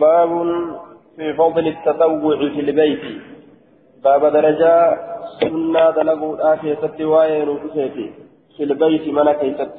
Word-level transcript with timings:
باب 0.00 0.30
في 1.16 1.32
فضل 1.34 1.68
التطوع 1.68 2.36
في 2.36 2.60
البيت. 2.60 3.00
باب 4.04 4.26
درجة 4.26 4.98
سنة 5.40 5.90
دلقوا 5.90 6.52
آتي 6.52 6.76
ستوايا 6.82 7.44
نوتيتي 7.44 8.06
في 8.56 8.62
البيت 8.64 9.08
ملك 9.08 9.42
يتت 9.42 9.78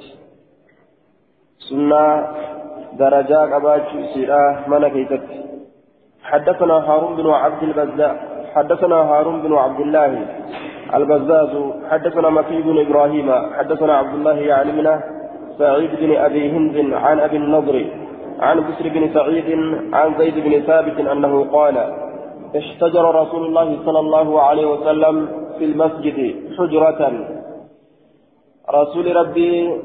سنة 1.70 2.28
درجة 2.94 3.56
قبات 3.56 3.88
سيرة 4.14 4.64
ملك 4.68 4.96
يتت 4.96 5.28
حدثنا 6.24 6.74
هارون 6.74 7.16
بن 7.16 7.30
عبد 7.30 7.64
البزاء. 7.64 8.16
حدثنا 8.56 8.96
هارون 8.96 9.42
بن 9.42 9.54
عبد 9.54 9.80
الله 9.80 10.12
البزاز. 10.96 11.54
حدثنا 11.92 12.30
مكي 12.30 12.62
بن 12.62 12.78
إبراهيم. 12.86 13.32
حدثنا 13.58 13.94
عبد 13.98 14.14
الله 14.14 14.38
يعني 14.52 14.72
من 14.72 15.00
سعيد 15.60 15.92
بن 16.02 16.16
أبي 16.16 16.52
هند 16.52 16.94
عن 16.94 17.20
أبي 17.20 17.38
النضر. 17.38 18.05
عن 18.40 18.60
بسر 18.60 18.90
بن 18.90 19.14
سعيد 19.14 19.46
عن 19.94 20.18
زيد 20.18 20.34
بن 20.34 20.62
ثابت 20.62 21.00
أنه 21.00 21.52
قال 21.52 21.78
اشتجر 22.56 23.16
رسول 23.16 23.46
الله 23.46 23.80
صلى 23.86 24.00
الله 24.00 24.42
عليه 24.42 24.66
وسلم 24.66 25.28
في 25.58 25.66
المسجد 25.66 26.36
حجرة. 26.58 27.02
رسول 28.70 29.16
ربي 29.16 29.82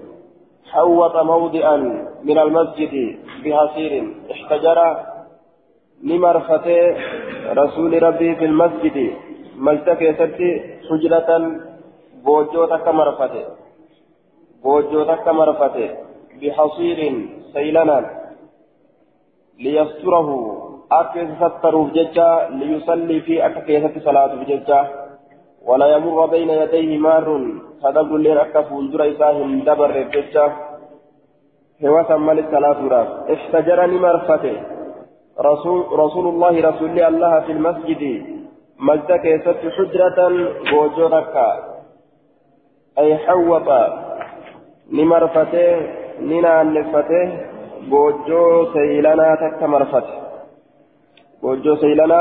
حوط 0.70 1.16
موضعا 1.16 1.76
من 2.24 2.38
المسجد 2.38 3.18
بحصير 3.44 4.14
اشتجر 4.30 4.96
لمرفته 6.04 6.96
رسول 7.52 8.02
ربي 8.02 8.34
في 8.34 8.44
المسجد 8.44 9.12
ملتك 9.56 10.14
ستي 10.18 10.50
حجرة 10.90 11.60
بوجو 12.24 12.64
تك 12.66 12.88
مرفته 12.88 13.44
بوجو 14.64 15.04
تك 15.04 15.28
مرفته 15.28 15.88
بحصير 16.42 17.28
سيلنا. 17.52 18.19
ليستره. 19.60 20.30
أكيس 20.92 21.28
ستروف 21.40 21.92
ججا 21.92 22.48
ليصلي 22.50 23.20
في 23.20 23.46
أكيسة 23.46 23.94
صلاة 24.04 24.32
ججا 24.48 24.80
ولا 25.66 25.86
يمر 25.86 26.26
بين 26.26 26.50
يديه 26.50 26.98
مار 26.98 27.26
صدق 27.82 28.12
لين 28.12 28.38
أكف 28.38 28.72
ولدر 28.72 29.00
إساهم 29.10 29.60
دبر 29.60 30.02
ججا 30.14 30.46
هو 31.84 32.04
سمى 32.08 32.34
للصلاة 32.34 32.80
راس. 32.88 33.08
اشتجرني 33.34 33.98
مرفته. 33.98 34.56
رسول, 35.40 35.80
رسول 36.02 36.26
الله 36.26 36.54
رسول 36.70 37.00
الله 37.00 37.40
في 37.40 37.52
المسجد. 37.52 38.02
مجد 38.78 39.10
كيست 39.12 39.60
حجرة 39.76 40.18
وجرك 40.76 41.34
أي 42.98 43.16
حوط 43.16 43.68
نمرفته 44.92 45.66
ننا 46.20 46.62
نفته. 46.62 47.49
بوجو 47.90 48.72
سيلنا 48.72 49.34
تك 49.40 49.62
مرفته 49.62 50.14
بوجو 51.42 51.76
سيلنا 51.76 52.20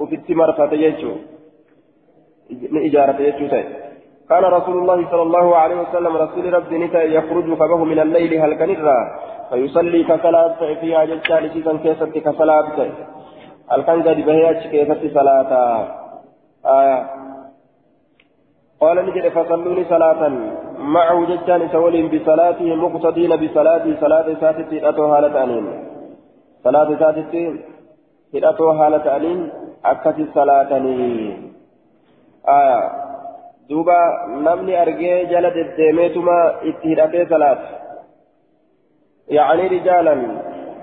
وفي 0.00 0.34
مرفته 0.34 0.74
يجو 0.74 1.12
إجارة 2.88 3.18
يجو 3.28 3.46
كان 4.30 4.44
رسول 4.44 4.76
الله 4.78 5.10
صلى 5.10 5.22
الله 5.22 5.56
عليه 5.56 5.76
وسلم 5.76 6.16
رسول 6.16 6.54
ربي 6.54 6.78
نتا 6.78 7.02
يخرج 7.02 7.54
فبه 7.54 7.84
من 7.84 7.98
الليل 7.98 8.32
هل 8.42 8.54
كنرا 8.54 8.98
فيصلي 9.50 10.04
كصلاة 10.04 10.74
فيها 10.80 11.04
جلسان 11.04 11.48
سيزن 11.52 11.78
كيست 11.78 12.12
كصلاة 12.26 12.78
هل 13.72 13.82
كان 13.86 14.02
قد 14.02 14.18
بهياتش 14.26 14.66
كيست 14.66 15.14
صلاة 15.14 15.50
آية 16.66 17.23
قال 18.84 19.06
نجد 19.06 19.28
فصلوني 19.28 19.84
صلاة؟ 19.84 20.22
معه 20.78 21.26
جلسان 21.26 21.68
سولين 21.68 22.06
بصلاته 22.08 22.74
مقتدين 22.74 23.32
بصلاته 23.36 24.00
صلاة 24.00 24.26
ساتتي 24.40 24.88
أتو 24.88 25.04
هالة 25.12 25.42
أنين. 25.44 25.66
صلاة 26.64 26.88
ساتتي 26.98 27.44
أتو 28.34 28.70
هالة 28.70 29.16
أنين 29.16 29.50
أكثر 29.84 30.26
صلاة 30.34 30.70
آية. 32.48 32.80
دوبا 33.68 34.00
نمني 34.44 34.82
أرجي 34.82 35.24
جل 35.24 35.46
ديميتما 35.76 36.38
اتهدأتي 36.68 37.26
صلاة. 37.32 37.58
يعني 39.28 39.66
رجالا 39.66 40.14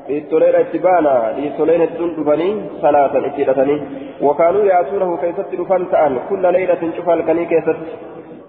لتولين 0.10 0.56
اتبانا 0.56 1.16
لتولين 1.38 1.82
الدندفني 1.82 2.50
صلاة 2.82 3.14
اتهدأتني 3.28 3.78
وكانوا 4.22 4.64
يأتونه 4.64 5.18
كيست 5.18 5.50
دفن 5.60 5.92
تأن 5.92 6.20
كل 6.30 6.54
ليلة 6.54 6.82
شوف 6.96 7.10
الكني 7.10 7.46
كيست 7.46 7.80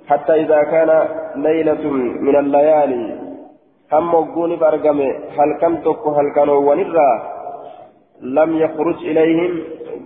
حتى 0.09 0.35
إذا 0.35 0.63
كان 0.63 0.91
ليلة 1.37 1.85
من 2.27 2.37
الليالي 2.37 3.05
هم 3.93 4.15
وقوني 4.15 4.57
بأرقم 4.57 5.01
هل 5.39 5.51
كم 5.61 5.77
تكو 5.77 6.11
هل 6.11 6.29
كانوا 6.35 6.59
ونرى؟ 6.69 7.11
لم 8.21 8.57
يخرج 8.57 8.97
إليهم. 9.11 9.53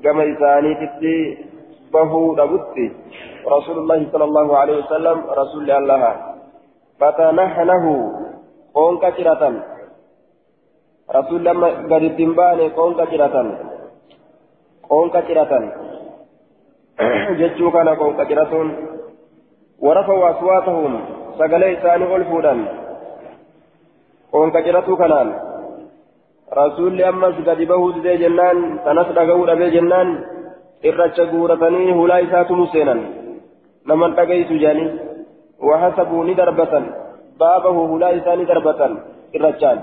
كما 0.05 0.23
إساني 0.33 0.75
تتي 0.75 1.17
بهو 1.93 2.35
دبتي 2.35 2.87
رسول 3.57 3.79
الله 3.79 4.07
صلى 4.13 4.25
الله 4.25 4.57
عليه 4.57 4.77
وسلم 4.79 5.19
رسول 5.41 5.71
الله. 5.71 6.17
فتنحنه. 7.01 7.85
قون 8.75 8.95
كثيرة 8.99 9.43
رسول 11.15 11.49
الله 11.49 11.71
قد 11.91 12.17
تنباني 12.19 12.69
قون 12.69 12.93
كثيرة 12.95 13.37
قون 14.91 15.11
كثيرة 15.11 15.53
جتشو 17.41 17.71
كان 17.71 17.89
قون 17.89 18.13
كثيرة 18.19 18.53
ورفعوا 19.79 20.31
أصواتهم 20.31 20.93
سقلي 21.39 21.77
ثاني 21.83 22.17
ألفودا 22.17 22.55
قون 24.33 24.49
كثيرة 24.51 24.89
كنان 25.01 25.29
رسول 26.53 27.03
أمس 27.03 27.37
قد 27.49 27.61
بهو 27.71 27.91
دي 27.91 28.17
جنان 28.17 28.59
تنسل 28.85 29.19
قول 29.31 29.51
أبي 29.51 29.71
جنان 29.71 30.09
irracha 30.89 31.25
guuratanii 31.25 31.93
hulaa 31.99 32.21
isaatu 32.25 32.57
museenan 32.57 33.01
naman 33.91 34.17
dhagaysu 34.19 34.59
jaanii 34.65 34.91
وحسبوا 35.61 36.25
ندربة 36.25 36.75
بابه 37.41 37.77
هلا 37.97 38.09
إساني 38.17 38.45
دربة 38.45 38.81
الرجال 39.35 39.79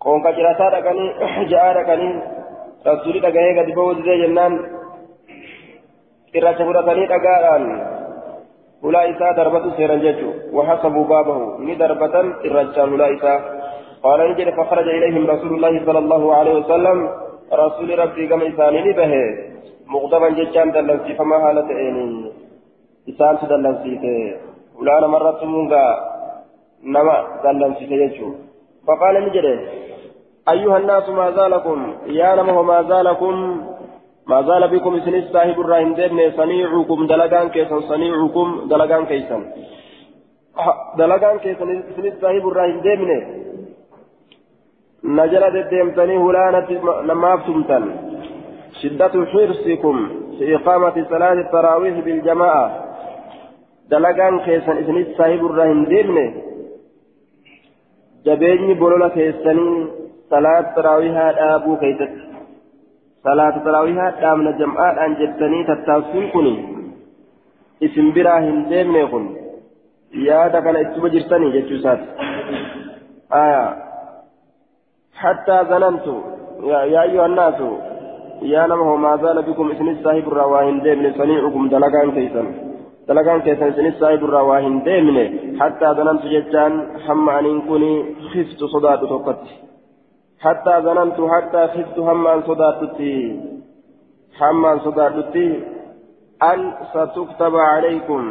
قوم 0.00 0.22
كجراتا 0.24 0.66
دكاني 0.74 1.06
جاء 1.50 1.66
دكاني 1.78 2.08
رسولي 2.86 3.20
دكاني 3.20 3.60
قد 3.60 3.70
بود 3.74 3.96
زي 4.04 4.16
جنان 4.22 4.52
الرجال 6.36 6.68
غرتني 6.68 7.06
دكان 7.06 7.62
هلا 8.84 9.00
إسا 9.10 9.32
دربة 9.38 9.64
سيرا 9.76 9.96
جيتو 10.04 10.30
وحسبوا 10.56 11.04
بابه 11.12 11.38
ندربة 11.68 12.14
الرجال 12.48 12.88
هلا 12.92 13.06
إسا 13.14 13.34
قال 14.04 14.20
نجد 14.30 14.48
فخرج 14.58 14.88
إليهم 14.98 15.24
رسول 15.32 15.52
الله 15.56 15.74
صلى 15.86 15.98
الله 16.04 16.22
عليه 16.38 16.54
وسلم 16.60 16.98
رسول 17.52 17.88
ربي 17.98 18.26
كما 18.30 18.44
إساني 18.48 18.92
به 18.98 19.12
مغضبا 19.92 20.28
جتان 20.38 20.68
دلنسي 20.74 21.12
فما 21.18 21.36
هالة 21.44 21.68
إني 21.88 22.32
إسان 23.10 23.34
تدلنسيته 23.40 24.16
ولانا 24.78 25.06
مرة 25.14 25.40
مونغا 25.52 25.84
نما 26.94 27.16
دلنسيته 27.44 27.96
يجو 28.02 28.28
فقال 28.86 29.14
نجري 29.26 29.54
أيها 30.48 30.78
الناس 30.78 31.08
ما 31.08 31.30
زالكم 31.30 31.94
يا 32.06 32.34
نمه 32.34 32.62
ما 32.62 32.82
زالكم 32.82 33.34
ما 34.26 34.42
زال 34.42 34.68
بكم 34.68 35.00
سنس 35.00 35.24
صاحب 35.32 35.60
الرحم 35.60 35.94
دين 35.94 36.32
صنيعكم 36.36 37.06
دلقان 37.06 37.48
كيسا 37.48 37.80
صنيعكم 37.80 38.48
دلقان 38.70 39.04
كيسا 39.06 39.38
دلقان 40.98 41.38
كيسا 41.38 41.64
سنس 41.96 42.14
صاحب 42.22 42.48
الرحم 42.48 42.80
دين 42.80 43.00
نجرة 45.04 45.56
الديمتني 45.64 46.16
هلانة 46.16 46.70
لما 47.02 47.30
شدة 48.82 49.14
حرصكم 49.32 49.96
في 50.38 50.56
إقامة 50.56 51.06
صلاة 51.10 51.32
التراويح 51.32 51.98
بالجماعة. 52.04 52.84
دلقان 53.90 54.40
كيسن 54.40 54.76
إسنيت 54.76 55.08
صاحب 55.18 55.46
الرحم 55.46 55.84
ديمني 55.84 56.26
جبيني 58.26 58.74
بولولا 58.74 59.08
كيسني. 59.08 60.03
صلاة 60.34 60.60
التراويح 60.60 61.16
أبو 61.38 61.76
كيست 61.82 62.12
صلاة 63.24 63.56
التراويح 63.56 64.20
دامنا 64.20 64.50
جماعة 64.60 65.06
أن 65.06 65.12
جبتني 65.20 65.60
تتاسون 65.68 66.26
كني 66.34 66.54
اسم 67.84 68.06
براهن 68.14 68.58
ديمني 68.70 69.06
كن 69.12 69.24
يا 70.28 70.48
دكان 70.54 70.76
اسم 70.76 71.04
جرتني 71.14 71.46
جتشوسات 71.54 72.00
آية 73.42 73.64
حتى 75.22 75.56
ظننت 75.70 76.06
يا, 76.70 76.78
يا 76.94 77.02
أيها 77.02 77.26
الناس 77.26 77.58
يا 78.42 78.62
نمه 78.70 78.96
ما 79.04 79.12
زال 79.22 79.38
بكم 79.48 79.66
اسم 79.70 79.88
الصاحب 79.88 80.26
الرواهن 80.32 80.76
ديمن 80.84 81.12
صنيعكم 81.18 81.62
دلقان 81.68 82.08
كيسن 82.16 82.46
دلقان 83.08 83.40
كيسن 83.46 83.66
اسم 83.72 83.86
الصاحب 83.92 84.20
الرواهن 84.28 84.74
ديمن 84.86 85.18
حتى 85.60 85.86
ظننت 85.98 86.22
ججان 86.34 86.72
حم 87.06 87.26
أن 87.30 87.60
كوني 87.68 87.92
خفت 88.32 88.60
صدات 88.74 89.00
توقت 89.10 89.42
حتى 90.44 90.74
ظننت 90.86 91.18
حتى 91.32 91.62
خفت 91.74 91.98
هم 91.98 92.26
أن 92.26 92.42
صداتتي 92.48 93.16
هم 94.40 94.66
أن 94.66 94.78
صداتتي 94.86 95.48
أن 96.50 96.60
ستكتب 96.92 97.54
عليكم. 97.56 98.22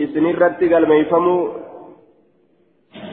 اسم 0.00 0.24
الرد 0.26 0.60
قال 0.72 0.84
ما 0.88 0.94
يفهموا. 0.94 1.42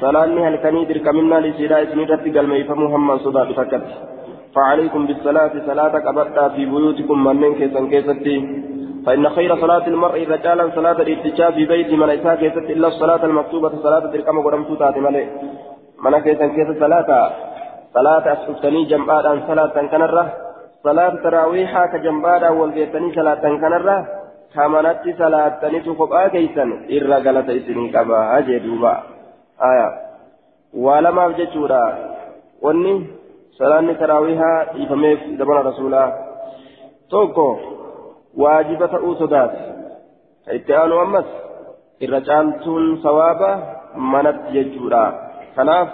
salaanni 0.01 0.41
halkanii 0.43 0.85
dirqaminaa 0.89 1.39
lisiidhaa 1.45 1.79
isinirratti 1.85 2.29
galmeeffamuu 2.35 2.91
hammaan 2.95 3.23
sodaatu 3.27 3.53
takkatti 3.61 3.95
فعليكم 4.55 5.01
بالصلاة 5.07 5.53
صلاة 5.67 5.95
أبدا 6.09 6.47
في 6.55 6.65
بيوتكم 6.65 7.17
من 7.23 7.55
كيسا 7.59 7.81
كيستي. 7.91 8.35
فإن 9.05 9.29
خير 9.29 9.51
صلاة 9.63 9.87
المرء 9.87 10.27
رجالا 10.33 10.65
صلاة 10.75 10.99
الاتجاه 11.05 11.49
في 11.49 11.65
بيت 11.65 11.91
من 12.01 12.09
إساء 12.09 12.35
كيست 12.35 12.65
إلا 12.73 12.87
الصلاة 12.87 13.25
المكتوبة 13.25 13.73
صلاة 13.83 14.03
تلقم 14.13 14.37
ورمتو 14.45 14.75
تاتي 14.75 14.99
ملي 14.99 15.25
من 16.03 16.19
كيسا 16.25 16.47
كيست 16.55 16.79
صلاة. 16.79 17.09
صلاة 17.95 18.25
أسفتني 18.33 18.81
جمعادا 18.91 19.31
صلاة 19.47 19.75
كنرة 19.91 20.25
صلاة 20.83 21.13
تراويحا 21.23 21.85
كجمعادا 21.91 22.49
والبيتني 22.49 23.13
صلاة 23.17 23.43
كنرة 23.61 23.97
كمنت 24.53 25.03
صلاة 25.21 25.53
تنتو 25.61 25.91
قبآ 25.99 26.27
كيسا 26.33 26.65
إرى 26.95 27.17
غلط 27.25 27.47
إسني 27.57 27.85
كبا 27.95 28.19
أجدوبا 28.37 28.93
آية 29.69 29.89
ولما 30.85 31.27
بجتورا 31.27 31.83
وني 32.63 32.93
صلاة 33.59 33.93
تراويحا 34.01 34.51
إفميف 34.81 35.19
دبنا 35.39 35.61
رسولا 35.69 36.03
توكو 37.11 37.49
ka 40.45 40.53
itti 40.57 40.73
aanu 40.77 40.95
ammas 41.01 41.29
irra 42.05 42.19
caaltuun 42.27 42.85
sawaaba 43.03 43.49
manatti 44.13 44.53
jechuudha. 44.55 45.03
Kanaaf 45.55 45.89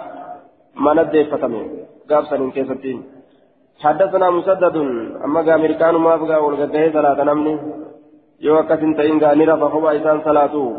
mana 0.84 1.04
deeffatame 1.12 1.81
gaafsaniin 2.12 2.54
keessatti 2.56 2.94
حدثنا 3.84 4.30
مسدد 4.30 4.76
أما 5.24 5.54
أمريكان 5.54 5.94
ما 5.94 6.16
بقى 6.16 6.44
والقديه 6.44 6.92
صلاة 6.92 7.24
نمني 7.24 7.54
يو 8.40 8.58
أكسن 8.58 8.96
تئن 8.96 9.18
غانيرا 9.22 9.56
فهو 9.56 9.90
إنسان 9.90 10.20
صلاته 10.24 10.76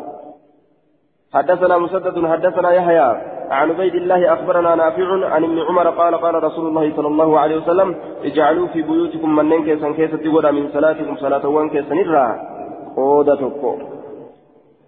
حدثنا 1.33 1.77
مسدد 1.77 2.25
حدثنا 2.31 2.69
يحيى 2.71 3.09
عن 3.49 3.69
عبيد 3.71 3.95
الله 3.95 4.33
أخبرنا 4.33 4.75
نافع 4.75 5.07
عن 5.33 5.43
ابن 5.43 5.59
عمر 5.67 5.89
قال 5.89 6.15
قال 6.15 6.43
رسول 6.43 6.65
الله 6.67 6.95
صلى 6.95 7.07
الله 7.07 7.39
عليه 7.39 7.57
وسلم 7.57 7.95
اجعلوا 8.23 8.67
في 8.67 8.81
بيوتكم 8.81 9.35
من 9.35 9.63
كيسا 9.65 9.91
كيسا 9.91 10.17
تقول 10.17 10.51
من 10.51 10.69
صلاتكم 10.73 11.15
صلاة 11.15 11.47
وان 11.47 11.69
كيسا 11.69 11.95
نرى 11.95 12.27
قودة 12.95 13.35
تكو 13.35 13.77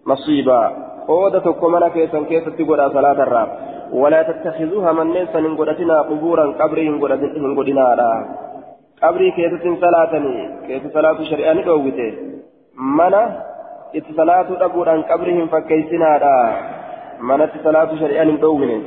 نصيبا 0.08 0.62
قودة 1.08 1.40
تكو 1.40 1.70
من 1.70 1.88
كيسا 1.88 2.20
كيسا 2.30 2.50
تقول 2.50 2.80
صلاة 2.98 3.20
الراب 3.26 3.50
ولا 3.94 4.22
تتخذوها 4.24 4.92
من 4.92 5.08
نيسا 5.14 5.40
نقودتنا 5.40 6.02
قبورا 6.02 6.46
قبري 6.62 6.90
نقودنا 6.90 7.86
قبري 9.04 9.32
كيسا 9.32 9.76
صلاتني 9.82 10.36
كيسا 10.68 10.90
صلاة 10.94 11.24
شريان 11.24 11.62
قوته 11.62 12.14
منا 12.98 13.24
اتصالات 13.96 14.50
أبورا 14.62 14.96
قبرهم 15.12 15.48
فكيسنا 15.48 16.10
manatti 17.20 17.60
salaatu 17.64 17.98
shari'aan 17.98 18.30
hin 18.30 18.40
dhoowwine 18.42 18.78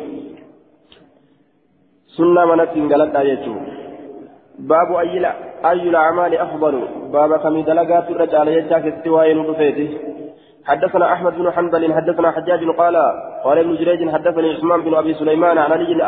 sunnaa 2.16 2.46
manatti 2.50 2.80
hin 2.80 2.88
galadhaa 2.92 3.24
jechuun 3.24 3.60
baabu 4.72 4.98
ayyul 4.98 5.96
acmaali 6.02 6.38
afdalu 6.44 6.82
baaba 7.14 7.38
kamii 7.44 7.64
dalagaatu 7.70 8.12
irra 8.16 8.26
caala 8.34 8.56
jechaa 8.58 8.82
حدثنا 10.68 11.12
أحمد 11.12 11.34
بن 11.34 11.50
حنبل 11.50 11.94
حدثنا 11.94 12.30
حجاج 12.30 12.62
قال 12.80 12.96
قال 13.44 13.58
ابن 13.58 13.74
جريج 13.74 14.10
حدثني 14.10 14.54
عثمان 14.54 14.80
بن 14.82 14.94
أبي 14.94 15.14
سليمان 15.14 15.58
عن 15.58 15.72
علي 15.72 16.02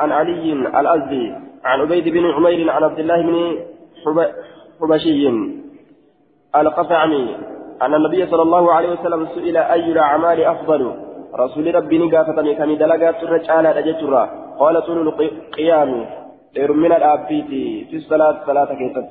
عن 0.00 0.12
علي 0.12 0.52
الأزدي 0.52 1.34
عن 1.64 1.80
عبيد 1.80 2.08
بن 2.08 2.24
عمير 2.30 2.70
عن 2.70 2.82
عبد 2.84 2.98
الله 2.98 3.22
بن 3.22 3.58
حبشي 4.80 5.28
القطعمي 6.56 7.36
أن 7.82 7.94
النبي 7.94 8.26
صلى 8.26 8.42
الله 8.42 8.72
عليه 8.72 8.90
وسلم 8.92 9.26
سئل 9.34 9.56
أي 9.56 9.92
الأعمال 9.92 10.44
أفضل؟ 10.44 10.92
رسول 11.34 11.74
ربي 11.74 11.98
نقافتني 11.98 12.54
كم 12.54 12.74
دلقات 12.74 13.46
تعالى 13.46 13.78
أجترا 13.78 14.30
قال 14.58 14.86
طول 14.86 15.08
القيام 15.08 16.06
من 16.56 16.92
الأبيت 16.92 17.46
في 17.90 17.96
الصلاة 17.96 18.36
صلاة 18.46 18.74
كيست. 18.74 19.08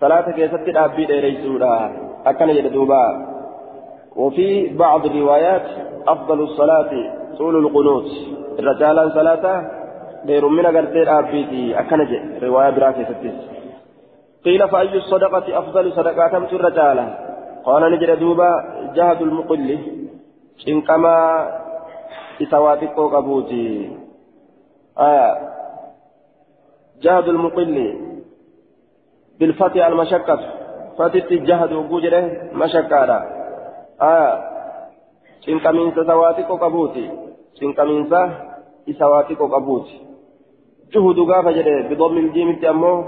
صلاة 0.00 0.30
كيست 0.30 0.68
الأبيت 0.68 1.10
ريسولا 1.10 1.90
أكن 2.26 2.48
يدوبا. 2.48 3.37
وفي 4.16 4.68
بعض 4.68 5.06
الروايات 5.06 5.66
أفضل 6.08 6.40
الصلاة 6.40 6.90
طول 7.38 7.56
القنوت. 7.56 8.10
الرجال 8.58 9.12
صلاة 9.14 9.44
خير 10.26 10.48
من 10.48 10.66
الأبيت 10.66 11.76
أكن 11.76 12.00
رواية 12.42 12.70
براكي 12.70 13.04
ستس 13.04 13.36
قيل 14.44 14.68
فأي 14.68 14.96
الصدقة 14.96 15.58
أفضل 15.58 15.92
صدقات 15.92 16.34
الرجال؟ 16.52 16.98
قال 17.64 17.82
نجد 17.92 18.10
دوبا 18.18 18.50
جهد 18.94 19.22
المقل. 19.22 19.78
cinqamaa 20.58 21.62
isa 22.42 22.58
waa 22.58 22.76
xiqqoo 22.82 23.08
qabuuti 23.14 23.94
جهد 27.02 27.26
المقل. 27.28 27.76
بالفتح 29.38 29.86
المشقة. 29.86 30.40
فتت 30.98 31.32
جهد 31.32 31.72
وجوجره 31.72 32.24
مشقة. 32.52 33.37
آه 34.02 34.38
cinqamiinsa 35.44 36.04
sawaa 36.04 36.32
xiqqoo 36.36 36.58
qabuuti 36.64 37.04
cinqamiinsa 37.58 38.20
isa 38.92 39.04
waa 39.10 39.22
xiqqoo 39.28 39.48
qabuuti 39.54 39.94
juhudu 40.92 41.22
gaafa 41.30 41.52
jedhe 41.56 41.74
bidommil 41.88 42.28
jiimitti 42.34 42.66
ammoo 42.72 42.98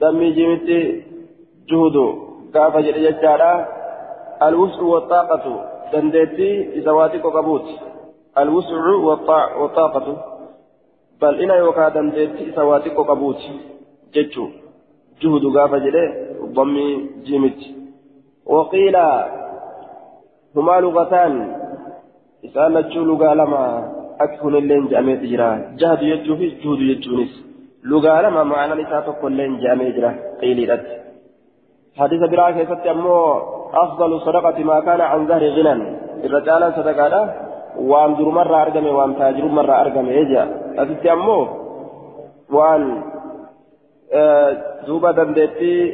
dammii 0.00 0.32
jiimitti 0.36 0.78
juhudu 1.70 2.04
gaafa 2.54 2.82
jedhe 2.86 3.00
jechaadha 3.06 3.50
alwus'u 4.48 4.90
waxaaqatu 4.94 5.52
dandeettii 5.92 6.56
isa 6.78 6.94
waa 6.98 7.08
xiqqoo 7.12 7.34
qabuuti 7.38 7.74
alwuscu 8.42 8.96
waxaaqatu 9.08 10.12
bal'ina 11.20 11.56
yookaan 11.62 11.94
dandeettii 11.96 12.48
isa 12.50 12.62
waa 12.68 12.80
xiqqoo 12.84 13.08
qabuuti 13.10 13.50
jechuu 14.14 14.48
juhudu 15.20 15.48
gaafa 15.56 15.78
jedhe 15.86 16.04
dhammii 16.56 16.92
jiimitti 17.26 17.68
waqiila 18.56 19.06
humaa 20.56 20.80
lugataan 20.86 21.34
isaan 22.48 22.78
lachuu 22.78 23.04
lugaa 23.10 23.34
lama 23.42 23.62
akka 24.24 24.36
kunillee 24.44 24.80
je'ameeti 24.92 25.32
jira 25.32 25.48
jahadu 25.82 26.12
jechuu 26.12 26.38
fi 26.40 26.54
juhudu 26.62 26.88
jechuunis 26.92 27.34
lugaa 27.90 28.22
lama 28.26 28.48
ma'anaan 28.52 28.86
isaa 28.86 29.02
tokkollee 29.08 29.50
je'amee 29.64 29.92
jira 29.98 30.16
qiiliidhatti 30.40 30.96
hadiisa 32.00 32.32
biraa 32.32 32.54
keessatti 32.56 32.94
ammoo 32.94 33.28
أفضل 33.74 34.12
الصدقة 34.12 34.64
ما 34.64 34.80
كان 34.80 35.00
عن 35.00 35.26
ظهر 35.26 35.48
غنى 35.48 35.96
الرجال 36.24 36.72
صدقة 36.76 37.34
وان 37.76 38.14
در 38.14 38.28
مرة 38.28 38.62
أرقم 38.62 38.86
وان 38.86 39.18
تاجر 39.18 39.44
مرة 39.44 39.80
أرقم 39.80 40.08
إيجا 40.08 40.42
أتتي 40.78 41.12
أمو 41.12 41.48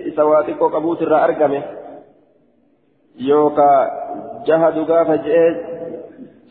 isa 0.09 0.25
waa 0.25 0.45
xiqqoo 0.47 0.69
qabuutu 0.75 1.05
irraa 1.05 1.25
argame 1.27 1.59
yookaa 3.29 3.81
jahadu 4.47 4.85
gaafa 4.91 5.17
je'ee 5.25 5.51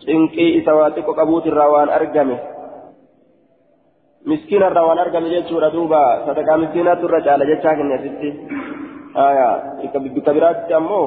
cinqii 0.06 0.52
isa 0.60 0.76
waa 0.80 0.94
xiqqoo 0.96 1.20
qabuutu 1.20 1.52
irraa 1.52 1.70
waan 1.76 1.96
argame 2.00 2.38
miskiina 4.30 4.72
irraa 4.72 4.88
waan 4.90 5.04
argame 5.06 5.34
jechuudha 5.36 5.74
duuba 5.76 6.02
sadaqaa 6.26 6.62
miskiinaatu 6.64 7.10
irra 7.10 7.26
caala 7.28 7.50
jechaa 7.52 7.78
kenne 7.78 7.96
asitti 8.00 8.30
بكبيرات 9.16 10.72
أمو 10.72 11.02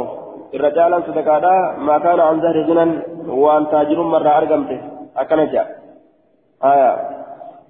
الرجال 0.55 0.93
صدقادا 1.07 1.57
ما 1.79 1.99
كان 1.99 2.21
عن 2.21 2.41
ظهر 2.41 2.59
غنى 2.69 2.87
وأن 3.29 3.65
تاجر 3.71 4.03
مرة 4.03 4.31
أرقمته 4.39 4.81
أكنجا 5.17 5.65
آية 6.65 6.91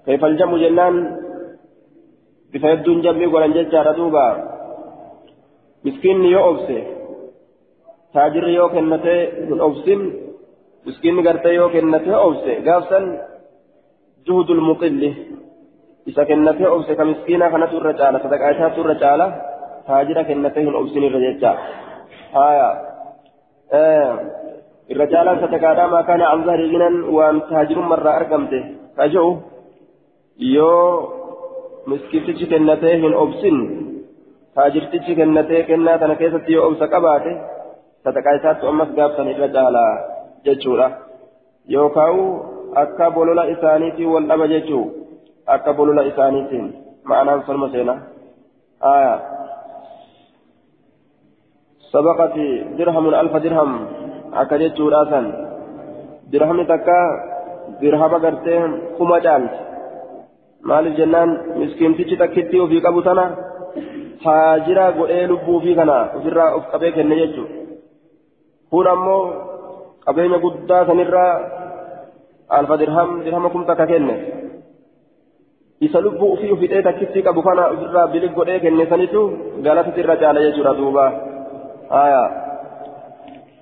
كيف 0.06 0.24
الجم 0.24 0.56
جنان 0.56 0.94
بفيدون 2.52 2.98
جمي 3.04 3.26
ولن 3.26 3.52
ججار 3.52 3.92
دوبا 3.96 4.26
مسكين 5.84 6.16
يؤبسي 8.14 8.44
تاجر 8.44 8.48
يو 8.48 8.68
كنته 8.68 9.16
من 9.50 9.60
أبسين 9.60 10.00
مسكين 10.86 11.28
قرته 11.28 11.50
يو 11.50 11.68
كنته 11.68 12.26
أبسي 12.26 12.54
قافسا 12.70 13.00
جهد 14.26 14.50
المقل 14.50 15.14
إذا 16.08 16.24
كنته 16.24 16.74
أبسي 16.74 16.94
كمسكينة 16.94 17.48
كانت 17.48 17.72
الرجالة 17.72 18.18
صدقاتها 18.18 18.76
الرجالة 18.78 19.54
taajira 19.86 20.24
kennatee 20.24 20.64
hin 20.64 20.74
obsin 20.74 21.04
irra 21.04 21.20
jecha 21.20 21.50
haya 22.34 22.68
irra 24.88 25.06
caalaan 25.12 25.40
sadaqaadhaa 25.44 25.88
maa 25.94 26.02
kana 26.10 26.30
an 26.34 26.44
zahri 26.46 26.70
ginan 26.72 26.96
waan 27.16 27.42
taajirummarraa 27.50 28.14
argamte 28.20 28.60
kaje'u 29.00 29.32
yoo 30.54 30.86
miskitichi 31.86 32.46
kennatee 32.52 32.94
hin 33.02 33.14
obsin 33.24 33.58
taajirtichi 34.54 35.18
kennatee 35.20 35.62
kennaa 35.72 35.98
tana 35.98 36.16
keessatti 36.22 36.56
yoo 36.56 36.66
obsa 36.70 36.88
qabaate 36.94 37.36
sadaqaa 38.04 38.36
isaatti 38.38 38.66
ammas 38.72 38.90
gaafsan 38.98 39.30
irra 39.34 39.48
caalaa 39.56 39.92
jechuudha 40.46 40.88
yookaan 41.74 42.18
akka 42.82 43.10
bolola 43.16 43.44
isaaniitiin 43.54 44.12
wal 44.14 44.26
dhaba 44.30 44.50
jechuu 44.54 44.84
akka 45.56 45.76
bolola 45.78 46.02
isaaniitiin 46.10 46.66
ma'anaan 47.10 47.46
salma 47.46 47.68
seenaa. 47.76 48.00
سبقت 51.94 52.36
درهم 52.78 53.04
ألف 53.14 53.34
درهم 53.36 53.70
أكدت 54.34 54.80
راسا 54.94 55.20
درهم 56.32 56.58
تكا 56.70 57.00
درهم 57.82 58.12
قرتين 58.24 58.70
كما 58.98 59.18
جالت 59.26 59.54
maaliif 60.68 60.96
jennaan 60.96 61.30
miskiintichi 61.60 62.16
takkitti 62.16 62.60
ofii 62.64 62.80
qabu 62.84 63.02
tana 63.06 63.24
haajira 64.24 64.86
godhee 64.96 65.26
lubbuu 65.32 65.58
fi 65.64 65.74
kana 65.78 65.96
ofirraa 66.16 66.54
of 66.56 66.64
qabee 66.72 66.92
kenne 66.96 67.18
jechuudha 67.20 67.63
kun 68.74 68.86
ammoo 68.94 69.22
qabeenya 70.06 70.38
guddaa 70.44 70.84
sanirraa 70.90 71.32
alfa 72.58 72.76
dirham 72.82 73.10
dirhama 73.24 73.48
kum 73.54 73.62
takka 73.68 73.86
kenne 73.92 74.14
isa 75.86 75.98
lubbuu 76.06 76.32
ofii 76.34 76.52
ofidhee 76.54 76.82
takkitti 76.86 77.22
qabu 77.26 77.42
kana 77.46 77.62
ofirraa 77.74 78.06
bilig 78.14 78.32
godhee 78.38 78.58
kenne 78.64 78.84
sanitu 78.92 79.20
galatatti 79.66 80.00
irra 80.04 80.16
caala 80.22 80.44
jechuudha 80.46 80.72
duuba 80.80 81.04
aayaa 82.00 82.28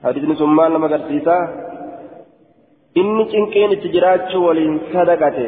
hadisni 0.06 0.36
sun 0.40 0.52
maal 0.58 0.72
nama 0.74 0.86
agarsiisa 0.90 1.36
inni 3.00 3.24
cinqeen 3.32 3.74
itti 3.76 3.92
jiraachuu 3.94 4.42
waliin 4.46 4.74
sadaqate 4.92 5.46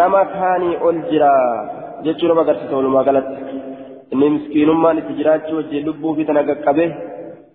nama 0.00 0.22
kaanii 0.36 0.74
ol 0.88 0.98
jira 1.10 1.32
jechuu 2.06 2.28
nama 2.30 2.42
agarsiisa 2.46 2.78
walumaa 2.80 3.04
galatti 3.08 3.40
inni 4.12 4.30
miskiinummaan 4.36 5.00
itti 5.02 5.18
jiraachuu 5.20 5.56
wajjin 5.60 5.86
lubbuu 5.88 6.14
fi 6.18 6.28
tana 6.28 6.42
qaqqabe 6.50 6.86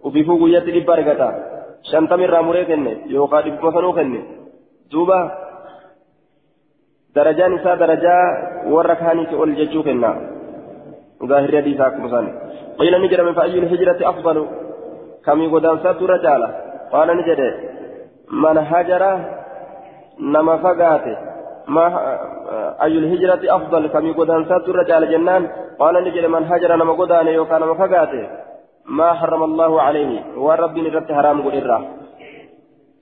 ufiifuu 0.04 0.38
guyyatti 0.42 0.76
dhibba 0.76 0.94
argata 0.98 1.30
shantami 1.92 2.24
irraa 2.28 2.44
muree 2.50 2.66
kenne 2.72 2.92
yookaan 3.16 3.44
dhibbuma 3.48 3.76
sanuu 3.78 3.94
kenne 4.00 4.20
duuba 4.92 5.18
darajaan 7.16 7.58
isaa 7.60 7.80
darajaa 7.84 8.22
warra 8.76 8.96
kaaniiti 9.02 9.42
ol 9.46 9.58
jechuu 9.60 9.84
kenna 9.90 10.14
ظاهر 11.32 11.52
حديث 11.58 11.82
أكم 11.82 12.08
ثاني 12.14 12.32
قيل 12.80 13.02
نجرم 13.02 13.34
فأي 13.34 13.60
الهجرة 13.60 14.10
أفضل 14.10 14.48
كم 15.26 15.56
قدام 15.56 15.78
رجالا 16.02 16.50
قال 16.92 17.08
نجد 17.18 17.42
من 18.44 18.58
هجر 18.58 19.04
نما 20.20 20.58
فقاته 20.58 21.18
ما 21.68 21.86
أي 22.84 22.98
الهجرة 22.98 23.56
أفضل 23.56 23.88
كم 23.88 24.14
قدام 24.14 24.46
رجال 24.68 25.12
جنان 25.12 25.44
قال 25.80 25.96
نجد 26.04 26.26
من 26.26 26.44
هجر 26.52 26.76
نما 26.76 26.94
قدان 26.94 27.28
يوكا 27.28 27.58
نما 27.58 27.74
فقاته 27.74 28.24
ما 28.88 29.14
حرم 29.14 29.44
الله 29.44 29.82
عليه. 29.82 30.38
ورب 30.38 30.78
نرد 30.78 31.12
حرام 31.12 31.42
قدرة. 31.42 31.80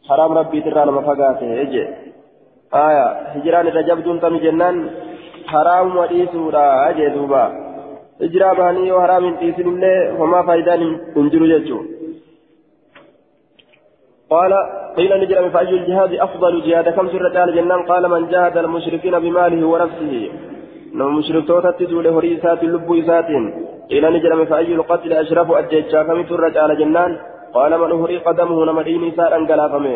حرام 0.09 0.31
ربي 0.31 0.61
ترى 0.61 0.85
نما 0.85 1.01
فقاته. 1.01 1.61
أجي 1.61 1.87
آية. 2.73 3.05
هجران 3.35 3.67
رجب 3.67 4.19
تم 4.21 4.37
جنان. 4.37 4.89
حرام 5.47 5.97
وديسورا. 5.97 6.89
أجي 6.89 7.09
دوبا. 7.09 7.43
هجرا 8.21 8.53
بهني 8.53 8.91
وحرام 8.91 9.35
تيسن 9.35 9.67
الله 9.73 10.21
وما 10.21 10.41
فايدان 10.41 10.81
انجروا 11.17 11.47
ججو. 11.47 11.79
قال 14.29 14.53
قيل 14.97 15.11
نجرم 15.21 15.49
فأي 15.49 15.69
الجهاد 15.69 16.13
أفضل 16.13 16.61
جهاد. 16.61 16.89
كم 16.89 17.07
سر 17.07 17.51
جنان؟ 17.51 17.81
قال 17.91 18.11
من 18.11 18.27
جاهد 18.27 18.57
المشركين 18.57 19.19
بماله 19.19 19.67
ونفسه. 19.67 20.50
نو 20.97 21.09
مشرك 21.09 21.47
توتا 21.47 21.71
تدول 21.79 22.07
هريسات 22.15 22.63
اللب 22.63 22.89
إسات 22.99 23.27
قيل 23.89 24.03
نجرم 24.13 24.41
فأي 24.45 24.73
القتل 24.79 25.11
أشرف 25.13 25.47
أجيتشا 25.59 26.03
كم 26.07 26.19
سر 26.29 26.43
جنان 26.79 27.11
قال 27.55 27.71
من 27.81 27.91
هري 28.01 28.17
قدمه 28.25 28.57
نمدين 28.69 29.03
إساء 29.09 29.29
أنقلافمه 29.37 29.95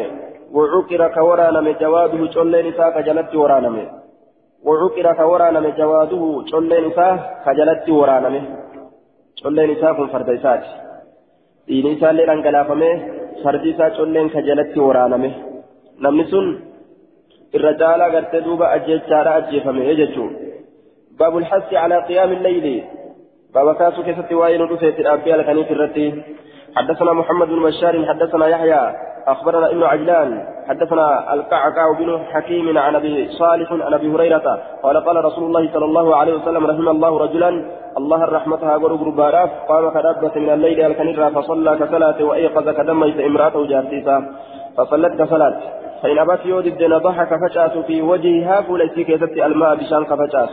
وعكر 0.55 1.01
كورانم 1.17 1.67
جواده 1.81 2.21
جلين 2.35 2.65
إساء 2.71 2.89
كجلت 2.95 3.31
ورانمه 3.41 3.85
وعكر 4.67 5.07
كورانم 5.19 5.65
جواده 5.79 6.23
جلين 6.51 6.83
إساء 6.91 7.13
كجلت 7.45 7.87
ورانمه 7.99 8.43
جلين 9.41 9.69
إساء 9.75 9.91
كن 9.97 10.07
فرد 10.13 10.29
إسات 10.37 10.63
دين 11.67 11.85
إساء 11.93 12.11
لين 12.17 12.39
fardi 13.43 13.69
isaa 13.69 13.91
colleen 13.97 14.29
ka 14.29 14.41
jalatti 14.41 14.79
waraaname. 14.79 15.29
Namni 15.99 16.25
sun 16.31 16.47
irra 17.57 17.73
caalaa 17.81 18.09
gartee 18.15 18.43
duuba 18.47 18.71
ajjechaadha 18.75 19.35
ajjeefame 19.39 19.95
jechuun. 20.01 20.31
Lxassi 21.19 21.75
calaa 21.75 22.01
qiyaami 22.07 22.43
leyli 22.47 22.75
baaba 23.53 23.75
kaasuu 23.75 24.03
keessatti 24.03 24.35
waa'ee 24.35 24.57
nu 24.57 24.69
dhufeetti 24.71 25.03
dhaabbii 25.03 25.31
halkaniif 25.31 25.71
irratti 25.71 26.07
حدثنا 26.75 27.13
محمد 27.13 27.47
بن 27.47 27.63
بشار 27.63 28.05
حدثنا 28.05 28.47
يحيى 28.47 28.81
أخبرنا 29.27 29.67
ابن 29.71 29.83
عجلان 29.83 30.29
حدثنا 30.67 31.33
القعقاع 31.33 31.91
بن 31.99 32.19
حكيم 32.31 32.77
عن 32.77 32.95
أبي 32.95 33.27
صالح 33.27 33.71
عن 33.71 33.93
أبي 33.93 34.07
هريرة 34.13 34.47
قال 34.83 34.97
قال 35.05 35.25
رسول 35.25 35.43
الله 35.43 35.73
صلى 35.73 35.85
الله 35.85 36.15
عليه 36.15 36.33
وسلم 36.33 36.65
رحم 36.65 36.87
الله 36.89 37.19
رجلا 37.19 37.49
الله 37.97 38.23
الرحمة 38.23 38.57
هاغر 38.63 38.93
غرباراف 38.93 39.49
قام 39.69 39.89
كدابة 39.89 40.35
من 40.35 40.49
الليل 40.49 40.81
الكنيرة 40.81 41.29
فصلى 41.29 41.77
كصلاة 41.81 42.23
وأيقظ 42.23 42.69
كدميت 42.69 43.19
امرأته 43.19 43.65
جارتيسا 43.65 44.17
فصلت 44.77 45.21
كصلاة. 45.21 45.55
فإن 46.03 46.17
أبت 46.19 46.45
يودد 46.45 46.93
ضحك 46.93 47.31
فجأت 47.41 47.77
في 47.87 48.01
وجهها 48.01 48.61
فليس 48.61 48.95
كيست 49.07 49.33
الماء 49.47 49.75
بشان 49.75 50.03
فجأت 50.05 50.49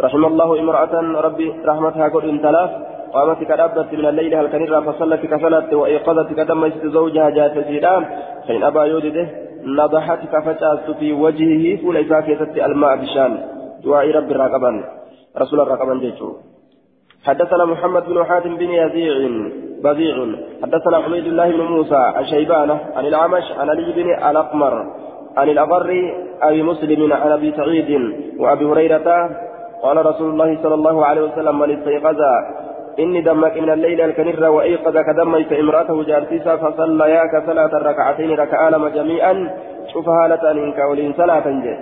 رحم 0.00 0.24
الله 0.24 0.60
امرأة 0.60 0.94
ربي 1.20 1.54
رحمتها 1.66 2.08
قد 2.08 2.24
انتلاف 2.24 2.70
قامت 3.12 3.44
كدابة 3.44 3.86
من 3.92 4.06
الليل 4.06 4.34
الكنيرة 4.34 4.80
فصلت 4.80 5.26
كصلاة 5.26 5.76
وأيقظت 5.76 6.32
كدميت 6.32 6.86
زوجها 6.86 7.30
جارتيسا 7.30 8.04
فإن 8.48 8.62
أبا 8.62 8.84
يودده 8.84 9.28
نضحت 9.64 10.18
فجأت 10.44 10.90
في 10.98 11.12
وجهه 11.12 11.76
فليس 11.76 12.12
كيست 12.12 12.56
الماء 12.56 12.96
بشان. 12.96 13.38
دعاء 13.84 14.10
ربي 14.10 14.34
راقبا 14.34 14.84
رسول 15.38 15.60
الرقم 15.60 16.00
جيشه 16.00 16.32
حدثنا 17.24 17.64
محمد 17.64 18.04
بن 18.06 18.24
حاتم 18.24 18.56
بن 18.56 18.70
يزيع 18.70 19.14
بزيع. 19.84 20.16
حدثنا 20.62 20.98
حميد 20.98 21.26
الله 21.26 21.50
بن 21.50 21.60
موسى 21.60 22.12
الشيبانة 22.18 22.80
عن 22.96 23.06
الأعمش 23.06 23.44
عن 23.58 23.70
علي 23.70 23.92
بن 23.92 24.28
الأقمر 24.30 24.74
عن 25.36 25.48
الأبر 25.48 26.12
أبي 26.42 26.62
مسلم 26.62 27.12
عن 27.12 27.32
أبي 27.32 27.52
سعيد 27.52 27.90
وأبي 28.38 28.64
هريرة 28.64 29.30
قال 29.82 30.06
رسول 30.06 30.30
الله 30.30 30.62
صلى 30.62 30.74
الله 30.74 31.06
عليه 31.06 31.22
وسلم 31.22 31.58
من 31.58 31.70
استيقظ 31.78 32.20
إني 32.98 33.20
دمك 33.20 33.56
من 33.56 33.70
الليل 33.70 34.00
الكنر 34.00 34.44
وأيقظ 34.50 34.96
كدميت 34.98 35.52
امرأته 35.52 36.02
جارتيسا 36.02 36.56
فصليا 36.56 37.22
كصلاة 37.32 37.72
الركعتين 37.80 38.30
ركعالم 38.30 38.88
جميعا 38.88 39.34
شوف 39.92 40.08
هالة 40.08 40.50
إنك 40.50 40.78
ولين 40.90 41.12
صلاة 41.12 41.46
جي. 41.64 41.74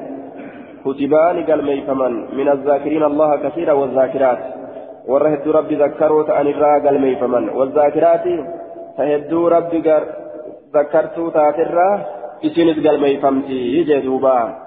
كتبان 0.84 1.36
قال 1.48 1.64
ميفمن 1.64 2.12
من 2.38 2.48
الذاكرين 2.48 3.02
الله 3.02 3.36
كثيرا 3.36 3.72
والذاكرات. 3.72 4.38
ورهد 5.08 5.48
ربي 5.48 5.74
ذكروا 5.74 6.22
تأن 6.22 6.46
الرا 6.46 6.78
قال 6.84 7.00
ميفمن 7.00 7.48
والذاكرات 7.48 8.26
فهدوا 8.98 9.48
ربي 9.48 9.78
ذكرتوا 10.74 11.30
تاترا 11.30 11.90
إسنت 12.46 12.86
قال 12.86 13.00
ميفمتي 13.00 13.58
يجي 13.76 14.00
دوبا. 14.00 14.65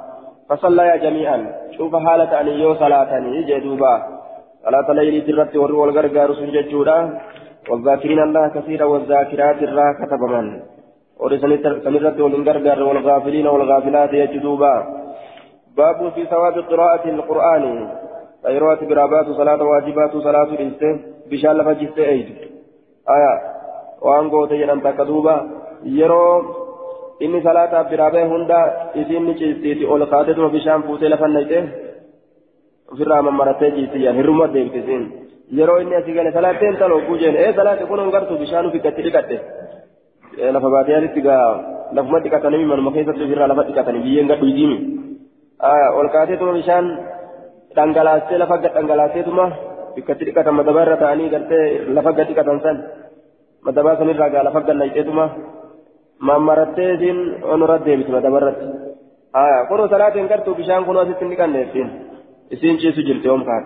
فصلى 0.49 0.83
يا 0.87 0.95
جميعا. 0.95 1.39
شوف 1.77 1.95
حالة 1.95 2.41
أن 2.41 2.47
يو 2.47 2.75
صلاة 2.75 3.11
يجي 3.17 3.59
دوبا. 3.59 3.93
صلاة 4.65 4.91
الليل 4.91 5.25
ترت 5.27 5.55
وروا 5.55 5.85
الغرغار 5.87 6.33
سنججودا 6.33 7.19
والذاكرين 7.69 8.19
الله 8.19 8.47
كثيرا 8.47 8.85
والذاكرات 8.85 9.63
الرا 9.63 9.87
كتب 9.99 10.21
من 10.33 10.45
ورسنت 11.19 11.65
والغرغار 12.19 12.83
والغافلين 12.83 13.47
والغافلات 13.47 14.13
يجدوبا 14.13 14.73
باب 15.77 16.11
في 16.15 16.25
ثواب 16.25 16.53
قراءة 16.53 17.09
القرآن. 17.09 17.89
خيرات 18.43 18.83
برابات 18.83 19.25
صلاة 19.25 19.61
واجبات 19.63 20.13
صلاة 20.17 20.49
الإنسان 20.55 20.95
بشان 21.31 21.51
لفجت 21.51 21.97
أيد. 21.99 22.27
آية. 23.15 23.35
وأن 24.01 24.29
قوت 24.29 24.53
جنان 24.53 24.81
تكدوبا. 24.81 25.49
يرو 25.83 26.58
إني 27.23 27.39
صلاة 27.47 27.73
برابة 27.91 28.21
هندا 28.31 28.59
إذن 28.95 29.23
نجيستي 29.27 29.85
أول 29.87 30.05
قاتل 30.05 30.49
بشان 30.55 30.81
فوتي 30.81 31.07
لفنيته 31.11 31.61
في 32.95 33.01
الرامة 33.05 33.31
مرتين 33.31 33.73
جيسيا 33.75 34.11
هرمة 34.11 34.45
ديبتسين 34.53 35.03
yeroo 35.57 35.81
inni 35.81 35.95
asii 35.95 36.13
gale 36.13 36.31
salaateen 36.31 36.75
taloo 36.77 37.01
kuujeen 37.07 37.35
ee 37.43 37.53
salaate 37.57 37.85
kun 37.89 37.99
hongartu 37.99 38.37
bishaanu 38.41 38.71
fikkatti 38.73 39.01
dhiqatte 39.05 39.35
lafa 40.55 40.69
baadiyyaatti 40.75 41.21
gaa 41.27 41.45
lafuma 41.97 42.19
dhiqatanii 42.25 42.65
manuma 42.71 42.91
keessatti 42.95 43.23
ofirraa 43.27 43.47
lafa 43.51 43.63
dhiqatanii 43.69 44.03
biyyeen 44.05 44.29
gadhu 44.31 44.45
ijiimi 44.51 44.77
ol 45.99 46.09
kaateetuma 46.15 46.53
bishaan 46.59 46.85
dhangalaastee 47.77 48.37
lafa 48.43 48.57
dhangalaasteetuma 48.65 49.45
bikkatti 49.95 50.27
dhiqatan 50.27 50.55
madaba 50.59 50.85
irra 50.85 50.97
ta'anii 51.03 51.29
gartee 51.33 51.65
lafa 51.97 52.11
gad 52.19 52.27
dhiqatan 52.31 52.59
san 52.65 52.77
madabaa 53.69 53.95
sanirraa 54.01 54.29
gaa 54.35 54.43
lafa 54.49 54.61
gad 54.67 54.77
nayxeetuma 54.81 55.25
mammarattee 56.19 56.93
isiin 56.93 57.19
onurra 57.53 57.79
deebiti 57.85 58.11
madaba 58.11 58.37
irratti 58.37 58.65
kunoo 59.69 59.87
salaateen 59.87 60.27
gartuu 60.27 60.55
bishaan 60.55 60.85
kunoo 60.85 61.01
asitti 61.01 61.25
hin 61.25 61.31
dhiqanne 61.31 61.61
isiin 62.51 62.79
ciisu 62.83 63.07
jirti 63.09 63.29
oomkaan 63.29 63.63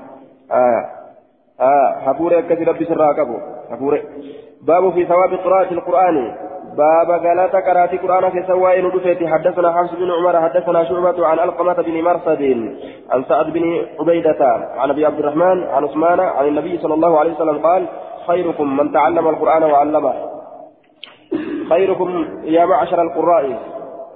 hafuure 2.05 2.37
akkasi 2.37 2.71
rabbi 2.71 2.85
sirraa 2.85 3.13
qabu 3.19 3.39
hafuure 3.69 3.99
baabu 4.65 4.91
fi 4.97 5.05
sawaabi 5.11 5.43
qiraa'ati 5.45 5.79
alqur'aani 5.79 6.25
باب 6.77 7.11
قالت 7.11 7.55
قراتي 7.55 7.97
قرآن 7.97 8.31
في 8.31 8.43
سواء 8.47 8.81
ندفت 8.81 9.23
حدثنا 9.23 9.71
حفص 9.71 9.93
بن 9.93 10.11
عمر 10.11 10.41
حدثنا 10.41 10.83
شعبة 10.83 11.27
عن 11.27 11.39
علقمة 11.39 11.73
بن 11.73 12.01
مرصد 12.01 12.41
عن 13.11 13.23
سعد 13.29 13.53
بن 13.53 13.85
عبيدة 13.99 14.45
عن 14.77 14.89
أبي 14.89 15.05
عبد 15.05 15.19
الرحمن 15.19 15.63
عن 15.63 15.83
عثمان 15.83 16.19
عن 16.19 16.47
النبي 16.47 16.77
صلى 16.77 16.93
الله 16.93 17.19
عليه 17.19 17.33
وسلم 17.33 17.57
قال 17.57 17.87
خيركم 18.27 18.77
من 18.77 18.91
تعلم 18.91 19.27
القرآن 19.27 19.63
وعلمه 19.63 20.32
خيركم 21.69 22.25
يا 22.43 22.65
معشر 22.65 23.01
القراء 23.01 23.59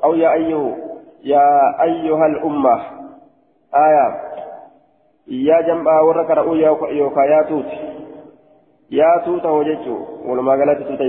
أو 0.04 0.14
يا 0.14 0.34
أيها 0.34 0.88
يا 1.24 1.84
أيها 1.84 2.26
الأمة. 2.26 2.82
آية. 3.76 4.08
يا 5.28 5.62
جمع 5.62 6.02
ورقة 6.02 6.34
رؤوا 6.34 6.56
يوكا 6.92 7.22
يا 7.22 7.42
توت. 7.50 7.66
يا 8.92 9.22
توت 9.26 9.46
وجدت 9.46 9.88
ولما 10.26 10.52
قالت 10.52 10.88
توت 10.88 11.02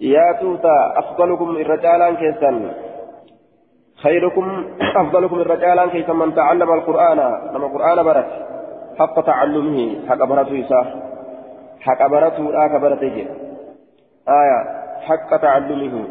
يا 0.00 0.32
توت 0.40 0.64
أفضلكم 0.96 1.50
الرجال 1.50 2.16
كيسان. 2.16 2.72
خيركم 4.02 4.64
أفضلكم 5.02 5.40
الرجال 5.40 5.90
كيسا 5.90 6.12
من 6.12 6.34
تعلم 6.34 6.72
القرآن. 6.72 7.18
لما 7.54 7.66
القرآن 7.66 8.02
برت. 8.02 8.30
حق 8.98 9.20
تعلمه. 9.20 10.08
حق 10.08 10.24
برته 10.24 10.60
إساه 10.66 10.86
حق 11.80 12.06
برته 12.06 12.52
لا 12.52 12.68
كبرته 12.68 13.26
آية. 14.28 14.85
حق 15.07 15.37
تعلمه 15.37 16.05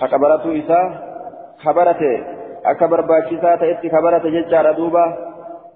حق 0.00 0.16
برته 0.16 0.58
إساه 0.60 0.88
خبرته 1.64 2.24
أكبر 2.64 3.00
باشيسا 3.00 3.56
تأتي 3.56 3.90
خبرته 3.90 4.28
ججار 4.28 4.72
دوبا 4.72 5.06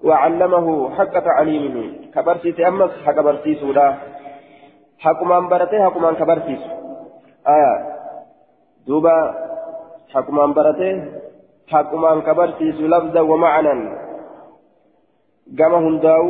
وعلمه 0.03 0.95
حق 0.97 1.19
تعليمه 1.19 1.85
كبرسيس 2.13 2.59
أمس 2.67 2.91
حق 3.05 3.21
برسيس 3.21 3.63
لا 3.63 3.87
حق 4.99 5.23
من 5.23 5.47
برته 5.49 5.83
حق 5.85 5.97
من 5.97 6.15
كبرسيس 6.15 6.63
آية 7.47 7.75
دوبا 8.87 9.17
حق 10.13 10.29
من 10.29 10.53
برته 10.53 10.91
حق 11.71 11.91
من 11.95 12.21
كبرسيس 12.21 12.75
لفظا 12.93 13.21
ومعنى 13.21 13.73
كما 15.57 15.77
هنداو 15.77 16.25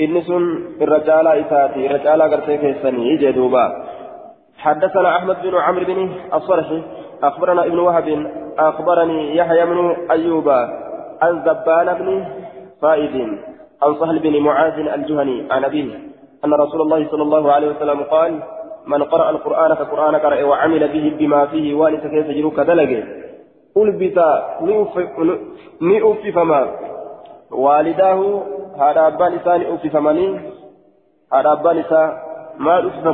إن 0.00 0.22
سن 0.22 0.44
الرجال 0.82 1.26
إساتي 1.26 1.86
الرجال 1.86 2.22
قرتي 2.22 2.56
كيسني 2.58 3.16
جدوبا 3.16 3.64
حدثنا 4.57 5.17
أحمد 5.17 5.41
بن 5.41 5.55
عمرو 5.55 5.85
بن 5.85 6.09
الصرحي 6.33 6.83
أخبرنا 7.23 7.65
ابن 7.65 7.79
وهب 7.79 8.31
أخبرني 8.59 9.35
يحيى 9.37 9.65
بن 9.65 9.95
أيوب 10.11 10.49
عن 11.21 11.41
زبان 11.45 11.93
بن 11.93 12.25
فائد 12.81 13.15
عن 13.83 13.95
سهل 13.99 14.19
بن 14.19 14.39
معاذ 14.39 14.79
الجهني 14.79 15.47
عن 15.51 15.63
أبيه 15.65 15.99
أن 16.45 16.53
رسول 16.53 16.81
الله 16.81 17.07
صلى 17.11 17.23
الله 17.23 17.51
عليه 17.51 17.67
وسلم 17.67 18.03
قال 18.03 18.39
من 18.87 19.03
قرأ 19.03 19.29
القرآن 19.29 19.75
فقرآن 19.75 20.15
قرأ 20.15 20.43
وعمل 20.43 20.87
به 20.87 21.15
بما 21.19 21.45
فيه 21.45 21.75
وانس 21.75 22.01
كيف 22.01 22.29
يجروك 22.29 22.59
دلقه 22.59 23.03
ألبس 23.77 24.19
نؤف 25.81 26.35
فما 26.35 26.67
والداه 27.51 28.41
هذا 28.79 29.07
أبان 29.07 29.33
إسان 29.33 29.61
أف 29.61 29.87
فمني 29.87 30.39
هذا 31.33 31.51
أبان 31.51 31.77
إسان 31.77 32.17
ما 32.59 32.79
أف 32.87 33.07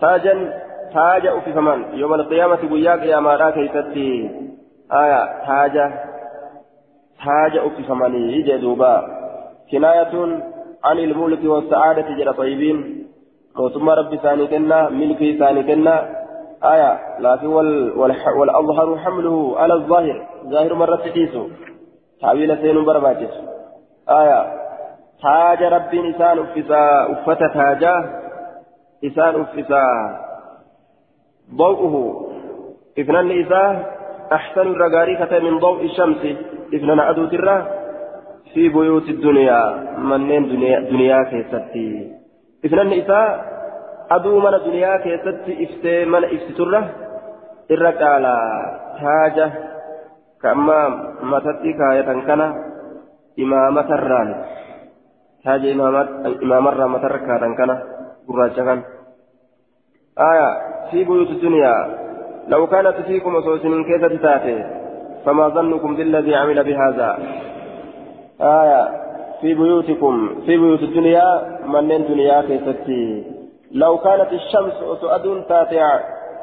تاجا 0.00 0.62
تاج 0.94 1.26
أف 1.26 1.48
فمن 1.48 1.84
يوم 1.94 2.14
القيامة 2.14 2.58
وياك 2.72 3.02
يا 3.02 3.20
مارا 3.20 3.50
كيفتي. 3.50 4.30
آية 4.92 5.22
تاج 5.46 5.76
تاج 7.24 7.56
أف 7.56 7.76
فمني 7.88 8.42
جدوبا 8.42 9.02
كناية 9.70 10.14
عن 10.84 10.98
الملك 10.98 11.44
والسعادة 11.44 12.08
جرى 12.18 12.32
طيبين. 12.32 13.06
موتما 13.56 13.94
ربي 13.94 14.16
ثاني 14.16 14.58
ملكي 14.98 15.38
ثاني 15.38 15.90
آية 16.64 16.98
لكن 17.18 17.46
وال 17.46 17.98
والأظهر 18.38 18.98
حمله 18.98 19.58
على 19.58 19.74
الظاهر. 19.74 20.26
ظاهر 20.46 20.74
مرة 20.74 20.96
تحيسه 20.96 21.48
تأويل 22.20 22.58
سين 22.58 22.84
برباتس 22.84 23.34
آية 24.08 24.40
تاج 25.22 25.62
ربي 25.62 25.98
نسان 26.08 26.38
أفسا 26.38 27.12
أفت 27.12 27.38
تاجا 27.54 28.25
نسان 29.04 29.34
أفسا 29.40 29.84
ضوءه 31.54 31.94
إذن 32.98 33.30
إذا 33.30 33.64
أحسن 34.32 34.60
الرقاريكة 34.60 35.38
من 35.38 35.58
ضوء 35.58 35.84
الشمس 35.84 36.22
إذن 36.72 37.00
أدو 37.00 37.26
ترى 37.26 37.66
في 38.54 38.68
بيوت 38.68 39.08
الدنيا 39.08 39.60
منين 39.98 40.48
دنيا, 40.48 40.80
دنيا 40.80 41.22
كيستي 41.22 42.12
إذن 42.64 42.88
إذا 42.92 43.22
أدو 44.10 44.40
من 44.40 44.54
الدنيا 44.54 44.96
كيستي 44.96 45.64
إفتي 45.64 46.04
من 46.04 46.24
إفتتره 46.24 46.84
الرقالة 47.70 48.36
تاجة 49.00 49.52
كما 50.42 50.78
متتي 51.22 51.72
كاية 51.72 52.08
كان 52.26 52.40
إمامة 53.38 53.88
الران 53.94 54.44
تاج 55.44 55.66
إمامة 55.66 56.02
إمام 56.42 56.68
الرامة 56.68 57.06
الركاتا 57.06 57.54
كان 57.58 57.70
قراجة 58.28 58.95
آية 60.18 60.50
في 60.90 61.04
بيوت 61.04 61.30
الدنيا. 61.30 61.74
لو 62.48 62.66
كانت 62.66 62.96
فيكم 63.06 63.36
أسوسن 63.36 63.84
كيف 63.84 64.22
تاتي 64.22 64.64
فما 65.24 65.48
ظنكم 65.48 65.96
بالذي 65.96 66.34
عمل 66.34 66.64
بهذا. 66.64 67.18
آية 68.40 68.88
في 69.40 69.54
بيوتكم 69.54 70.28
في 70.46 70.56
بيوت 70.56 70.82
الدنيا 70.82 71.58
من 71.66 71.92
الدنيا 71.92 72.42
كيفتي 72.42 73.24
لو 73.72 73.98
كانت 73.98 74.32
الشمس 74.32 74.72
أسؤد 74.82 75.42
تاتي 75.48 75.80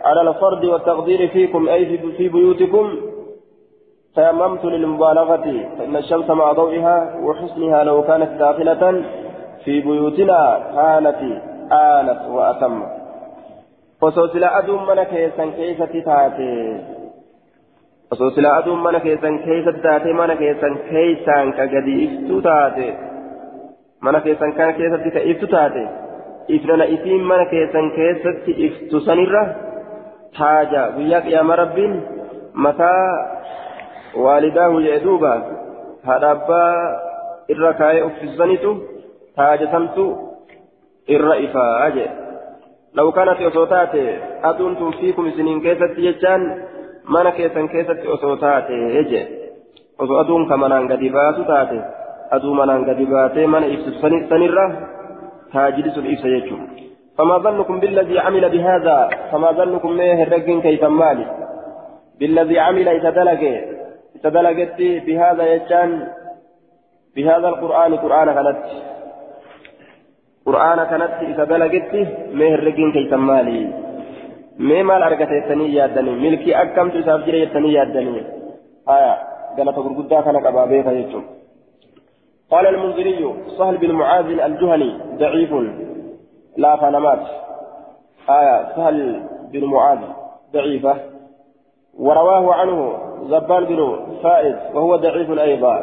على 0.06 0.22
الفرد 0.22 0.66
والتقدير 0.66 1.28
فيكم 1.28 1.70
أي 1.70 1.98
في 2.18 2.30
بيوتكم 2.30 2.90
تيممت 4.16 4.66
للمبالغة 4.66 5.46
فإن 5.78 5.96
الشمس 5.96 6.30
مع 6.30 6.52
ضوئها 6.52 7.16
وحسنها 7.24 7.84
لو 7.84 8.04
كانت 8.04 8.30
داخلة 8.40 9.04
في 9.66 9.82
بيوتنا 9.82 10.64
كانت 10.76 11.42
آنت 11.72 12.22
وأتمت 12.30 13.03
osoo 14.08 14.28
silaa 14.34 14.54
aduun 14.60 14.86
mana 14.90 15.06
keessan 15.14 15.52
keessatti 15.58 16.02
taate 16.10 16.50
osoo 18.16 18.30
silaa 18.36 18.54
aduun 18.62 18.86
mana 18.86 19.00
keessan 19.08 19.40
keessatti 19.48 19.84
taate 19.88 20.14
mana 20.22 20.36
keessan 20.44 20.80
keessaan 20.92 21.54
ka 21.60 21.68
gadi 21.74 21.98
iftu 22.06 22.42
taate 22.48 22.88
mana 24.08 24.24
keessan 24.26 24.56
kana 24.62 24.80
keessatti 24.80 25.14
ka 25.18 25.28
iftu 25.34 25.52
taate 25.58 25.84
ifnana 26.58 26.90
isiin 26.96 27.24
mana 27.32 27.46
keessan 27.46 27.92
keessatti 28.00 28.56
iftu 28.68 29.00
sanirra 29.10 29.44
taaja. 30.38 30.92
Guyyaa 30.96 31.22
qiyaama 31.22 31.56
rabbiin 31.56 31.94
mataa 32.54 33.08
waalidaahu 34.24 34.82
jee 34.82 35.00
duuba. 35.04 35.34
Haadha 36.04 36.32
abbaa 36.32 36.74
irra 37.56 37.74
kaayee 37.74 38.04
uffisanitu 38.10 38.74
taaja 39.36 39.72
santu 39.72 40.06
irra 41.08 41.36
ifaa 41.48 41.90
jee 41.96 42.10
لو 42.96 43.12
كانت 43.12 43.42
أصوتات 43.42 43.96
أدون 44.44 44.92
فيكم 44.92 45.32
سنين 45.32 45.62
كيست 45.62 45.94
يجان 45.98 46.42
osoo 48.14 48.36
taate 48.36 49.04
je 49.10 49.22
osoo 50.00 50.18
aduun 50.20 50.48
ka 50.48 50.58
manaan 50.58 50.88
gadi 50.88 51.10
baatu 51.10 51.44
taate 51.44 51.78
aduu 52.32 52.54
manaan 52.54 52.86
gadi 52.86 53.06
baatee 53.06 53.48
mana 53.48 53.68
ibsu 53.68 53.92
sanirra 54.30 54.66
taajili 55.54 55.92
sun 55.92 56.06
ibsa 56.06 56.28
jechuudha 56.28 56.84
فما 57.18 57.38
ظنكم 57.38 57.80
بالذي 57.80 58.20
عمل 58.20 58.50
بهذا 58.50 59.10
فما 59.32 59.52
ظنكم 59.52 59.92
ما 59.98 60.14
هرقين 60.14 60.62
كيف 60.62 60.84
مالي 60.84 61.26
بالذي 62.20 62.60
عمل 62.60 62.88
يتدلق 62.88 63.44
يتدلقت 64.16 64.80
بهذا 65.06 65.44
يجان 65.54 66.08
بهذا 67.16 67.48
القرآن 67.48 67.92
قرآن 67.96 68.28
كانت 68.34 68.58
isa 70.46 71.46
dalagetti 71.46 72.08
mee 72.34 72.52
herregiin 72.52 72.92
keeysan 72.92 73.20
maali 73.20 73.68
mee 74.58 74.84
maal 74.84 75.04
argate 75.04 75.36
jettanii 75.40 75.76
yaaddanii 75.76 76.16
milkii 76.16 76.56
akkamtu 76.64 76.98
isaaf 77.00 77.26
jira 77.26 77.38
jettanii 77.38 77.74
yaaddanii 77.74 78.24
haya 78.86 79.14
galata 79.58 79.82
gurguddaa 79.82 80.24
kana 80.24 80.42
qabaa 80.42 80.68
beeka 80.68 80.94
jechuun 80.94 81.26
قال 82.52 82.68
المنذري 82.68 83.34
سهل 83.58 83.78
بن 83.78 83.92
معاذ 83.92 84.26
الجهني 84.26 84.92
ضعيف 85.18 85.52
لا 86.58 86.76
فنمات 86.76 87.24
آية 88.30 88.76
سهل 88.76 88.98
بن 89.52 89.64
معاذ 89.66 90.00
ضعيفة 90.54 90.96
ورواه 92.00 92.54
عنه 92.54 92.98
زبان 93.30 93.66
بن 93.66 93.80
فائد 94.24 94.56
وهو 94.74 94.96
ضعيف 94.96 95.30
أيضا 95.32 95.76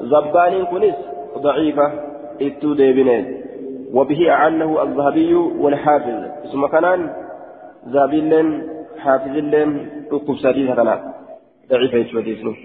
زبان 0.00 0.64
كنس 0.64 0.94
ضعيفة 1.38 1.92
اتو 2.40 2.72
ديبنين 2.74 3.37
وبه 3.94 4.30
أعنه 4.30 4.82
الذهبي 4.82 5.34
والحافظ. 5.34 6.18
ثم 6.52 6.66
كان 6.66 7.10
ذهبي 7.88 8.20
حافظ 8.98 9.36
أكتب 10.12 10.36
سديد 10.36 10.70
هذا 10.70 11.12
ضعيف 11.70 11.94
يتوديسه 11.94 12.56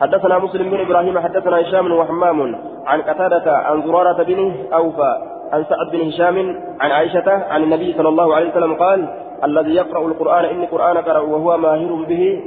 حدثنا 0.00 0.38
مسلم 0.38 0.70
بن 0.70 0.80
إبراهيم 0.80 1.18
حدثنا 1.18 1.60
هشام 1.60 1.92
وحمام 1.92 2.40
عن 2.86 3.02
قتادة 3.02 3.56
عن 3.56 3.82
زرارة 3.82 4.22
بن 4.22 4.52
أوفى 4.72 5.12
عن 5.52 5.64
سعد 5.64 5.90
بن 5.92 6.08
هشام 6.08 6.36
عن 6.80 6.90
عائشة 6.90 7.30
عن 7.30 7.62
النبي 7.62 7.92
صلى 7.92 8.08
الله 8.08 8.34
عليه 8.34 8.50
وسلم 8.50 8.74
قال 8.74 9.08
الذي 9.44 9.74
يقرأ 9.74 10.06
القرآن 10.06 10.44
إني 10.44 10.66
قرآن 10.66 10.96
قرأ 10.96 11.18
وهو 11.18 11.56
ماهر 11.56 12.04
به 12.08 12.42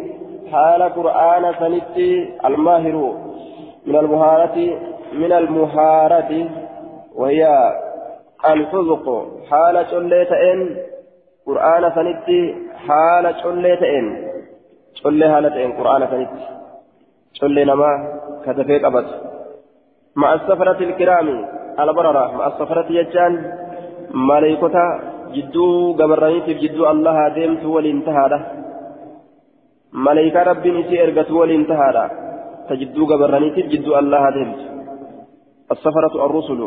حال 0.51 0.81
قرآن 0.83 1.53
سنتي 1.59 2.29
الماهر 2.45 3.13
من 3.85 3.95
المهارة 3.95 4.79
من 5.13 5.31
المهارة 5.31 6.49
وهي 7.15 7.47
الحذق 8.52 9.06
حال 9.50 9.86
شليتين 9.90 10.76
قرآن 11.46 11.84
سنتي 11.96 12.40
حال 12.86 13.34
شليتين 13.42 14.06
شلي 14.94 15.26
حالتين 15.32 15.72
قرآن 15.78 16.02
سنتي 16.12 16.42
شل 17.38 17.56
نما 17.68 17.90
كتفي 18.46 18.78
قبط 18.78 19.08
مع 20.16 20.34
السفرة 20.34 20.78
الكرام 20.88 21.28
البررة 21.80 22.36
مع 22.36 22.46
السفرة 22.46 22.86
يجان 22.90 23.32
ملائكة 24.30 24.76
جدو 25.34 25.92
قبرانيت 26.00 26.48
جدو 26.62 26.82
الله 26.92 27.28
ديمت 27.36 27.64
والانتهى 27.74 28.24
له 28.32 28.42
ملائكة 30.06 30.42
ربي 30.42 30.70
نسي 30.76 30.96
ارقت 31.02 31.30
والانتهى 31.30 31.88
له 31.96 32.06
تجدو 32.68 33.02
قبرانيت 33.10 33.56
جدو 33.72 33.90
الله 34.00 34.24
ديمت 34.36 34.60
السفرة 35.74 36.14
الرسل 36.26 36.60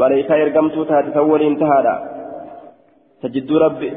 ملائكة 0.00 0.34
ارقمت 0.42 0.76
تاتي 0.88 1.18
والانتهى 1.30 1.78
له 1.86 1.96
تجدو 3.22 3.56
ربي 3.64 3.88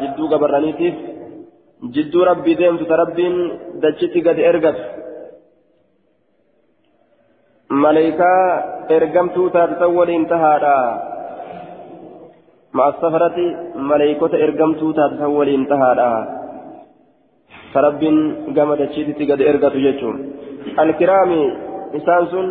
تجدو 0.00 0.24
قبرانيت 0.32 0.80
جدو 1.94 2.20
ربي 2.28 2.54
ديمت 2.60 2.82
تربين 2.90 3.34
دجتي 3.82 4.20
قد 4.26 4.38
ارقت 4.50 4.78
ملائكة 7.84 8.30
ارقمت 8.96 9.36
تاتي 9.54 9.84
والانتهى 9.96 10.54
له 10.64 10.76
مع 12.76 12.88
السفرة 12.88 13.38
ملائكة 13.92 14.32
إرقمتو 14.44 14.92
تاتسا 14.98 15.26
ولين 15.26 15.62
تهادا 15.70 16.10
فرب 17.72 18.02
قام 18.56 18.70
دشيتي 18.80 19.24
قد 19.30 19.40
إرقت 19.50 19.74
جيتشون 19.84 20.16
الكرام 20.82 21.30
إنسان 21.96 22.22
سن 22.32 22.48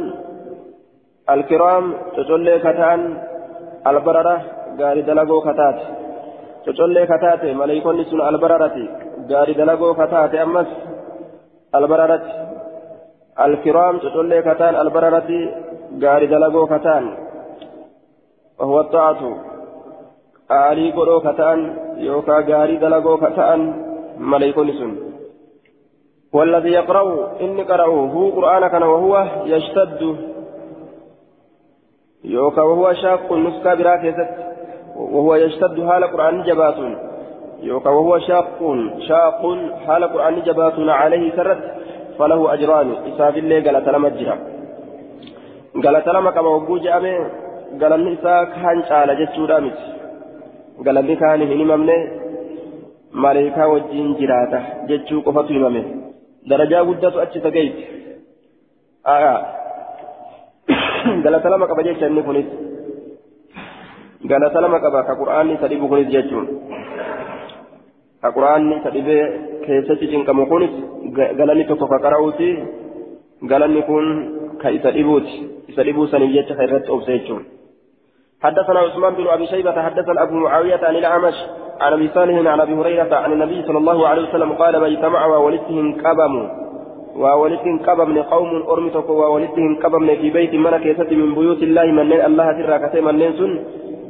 الكرام 1.34 1.84
تتولي 2.16 2.58
كتان 2.58 3.00
البررة 3.86 4.36
غاري 4.80 5.02
دلقو 5.02 5.40
كتات. 5.40 5.78
تتولي 6.66 7.06
كتات 7.06 7.42
ملائكة 7.44 8.02
سن 8.10 8.20
البررة 8.30 8.76
غاري 9.30 9.52
دلقو 9.60 9.94
كتات. 9.94 10.34
أمس 10.34 10.70
البررة. 11.78 12.26
الكرام 13.44 13.94
تتولي 13.98 14.42
كتان 14.42 14.74
البررة 14.82 15.30
غاري 16.02 16.26
دلقو 16.26 16.66
كتان. 16.66 17.04
وهو 18.60 18.80
الطاعة. 18.80 19.22
ka 20.50 21.32
ta'an 21.38 21.60
yookaan 22.02 22.46
gaarii 22.46 22.80
dalagoo 22.82 23.18
ka 23.22 23.30
ta'an 23.30 23.60
maleeykonni 24.18 24.74
sun 24.78 24.92
والذي 26.32 26.70
يقرأ 26.70 27.02
إني 27.40 27.62
قرأه 27.62 27.94
هو 28.14 28.30
قرآن 28.30 28.62
كان 28.70 28.82
وهو 28.82 29.14
يشتد. 29.50 30.00
يوكا 32.24 32.62
وهو 32.62 32.92
شاق 32.92 33.33
النسكة 33.33 33.74
براكزت 33.74 34.30
وهو 34.96 35.35
يشتد 35.35 35.87
حال 35.88 36.04
قرآن 36.04 36.42
جبات 36.42 36.76
يوكا 37.62 37.90
وهو 37.90 38.18
شاق 38.18 38.59
شاق 39.09 39.56
حال 39.87 40.04
قرآن 40.04 40.42
جبات 40.42 40.78
عليه 40.78 41.37
سرت 41.37 41.59
فله 42.18 42.54
أجران 42.54 42.88
إساف 43.09 43.37
الله 43.37 43.64
قال 43.64 43.85
تلم 43.85 44.06
الجرى 44.06 44.38
قال 45.85 46.04
تلم 46.04 46.30
كما 46.30 46.48
وبوج 46.48 46.87
أمي 46.87 47.16
قال 47.80 47.92
النساء 47.92 48.44
كان 48.44 48.83
شعال 48.88 49.11
جتشورا 49.20 49.61
مت 49.61 49.78
galanni 50.85 51.16
kaan 51.20 51.40
hin 51.40 51.59
himamne 51.61 51.96
maleekaa 53.24 53.68
wajjiin 53.68 54.14
jiraata 54.20 54.61
jechuu 54.88 55.22
qofatu 55.22 55.52
himame. 55.52 55.83
Darajaa 56.50 56.85
guddatu 56.85 57.20
achi 57.20 57.40
tageeyti 57.46 57.83
galata 61.24 61.48
lama 61.50 61.66
qaba 61.66 61.82
jecha 61.82 62.06
inni 62.10 62.22
kunis 62.22 62.48
galata 64.24 64.60
lama 64.60 64.78
qaba 64.80 65.04
ka 65.08 65.14
qur'aanni 65.20 65.54
isa 65.56 65.68
dhibu 65.68 65.88
kunis 65.88 66.08
jechuun 66.14 66.46
ka 68.22 68.28
qur'aanni 68.36 68.74
isa 68.80 68.90
dhibee 68.96 69.22
keessatti 69.66 70.10
cinqamu 70.12 70.46
kunis 70.52 70.72
galanni 71.38 71.64
tokko 71.70 71.86
ka 71.92 71.98
qara'uuti 72.04 72.50
galanni 73.52 73.82
kun 73.88 74.06
ka 74.62 74.68
isa 74.70 74.92
dhibuuti 74.92 75.34
isa 75.72 75.82
dhibuu 75.84 76.10
saniif 76.12 76.32
jecha 76.36 76.54
ka 76.58 76.68
irratti 76.68 76.90
obse 76.90 77.12
jechuun 77.18 77.44
حدثنا 78.40 78.80
عثمان 78.80 79.14
بن 79.20 79.26
ابي 79.28 79.46
شيبه 79.46 79.82
حدثنا 79.82 80.22
ابو 80.22 80.34
معاويه 80.34 80.80
عن 80.80 80.96
الاعمش 80.96 81.36
عن 81.80 81.92
ابي 81.92 82.08
صالح 82.08 82.36
عن 82.52 82.60
ابي 82.60 82.72
هريره 82.72 83.12
عن 83.16 83.32
النبي 83.32 83.62
صلى 83.68 83.78
الله 83.78 84.08
عليه 84.08 84.22
وسلم 84.28 84.52
قال 84.52 84.76
ما 84.80 84.86
اجتمع 84.86 85.26
وولدتهم 85.26 85.86
كبم 86.00 86.34
وولدتهم 87.16 87.79
كبم 87.79 88.23
قوم 88.23 88.62
ارمتك 88.73 89.09
وولدتهم 89.11 89.77
كبم 89.83 90.07
في 90.07 90.31
بيت 90.31 90.55
ملك 90.55 90.87
يسد 90.87 91.12
من 91.12 91.35
بيوت 91.35 91.62
الله 91.62 91.85
من 91.85 92.12
الله 92.12 92.53
ترى 92.53 92.79
كتيم 92.88 93.05
من 93.05 93.33
سن 93.38 93.53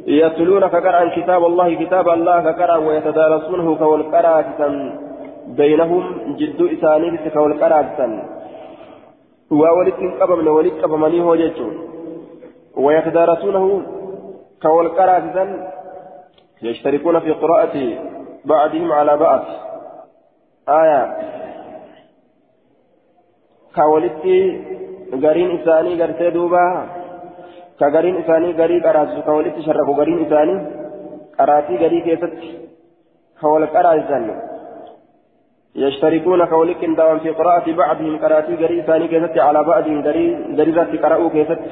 يتلون 0.06 0.66
كقرأ 0.66 1.08
كتاب 1.16 1.44
الله 1.44 1.74
كتاب 1.74 2.08
الله 2.08 2.40
كقرأ 2.40 2.76
ويتدارسونه 2.76 3.76
كوالقراءة 3.76 4.60
بينهم 5.46 6.04
جد 6.38 6.60
إساني 6.74 7.30
كوالقراءة 7.34 7.98
وولدتهم 9.50 10.10
كبم 10.20 10.46
ولد 10.56 10.72
كبمني 10.82 11.20
هو 11.22 11.36
ويتدارسونه 12.76 13.82
كوالقراءة 14.62 15.48
يشتركون 16.62 17.20
في 17.20 17.30
قراءة 17.32 17.76
بعضهم 18.44 18.92
على 18.92 19.16
بعض. 19.16 19.40
آية. 20.68 21.39
كولتي 23.76 24.38
غارين 25.22 25.50
إساني 25.56 25.92
غرتي 26.00 26.30
دوبا 26.30 26.64
كغارين 27.80 28.16
إساني 28.20 28.52
غاري 28.58 28.80
قراسو 28.86 29.22
كولتي 29.28 29.62
شرقوا 29.66 29.98
غارين 29.98 30.18
إساني 30.24 30.54
قراتي 31.38 31.74
غاري 31.82 32.00
كيست 32.06 32.32
كوالقراءة 33.40 34.20
يشتركون 35.82 36.44
كولك 36.52 36.82
دوام 36.98 37.18
في 37.24 37.30
قراءة 37.38 37.66
بعضهم 37.82 38.14
قراتي 38.22 38.54
غاري 38.60 38.80
إساني 38.80 39.06
كيست 39.12 39.38
على 39.46 39.60
بعضهم 39.70 39.98
غاري 40.06 40.26
غاري 40.58 40.72
ذات 40.76 40.92
قرأوا 41.02 41.30
كيست 41.36 41.62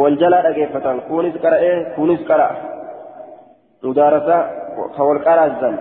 والجلا 0.00 0.38
dhaggeeffatan 0.44 1.08
kunis 1.08 1.36
qara'ee 1.44 1.96
kunis 1.96 2.20
qara'a. 2.28 2.54
Mudaarasa 3.82 4.36
ka 4.96 5.02
wal 5.08 5.20
qaraasan. 5.26 5.74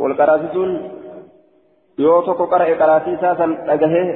Wal 0.00 0.14
qaraasisuun 0.20 0.70
yoo 1.98 2.22
tokko 2.22 2.46
qara'e 2.52 2.76
qaraatii 2.82 3.14
isaa 3.18 3.36
san 3.40 3.56
dhagahee 3.66 4.06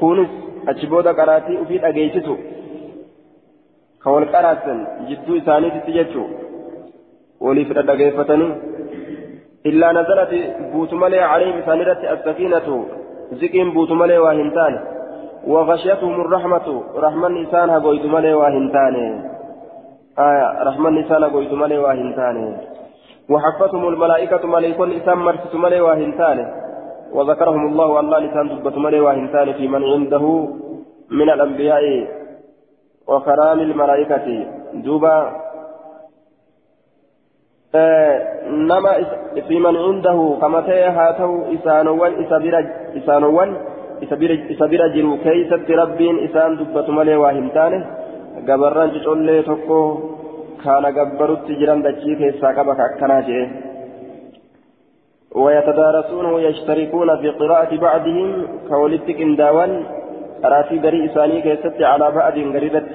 kunis 0.00 0.32
achi 0.72 0.86
booda 0.86 1.14
qaraatii 1.20 1.60
ufii 1.64 1.78
dhageessisu 1.84 2.34
ka 4.02 4.10
wal 4.16 4.26
qaraasan 4.34 4.82
jidduu 5.08 5.36
isaaniititti 5.42 5.96
jechuu 5.98 6.26
waliif 7.46 7.72
dhaggeeffatanii 7.78 8.52
illaa 9.70 9.92
nazalati 9.92 10.42
buutu 10.72 10.96
malee 11.04 11.24
caleem 11.30 11.58
isaanirratti 11.62 12.12
assakiinatu 12.16 12.76
ziqiin 13.40 13.72
buutu 13.78 13.94
malee 14.02 14.18
waa 14.26 14.36
hin 14.42 14.52
taane 14.58 14.84
وغشيتهم 15.46 16.20
الرحمة 16.20 16.82
رحمن 16.96 17.36
إنسان 17.36 17.70
هقويت 17.70 18.04
ملي 18.04 18.34
واهنتاني 18.34 19.06
آية 20.18 20.62
رحمن 20.68 20.96
إنسان 20.98 21.24
هقويت 21.24 21.52
ملي 21.52 21.78
واهنتاني 21.78 22.56
وحفتهم 23.30 23.88
الملائكة 23.88 24.46
ملائكة 24.46 24.84
إنسان 24.84 25.18
مرست 25.18 25.54
ملي 25.54 25.80
واهنتاني 25.80 26.46
وذكرهم 27.12 27.66
الله 27.66 28.00
الله 28.00 28.18
لسان 28.18 28.48
دبت 28.48 28.76
ملي 28.78 29.00
واهنتاني 29.00 29.54
في 29.54 29.68
من 29.68 29.84
عنده 29.84 30.24
من 31.10 31.30
الأنبياء 31.30 32.06
وكرام 33.06 33.60
الملائكة 33.60 34.26
دوبا 34.74 35.16
ta'u 41.18 41.52
isaanowwan 41.56 42.12
isa 42.24 42.36
bira 42.40 42.60
isaanowwan 42.94 43.50
isa 44.00 44.66
bira 44.68 44.86
jiru 44.94 45.18
keeysatti 45.24 45.76
rabbiin 45.76 46.24
isaan 46.28 46.56
dubbatu 46.56 46.92
malee 46.92 47.20
waa 47.20 47.36
hin 47.36 47.50
taane 47.56 47.78
gabarran 48.48 48.94
cocollee 48.96 49.42
tokko 49.42 49.78
kaana 50.64 50.92
gabbarutti 50.92 51.58
jiran 51.60 51.84
dachii 51.86 52.16
keessaa 52.22 52.54
qaba 52.58 52.78
ka 52.78 52.84
akkanaa 52.90 53.22
jedhe 53.28 53.65
ويتدارسونه 55.34 56.40
يشتركون 56.40 57.16
في 57.16 57.28
قراءة 57.28 57.76
بعضهم 57.76 58.46
كولدت 58.68 59.10
كنداوان 59.10 59.84
قراتي 60.42 60.78
غري 60.78 61.06
إساني 61.06 61.40
كيست 61.40 61.82
على 61.82 62.10
بعض 62.10 62.38
غريبت 62.38 62.90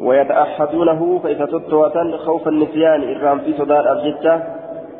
ويتأحدونه 0.00 1.18
فإذا 1.22 1.46
تتوة 1.46 2.16
خوف 2.16 2.48
النسيان 2.48 3.00
إرام 3.16 3.38
في 3.38 3.52
صدار 3.58 3.92
أبجدة 3.92 4.42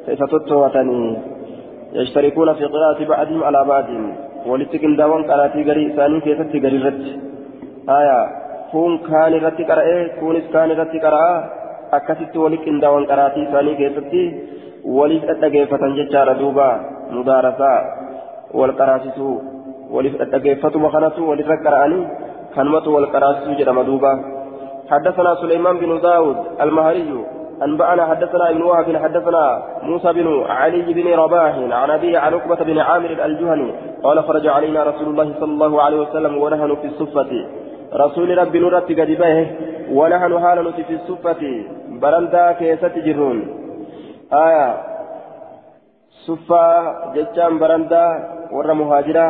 فإذا 0.06 0.26
تتوة 0.26 0.76
يشتركون 1.92 2.54
في 2.54 2.64
قراءة 2.64 3.04
بعضهم 3.04 3.44
على 3.44 3.64
بعض 3.68 3.86
walitti 4.46 4.78
qindaawwan 4.82 5.24
qaraatii 5.30 5.64
garii 5.68 5.86
isaanii 5.90 6.20
keessatti 6.24 6.60
gari 6.64 6.76
irratti 6.80 7.12
haya 7.90 8.18
kun 8.72 8.98
kaan 9.06 9.34
irratti 9.38 9.64
qara'ee 9.70 10.02
kunis 10.18 10.46
kaan 10.52 10.74
irratti 10.74 11.02
qara'aa 11.04 11.38
akkasitti 11.98 12.42
walitti 12.44 12.68
qindaawwan 12.68 13.08
qaraatii 13.12 13.46
isaanii 13.48 13.76
keessatti 13.80 14.22
jechaadha 15.96 16.34
duuba 16.34 16.68
mudaarasaa 17.10 17.80
wal 18.54 18.74
qaraasisuu 18.80 19.42
waliif 19.90 20.16
dhadhageeffatuma 20.18 20.90
kanatu 20.90 21.28
walirra 21.28 21.56
qara'anii 21.66 22.08
kanumatu 22.54 22.94
wal 22.94 23.10
qaraasisuu 23.10 23.58
jedhama 23.60 23.84
duuba. 23.84 24.36
حدثنا 24.90 25.34
سليمان 25.34 25.78
بن 25.78 26.00
داود 26.00 26.36
المهري 26.60 27.24
أنبأنا 27.62 28.06
حدثنا 28.06 28.50
ابن 28.50 28.62
وهب 28.62 28.96
حدثنا 28.96 29.62
موسى 29.82 30.12
بن 30.12 30.42
علي 30.48 30.92
بن 30.92 31.14
رباح 31.14 31.54
عن 31.70 31.90
أبيه 31.90 32.18
عن 32.18 32.34
عقبة 32.34 32.64
بن 32.64 32.78
عامر 32.78 33.10
الجهني 33.24 33.72
قال 34.02 34.24
خرج 34.24 34.46
علينا 34.46 34.82
رسول 34.82 35.08
الله 35.08 35.34
صلى 35.40 35.52
الله 35.52 35.82
عليه 35.82 36.00
وسلم 36.00 36.36
ونحن 36.38 36.76
في 36.76 36.86
الصفة 36.86 37.46
رسول 37.94 38.38
ربي 38.38 38.58
نورت 38.58 38.88
قد 39.00 39.10
به 39.10 39.50
ونحن 39.92 40.40
حال 40.40 40.72
في 40.72 40.94
الصفة 40.94 41.42
برندا 42.02 42.52
كيست 42.52 42.98
جرون 43.06 43.65
آية 44.32 44.82
صفة 46.26 46.64
جتام 47.14 47.58
برندا 47.58 48.04
ور 48.52 48.72
مهاجرة 48.72 49.26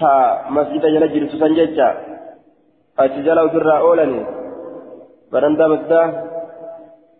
تا 0.00 0.12
مسجد 0.50 0.82
جل 0.86 1.04
جرس 1.12 1.32
سنجتا 1.40 1.88
أتجلى 2.98 3.42
وفر 3.42 3.78
أولني 3.78 4.22
برندا 5.32 5.66
مسجد 5.68 6.30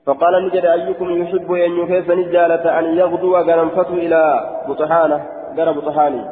فقال 0.06 0.46
نجد 0.46 0.64
أيكم 0.64 1.10
يحب 1.10 1.52
أن 1.52 1.72
يكيس 1.80 2.10
نجالة 2.10 2.78
أن 2.78 2.84
يغدو 2.84 3.36
غنمفته 3.36 3.94
إلى 3.94 4.22
بطحانة 4.68 5.18
غير 5.56 5.72
بطحاني 5.72 6.22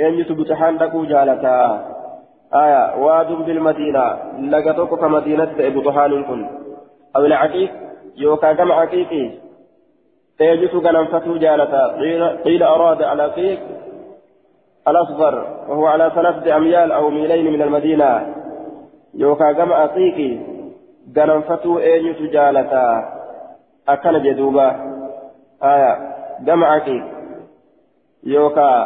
أن 0.00 0.14
يتو 0.18 0.34
بطحان 0.34 0.76
لكو 0.76 1.04
جالة 1.04 1.44
آية 2.54 2.82
واد 3.04 3.32
بالمدينة 3.46 4.04
لقطوك 4.40 5.00
كمدينة 5.00 5.54
بطحان 5.58 6.24
كن 6.24 6.46
أو 7.16 7.24
العقيق 7.24 7.70
يوكا 8.16 8.52
كم 8.52 8.72
عقيقي 8.72 9.30
تيجت 10.38 10.74
غنمفته 10.74 11.38
جالة 11.38 11.86
قيل, 12.00 12.28
قيل 12.28 12.62
أراد 12.62 13.02
على 13.02 13.22
عقيق 13.22 13.60
الأصغر 14.88 15.34
وهو 15.68 15.86
على 15.86 16.12
ثلاثة 16.14 16.56
أميال 16.56 16.92
أو 16.92 17.10
ميلين 17.10 17.52
من 17.52 17.62
المدينة 17.62 18.34
يوكا 19.14 19.52
كم 19.52 19.72
عقيقي 19.72 20.54
gananfatuu 21.12 21.78
eenyutu 21.78 22.26
jaalataa 22.26 22.92
akkana 23.86 24.20
jedhuuba 24.26 24.66
aya 25.60 25.90
gama 26.44 26.68
aqiiq 26.76 27.04
yookaa 28.34 28.78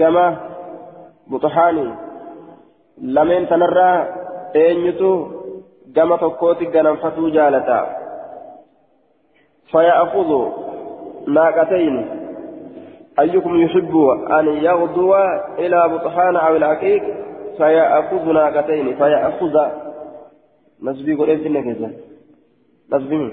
gama 0.00 0.24
buxuxaanii 1.30 1.92
lameen 3.18 3.46
tanarraa 3.52 3.96
eenyutu 4.64 5.10
gama 5.94 6.18
tokkooti 6.18 6.66
gananfatuu 6.66 7.30
jaalataa 7.30 8.01
فيأخذ 9.72 10.48
ناقتين 11.28 12.06
أيكم 13.20 13.62
يحب 13.62 13.96
أن 14.38 14.48
يغدو 14.48 15.14
إلى 15.58 15.88
بطحان 15.88 16.36
أو 16.36 16.56
العقيق؟ 16.56 17.02
فيأخذ 17.56 18.32
ناقتين 18.32 18.96
فيأخذ. 18.96 19.66
نسبي 20.82 21.14
قول 21.14 21.30
إنت 21.30 21.44
كذا 21.44 21.90
نسبي 22.92 23.32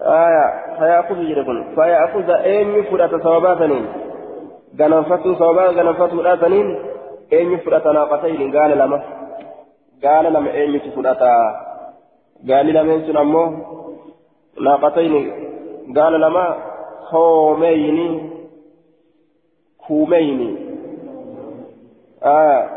آية. 0.00 0.76
فيأخذ 0.78 1.14
جركن 1.14 1.64
فيأخذ 1.74 2.30
أين 2.30 2.70
يفرط 2.70 3.22
صواباتنين 3.22 3.86
غنفتو 4.80 5.34
صوابا 5.34 5.66
غنفتو 5.66 6.20
راتنين 6.20 6.78
أين 7.32 7.52
يفرط 7.52 7.86
ناقتين 7.86 8.56
قال 8.56 8.78
لما. 8.78 9.02
قال 10.04 10.32
لما 10.32 10.50
أين 10.54 10.74
يفرط؟ 10.74 11.22
قال 12.50 12.66
لما 12.66 13.20
أمو 13.20 13.42
ناقتين 14.60 15.32
قال 15.96 16.20
لما 16.20 16.56
خومين 17.10 18.30
كومين 19.86 20.56
آه 22.22 22.68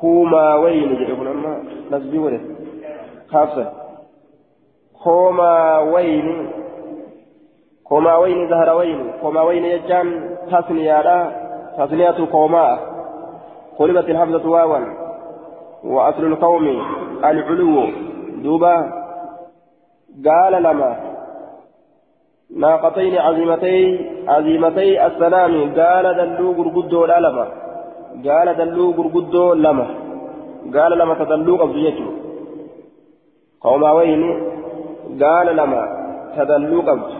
كوماوين 0.00 0.94
جربنا 0.96 1.30
أما 1.30 1.64
نسبي 1.90 2.18
وله 2.18 2.40
خاصة 3.28 3.72
كوماوين 5.04 6.50
كوماوين 7.84 8.48
زهروين 8.48 9.12
كوماوين 9.22 9.64
يجان 9.64 10.36
تثنية 10.52 11.32
تثنية 11.78 12.24
كوماء 12.32 12.94
قلبت 13.78 14.08
الحمزة 14.10 14.48
واوا 14.48 14.78
وأصل 15.84 16.24
القوم 16.24 16.82
العلو 17.24 17.86
دوبا 18.42 19.03
قال 20.26 20.62
لما 20.62 20.96
ناقتين 22.56 23.14
عظيمتي 23.18 23.78
عظيمتي 24.28 25.06
السلام 25.06 25.52
قال 25.78 26.04
دلو 26.18 26.52
قرقدو 26.52 27.04
لا 27.04 27.20
لما 27.20 27.46
gaala 28.22 28.54
dalluu 28.54 28.94
gurguddoo 28.96 29.54
lama 29.54 29.86
gaala 30.74 30.96
lama 30.96 31.14
ta 31.20 31.24
dalluu 31.30 31.56
qabdu 31.62 31.78
jechuudha 31.86 32.20
qoomaa 33.64 33.94
wayini 33.98 34.30
gaala 35.22 35.52
lama 35.60 35.80
ta 36.36 36.44
dalluu 36.50 36.82
qabdu 36.88 37.14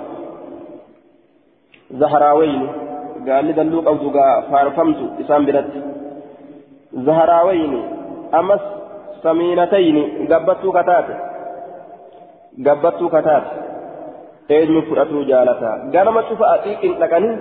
zaharaa 2.00 2.34
wayini 2.40 2.68
gaalli 3.28 3.52
dalluu 3.58 3.82
qabdu 3.88 4.14
gaa 4.16 4.34
faarfamtu 4.50 5.04
isaan 5.24 5.46
biratti 5.48 5.80
gabbattuu 12.58 13.08
gabbattuu 13.08 13.08
kataate 13.08 13.50
eenyu 14.48 14.82
fudhatuu 14.82 15.24
jaalataa 15.24 15.78
ganama 15.94 16.22
cufa 16.22 16.46
axiiqin 16.54 16.94
dhaqanii 17.00 17.38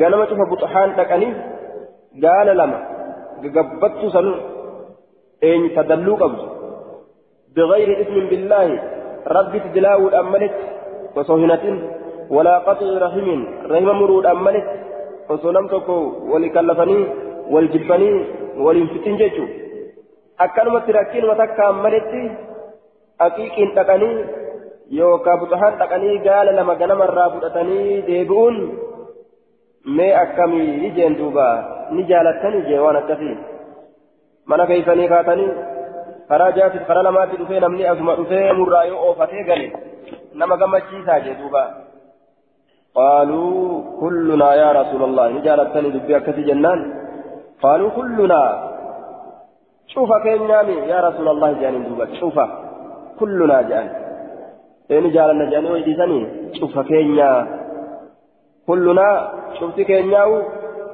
ganama 0.00 0.26
cufa 0.26 0.46
buxahaan 0.52 0.94
dhaqanii 0.96 1.34
gaala 2.24 2.54
lama 2.54 2.78
gagabbattu 3.42 4.10
sanu 4.10 4.32
eenyu 5.50 5.70
tadalluu 5.76 6.16
qabdu 6.16 6.44
bigayri 7.54 7.94
ismin 8.02 8.28
billaahi 8.32 8.80
rabbitti 9.36 9.72
dilaawuudhaan 9.74 10.30
malitti 10.34 10.64
osoo 11.22 11.38
hinatin 11.44 11.80
walaa 12.30 12.76
rahimin 13.06 13.48
rahima 13.72 13.94
muruudhaan 13.94 14.42
malitti 14.48 14.78
osoo 15.28 15.52
nam 15.52 15.68
tokko 15.68 15.96
wali 16.32 16.50
kallafanii 16.50 17.06
wal 17.50 17.68
jibbanii 17.68 18.26
waliin 18.66 18.88
fixin 18.88 19.18
jechuu 19.22 19.48
akkanumatti 20.38 20.92
rakkiinuma 20.92 21.34
takkaan 21.34 21.74
malitti 21.86 22.30
aqiiqiin 23.18 23.74
dhaqanii 23.74 24.39
yookaan 24.98 25.40
buxahaan 25.40 25.78
dhaqanii 25.80 26.18
gaala 26.26 26.52
lama 26.58 26.74
ganamarraa 26.80 27.30
fudhatanii 27.34 28.02
deebi'uun 28.06 28.56
mee 29.98 30.14
akkamii 30.22 30.70
ijeen 30.88 31.18
duubaa 31.18 31.54
ni 31.90 32.06
jaalattanii 32.08 32.64
jee 32.70 32.80
waan 32.84 32.98
akkasii 33.02 33.36
mana 34.52 34.66
keeysanii 34.70 35.12
kaatanii 35.12 35.50
karaa 36.32 36.50
jaatiif 36.58 36.88
karaa 36.88 37.06
lamaatti 37.08 37.38
dhufee 37.42 37.60
namni 37.66 37.86
asuma 37.92 38.16
dhufee 38.22 38.42
murraa 38.62 38.82
yoo 38.90 39.04
oofatee 39.10 39.44
gale 39.52 39.68
nama 40.42 40.60
gammachiisaa 40.64 41.20
jee 41.28 41.38
duuba 41.44 41.64
قالوا 42.94 43.82
كلنا 44.00 44.54
يا 44.54 44.70
رسول 44.72 45.02
الله 45.02 45.28
نجالتني 45.28 45.90
دبي 45.90 46.16
أكسي 46.16 46.42
جنان 46.42 46.80
قالوا 47.62 47.90
كلنا 47.90 48.42
شوف 49.94 50.10
كينيامي 50.22 50.76
يا 50.92 51.00
رسول 51.08 51.28
الله 51.28 51.50
جاني 51.60 51.78
دوبا 51.86 52.06
شوف 52.20 52.36
كلنا 53.20 53.58
جان 54.90 54.98
إيه 54.98 55.00
نجالنا 55.00 55.50
جاني 55.50 55.70
ويديسني 55.70 56.20
شوف 56.58 56.78
كينيا 56.78 57.30
كلنا 58.66 59.08
شفت 59.60 59.80
كينياو 59.80 60.32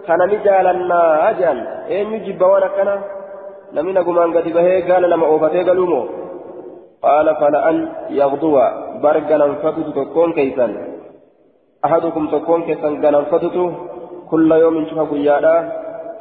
kana 0.06 0.26
ni 0.30 0.36
jaalannaa 0.46 1.32
jedhan 1.38 1.58
eenyu 1.94 2.18
jibba 2.26 2.50
waan 2.50 2.64
akkana 2.66 2.92
namni 3.74 3.92
nagumaan 3.96 4.34
gadi 4.36 4.52
bahee 4.56 4.76
gaala 4.88 5.10
lama 5.12 5.30
oofatee 5.32 5.64
galuumoo 5.68 6.04
qaala 7.04 7.32
fala 7.40 7.62
an 7.70 7.78
yaqduwa 8.18 8.64
bar 9.04 9.16
gananfatutu 9.30 9.90
tokkoon 9.98 10.34
keeysan 10.38 10.72
ahadukum 11.86 12.30
tokkoon 12.34 12.62
keessan 12.68 13.00
gananfatutu 13.04 13.64
kulla 14.30 14.60
yoomin 14.62 14.86
cufa 14.90 15.08
guyyaadha 15.10 15.54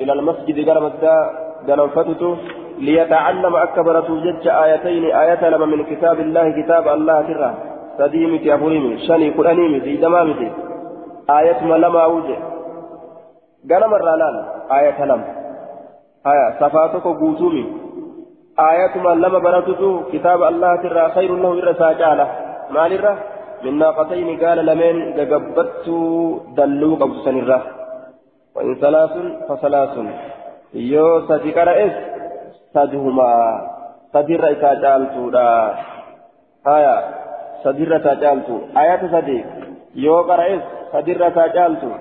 ila 0.01 0.11
almasjidi 0.17 0.67
gara 0.69 0.85
masjidaa 0.87 1.21
gananfatutu 1.67 2.29
ليتعلم 2.77 3.55
أكبر 3.55 4.01
توجج 4.01 4.47
آيتين 4.47 5.05
آية 5.15 5.49
لما 5.49 5.65
من 5.65 5.83
كتاب 5.83 6.19
الله 6.19 6.61
كتاب 6.61 6.87
الله 6.87 7.21
ترى 7.21 7.53
سديمتي 7.97 8.55
أفريمي 8.55 8.97
شني 9.07 9.31
في 9.79 9.97
دمامتي 9.97 10.51
آية 11.29 11.59
ما 11.63 11.75
لما 11.75 12.05
وجه 12.05 12.37
ganama 13.69 13.97
irraa 13.99 14.17
laal 14.21 14.37
ayata 14.77 15.05
lama 15.09 15.27
haya 16.27 16.45
safaa 16.59 16.89
tokko 16.93 17.13
guutuumi 17.21 17.63
ayatuma 18.65 19.15
lama 19.23 19.39
baratutu 19.45 19.89
kitaaba 20.11 20.49
allahatirraa 20.51 21.13
khayrun 21.15 21.41
lahu 21.45 21.57
irra 21.61 21.73
isaa 21.77 21.95
caala 22.01 22.25
maalirra 22.75 23.13
min 23.63 23.79
naaqatayni 23.83 24.35
gaala 24.43 24.67
lameen 24.69 24.99
gagabbattuu 25.17 26.11
dalluu 26.59 26.93
qabdu 27.03 27.25
sanirra 27.29 27.59
وإن 28.55 28.75
ثلاث 28.83 29.13
فثلاث 29.47 29.95
يو 30.73 31.07
قرأس 31.57 31.95
سدهما 32.75 33.31
سدير 34.13 34.41
إسا 34.51 34.71
جالتو 34.83 35.29
دا 35.35 35.45
هايا 36.67 36.95
سدير 37.63 37.89
إسا 37.97 38.13
جالتو 38.23 38.55
آيات 38.81 39.01
سدي 39.15 39.39
يو 40.05 40.15
قرأس 40.29 40.63
سدير 40.93 41.27
إسا 41.27 41.47
جالتو 41.55 41.91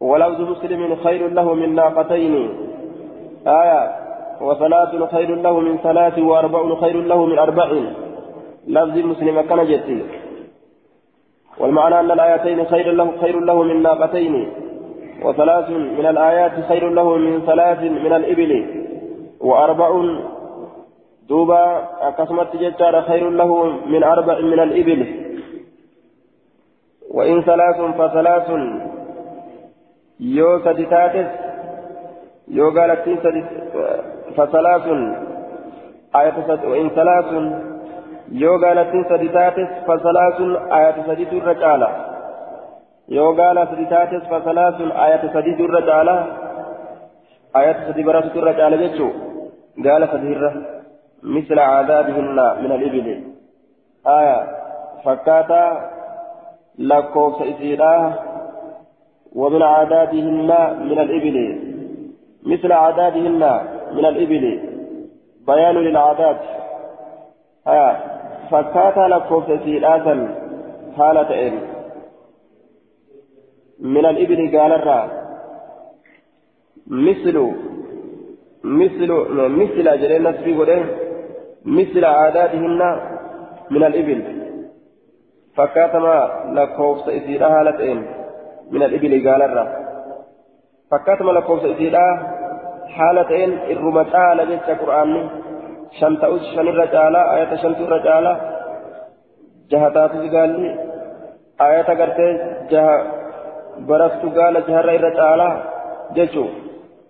ولفظ 0.00 0.40
مسلم 0.40 0.96
خير 1.04 1.22
له 1.38 1.54
من 1.54 1.74
ناقتين 1.74 2.34
آية 3.46 3.82
وثلاث 4.40 4.90
خير 5.14 5.34
له 5.34 5.60
من 5.60 5.78
ثلاث 5.78 6.18
وأربع 6.18 6.80
خير 6.80 6.96
له 6.96 7.26
من 7.26 7.38
أربع 7.38 7.68
لفظ 8.66 8.96
مسلم 8.98 9.40
كان 9.40 9.60
والمعنى 11.60 12.00
أن 12.00 12.10
الآيتين 12.10 12.66
خير 12.66 12.92
له 12.92 13.12
خير 13.20 13.40
له 13.40 13.62
من 13.62 13.82
ناقتين 13.82 14.48
وثلاث 15.24 15.70
من 15.70 16.06
الآيات 16.06 16.52
خير 16.68 16.88
له 16.88 17.16
من 17.16 17.42
ثلاث 17.46 17.80
من 17.80 18.12
الإبل 18.12 18.52
وأربع 19.40 19.90
دوبا 21.28 21.64
أقسمت 22.00 22.56
جتار 22.56 23.02
خير 23.02 23.30
له 23.30 23.64
من 23.86 24.04
أربع 24.04 24.40
من 24.40 24.60
الإبل. 24.60 25.28
وإن 27.10 27.42
ثلاث 27.42 27.80
فثلاث 27.98 28.50
يو 30.20 30.58
سدتاتس 30.64 31.30
يو 32.48 32.70
قالت 32.70 33.04
فثلاث 34.36 34.86
آية 36.16 36.68
وإن 36.70 36.88
ثلاث 36.88 37.30
يو 38.32 38.64
قالت 38.64 38.92
سدتاتس 39.08 39.70
فثلاث 39.88 40.40
آية 40.72 40.96
سديت 41.06 41.32
الرجالة 41.32 41.88
يو 43.08 43.32
قال 43.40 43.68
سدتاتس 43.70 44.22
فثلاث 44.32 44.80
آية 44.80 45.22
سديت 45.34 45.60
الرجالة 45.60 46.26
آية 47.56 47.92
سدي 47.92 48.02
براسة 48.02 48.34
الرجالة 48.34 48.76
جتشو 48.76 49.10
قال 49.84 50.08
سديرة 50.12 50.52
مثل 51.22 51.58
عذابهن 51.58 52.38
من 52.62 52.72
الإبل. 52.72 53.24
آية. 54.06 54.46
فكاتا 55.04 55.90
لكوكس 56.78 57.42
إسيراه 57.42 58.14
ومن 59.32 59.62
عاداتهن 59.62 60.50
من 60.88 60.98
الإبل. 60.98 61.58
مثل 62.46 62.72
عاداتهن 62.72 63.60
من 63.92 64.04
الإبل. 64.04 64.44
بيان 65.46 65.74
للعادات 65.74 66.40
آه 67.66 67.96
فكاتا 68.50 69.00
لكوكس 69.00 69.50
إسيراه 69.50 70.28
حالة 70.98 71.48
إن 71.48 71.60
من 73.80 74.06
الإبل 74.06 74.58
قال 74.58 74.72
الرا. 74.72 75.17
مثل 76.87 77.53
مثل 78.63 79.11
مثل 79.59 80.01
جرين 80.01 80.27
نسبي 80.27 80.53
مثل 81.65 82.05
عاداتهن 82.05 82.81
من 83.71 83.83
الإبل 83.83 84.43
فكاتما 85.55 86.29
لكوفس 86.53 87.09
إسيرا 87.09 87.47
هالتين 87.47 88.05
من 88.71 88.83
الإبل 88.83 89.29
قال 89.29 89.41
الرا 89.41 89.83
فكاتما 90.91 91.31
لكوفس 91.31 91.65
إسيرا 91.65 92.33
حالتين 92.87 93.59
الرمتاء 93.71 94.35
لجيش 94.35 94.69
قرآن 94.81 95.29
شمت 95.99 96.23
أس 96.23 96.41
شن 96.55 96.67
الرجالة 96.67 97.35
آية 97.35 97.55
شمت 97.55 97.79
الرجالة 97.79 98.33
جهتات 99.71 100.11
قال 100.11 100.49
لي 100.59 100.69
آية 101.61 101.81
قرتي 101.81 102.29
جه 102.71 103.03
برست 103.87 104.23
قال 104.37 104.63
جهر 104.67 104.89
الرجالة 104.89 105.63
جيشو 106.13 106.45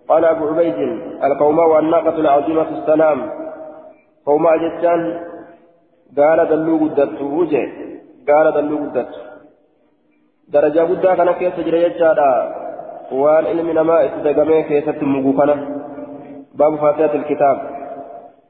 قال 0.09 0.25
أبو 0.25 0.49
عبيد 0.49 0.79
القوم 1.25 1.59
والناقة 1.59 2.17
العظيمة 2.25 2.69
السلام. 2.79 3.31
قوم 4.27 4.47
أجتان 4.47 5.21
قال 6.19 6.49
دلو 6.49 6.77
قدرت 6.79 7.21
وجه 7.23 7.69
قال 8.29 8.53
دلو 8.53 8.77
قدرت 8.77 9.15
درجة 10.49 10.81
قدرت 10.81 11.17
كان 11.17 11.33
كيف 11.33 11.57
تجري 11.57 11.83
يجادا 11.83 12.33
وان 13.13 13.47
علم 13.47 13.71
نما 13.71 14.05
اتدقمي 14.05 14.63
كيف 14.63 14.89
تمغوكنا 14.89 15.57
باب 16.55 16.77
فاتحة 16.77 17.15
الكتاب. 17.15 17.57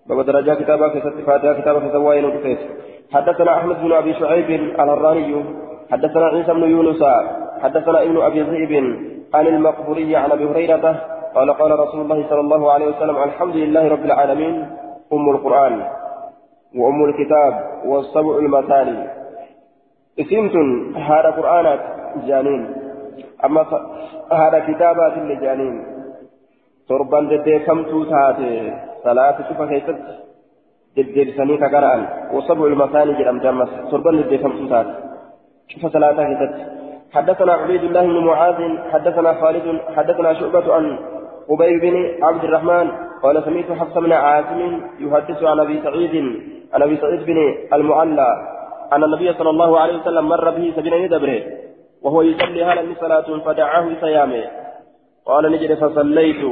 باب 0.07 0.21
درجة 0.21 0.55
كتابة 0.55 0.89
كيف 0.89 1.05
فاتحة 1.27 1.61
كتابة 1.61 1.81
في 1.81 1.91
سواين 1.93 2.25
وكيف 2.25 2.59
حدثنا 3.13 3.51
أحمد 3.59 3.77
بن 3.83 3.93
أبي 3.93 4.15
شعيب 4.15 4.51
الهراني 4.81 5.45
حدثنا 5.91 6.27
عيسى 6.27 6.53
بن 6.53 6.71
يونس. 6.71 7.03
حدثنا 7.63 8.03
ابن 8.03 8.17
أبي 8.29 8.43
ذئب 8.43 8.73
عن 9.35 9.47
المقبوري 9.47 10.17
عن 10.17 10.31
أبي 10.33 10.45
هريرة 10.45 11.18
قال 11.35 11.51
قال 11.53 11.81
رسول 11.81 12.01
الله 12.01 12.29
صلى 12.31 12.41
الله 12.41 12.73
عليه 12.73 12.87
وسلم 12.87 13.17
الحمد 13.17 13.57
لله 13.57 13.89
رب 13.89 14.05
العالمين 14.05 14.55
أم 15.13 15.31
القرآن 15.31 15.83
وأم 16.77 17.05
الكتاب 17.05 17.53
والسبع 17.85 18.39
المثاني. 18.39 18.99
اسمت 20.21 20.55
هذا 20.97 21.31
قرآنات 21.31 21.81
جانين 22.27 22.63
أما 23.45 23.63
هذا 24.33 24.59
كتابات 24.59 25.15
لجانين. 25.19 25.75
تربان 26.89 27.29
ددي 27.29 27.59
كم 27.59 27.83
توتاتي 27.85 28.73
صلاة 29.05 29.37
شوفا 29.49 29.67
كيست 29.67 29.99
ددي 30.97 31.33
سني 31.37 31.57
كقرآن 31.57 32.01
وسبع 32.33 32.65
المثاني 32.67 33.13
جرم 33.19 33.39
جمس 33.39 33.71
تربان 33.91 34.15
ددي 34.23 34.39
كم 34.39 34.53
توتاتي 34.59 34.95
شوف 35.69 35.93
صلاة 35.93 36.19
كيست 36.29 36.55
حدثنا 37.15 37.53
عبيد 37.53 37.83
الله 37.85 38.03
بن 38.03 38.19
معاذ 38.25 38.59
حدثنا 38.93 39.33
خالد 39.41 39.67
حدثنا 39.97 40.35
شعبة 40.35 40.75
عن 40.75 40.85
أبي 41.51 41.79
بن 41.79 42.25
عبد 42.25 42.45
الرحمن 42.45 42.91
قال 43.23 43.45
سمعت 43.45 43.79
حفص 43.81 43.99
بن 43.99 44.13
عاصم 44.13 44.61
يحدث 45.01 45.43
عن 45.43 45.61
أبي 45.61 45.81
سعيد 45.83 46.15
عن 46.75 46.83
أبي 46.83 46.97
سعيد 46.97 47.27
بن 47.27 47.39
المعلى 47.73 48.29
أن 48.93 49.05
النبي 49.05 49.33
صلى 49.33 49.51
الله 49.51 49.81
عليه 49.81 49.99
وسلم 49.99 50.29
مر 50.29 50.51
به 50.51 50.73
سبيل 50.77 50.93
يدبره 50.93 51.43
وهو 52.03 52.23
يصلي 52.23 52.65
هل 52.65 52.97
صلاة 53.01 53.39
فدعاه 53.45 53.87
سيامه 54.01 54.45
قال 55.27 55.53
نجد 55.53 55.75
فصليت 55.75 56.43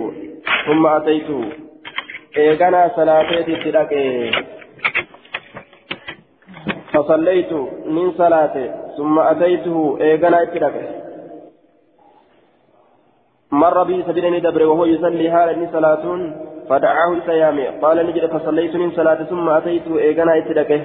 ثم 0.67 0.87
أتيت. 0.87 1.31
إيقنا 2.37 2.91
صلاتي 2.97 3.55
تلك 3.65 3.93
فصليت 6.93 7.53
من 7.87 8.13
صلاته 8.13 8.67
ثم 8.97 9.19
أتيته. 9.19 9.99
إيقنا 10.01 10.45
تلك 10.45 11.06
مر 13.66 13.79
بي 13.88 14.02
سبيل 14.09 14.42
دبر 14.46 14.62
وهو 14.70 14.85
يصلي 14.85 15.26
هذا 15.37 15.52
صلاة 15.76 16.05
فدعاه 16.68 17.12
سيامي 17.26 17.66
قال 17.83 17.96
نجد 18.07 18.24
فصليت 18.35 18.74
من 18.83 18.90
صلاة 18.98 19.20
ثم 19.31 19.48
أتيت 19.48 19.87
إيقنا 20.07 20.33
اتدكه 20.38 20.81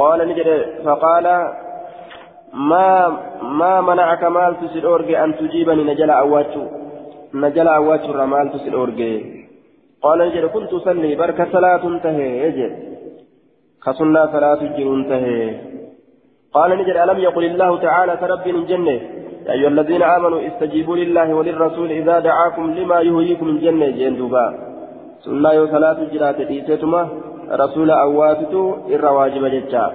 قال 0.00 0.18
نجد 0.28 0.48
فقال 0.84 1.26
ما 2.70 2.88
ما 3.60 3.80
منعك 3.80 4.22
مال 4.24 4.52
تسل 4.60 4.84
أورجي 4.86 5.14
أن 5.24 5.30
تجيبني؟ 5.38 5.82
نجل 5.90 6.10
أواتو 6.10 6.62
نجل 7.34 7.68
أواتو 7.68 8.12
رمال 8.20 8.46
تسل 8.52 8.74
أورجي 8.80 9.12
قال 10.04 10.18
نجد 10.28 10.44
كنت 10.54 10.72
أصلي 10.78 11.14
بركة 11.14 11.46
صلاة 11.52 11.82
انتهي. 11.90 12.28
يجد 12.44 12.72
خصنا 13.84 14.22
صلاة 14.34 14.60
الجر 14.68 14.88
انتهي. 14.98 15.40
قال 16.56 16.70
نجد 16.80 16.96
ألم 17.04 17.18
يقل 17.26 17.44
الله 17.44 17.70
تعالى 17.86 18.12
تربي 18.22 18.52
من 18.52 18.64
جنة. 18.70 19.15
يا 19.46 19.52
أيها 19.52 19.68
الذين 19.68 20.02
آمنوا 20.02 20.40
استجيبوا 20.46 20.96
لله 20.96 21.34
وللرسول 21.34 21.90
إذا 21.90 22.18
دعاكم 22.18 22.64
لما 22.74 23.00
يهيكم 23.00 23.46
من 23.46 23.58
جنة 23.60 23.90
جندوبا 23.90 24.46
سنة 25.24 25.50
يو 25.52 25.66
صلاة 25.66 25.98
جرات 26.12 26.40
إيتتما 26.40 27.08
رسول 27.50 27.90
أواتتو 27.90 28.74
إر 28.94 29.04
واجب 29.06 29.44
جتا. 29.54 29.86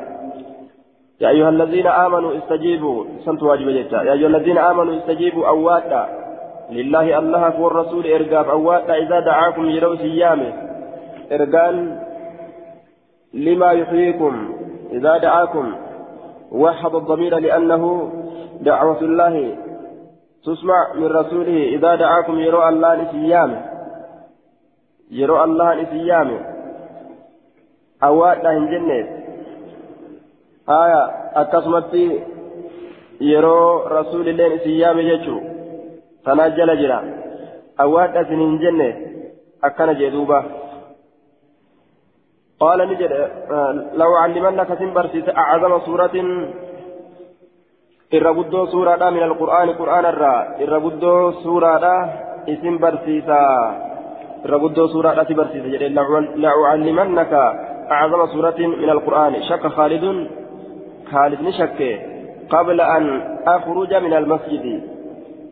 يا 1.22 1.30
أيها 1.30 1.50
الذين 1.50 1.88
آمنوا 1.88 2.32
استجيبوا 2.38 3.06
سنت 3.26 3.44
واجب 3.44 3.68
جتا. 3.70 4.00
يا 4.08 4.14
أيها 4.14 4.28
الذين 4.28 4.58
آمنوا 4.58 4.94
استجيبوا 4.98 5.48
أواتا. 5.48 6.04
لله 6.72 7.20
الله 7.20 7.62
والرسول 7.62 8.08
إرقاب 8.08 8.50
أواتا. 8.50 8.94
إذا 9.04 9.20
دعاكم 9.20 9.70
يروا 9.70 9.96
سيامه 9.96 10.52
إرقان 11.32 11.76
لما 13.34 13.72
يحييكم. 13.72 14.34
إذا 14.92 15.18
دعاكم 15.18 15.66
وحد 16.52 16.96
الضمير 16.96 17.38
لأنه 17.38 18.12
دعوة 18.62 19.02
الله 19.02 19.58
تسمع 20.46 20.94
من 20.96 21.06
رسوله 21.06 21.64
إذا 21.76 21.96
دعاكم 21.96 22.40
يرى 22.40 22.70
الله 22.70 22.96
لسيامه 22.96 23.66
يرى 25.12 25.44
الله 25.44 25.74
لسيامه 25.74 26.40
أواد 28.04 28.44
لهم 28.44 28.66
جنة 28.66 29.08
آية 30.70 31.04
أكسمت 31.36 31.94
يرى 33.22 33.84
رسول 33.88 34.30
الله 34.30 34.48
لسيامه 34.48 35.02
يجو 35.02 35.40
تنجل 36.26 36.82
جرا. 36.82 37.00
أواد 37.80 38.28
سنين 38.28 38.58
جنة 38.60 38.96
أكن 39.64 39.94
جدوبة 39.94 40.61
قال 42.61 42.79
نجد 42.89 43.13
لو 44.01 44.11
علمنك 44.23 44.79
سنبرسيس 44.79 45.29
أعظم 45.29 45.73
سورة 45.87 46.17
irra 48.17 48.31
guddoo 48.39 48.71
suuraadha 48.71 49.11
min 49.11 49.23
alqur'aani 49.29 49.73
qur'aana 49.81 50.09
irraa 50.15 50.41
irra 50.65 50.79
guddoo 50.85 51.43
suuraadha 51.43 51.95
isin 52.53 52.79
barsiisa 52.79 53.39
irra 54.45 54.59
guddoo 54.63 54.87
suuraadha 54.95 55.27
si 55.27 55.35
barsiisa 55.35 55.69
jedhe 55.75 55.89
la'ucallimannaka 55.91 57.43
أعظم 57.87 58.27
سورة 58.27 58.59
من 58.83 58.91
القرآن 58.91 59.43
شك 59.43 59.67
خالد 59.67 60.05
خالد 61.13 61.41
نشك 61.43 61.81
قبل 62.51 62.81
أن 62.81 63.05
أخرج 63.47 63.95
من 63.95 64.13
المسجد 64.13 64.67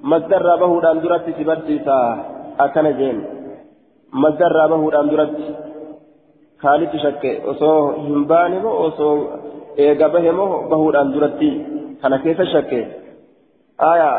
مصدر 0.03 0.57
به 0.61 0.81
دان 0.81 1.01
درت 1.01 1.27
سبرسيسا 1.39 2.01
أكن 2.61 2.87
خالد 6.64 6.96
شك 7.04 7.42
وصو 7.48 7.90
همبان 7.92 8.66
وصو 8.66 9.28
إيقابه 9.80 10.32
مو 10.32 10.46
به 10.72 10.90
الأندرت 10.90 11.42
أنا 12.06 12.18
كيف 12.18 12.42
شك 12.42 12.72
آية 13.92 14.12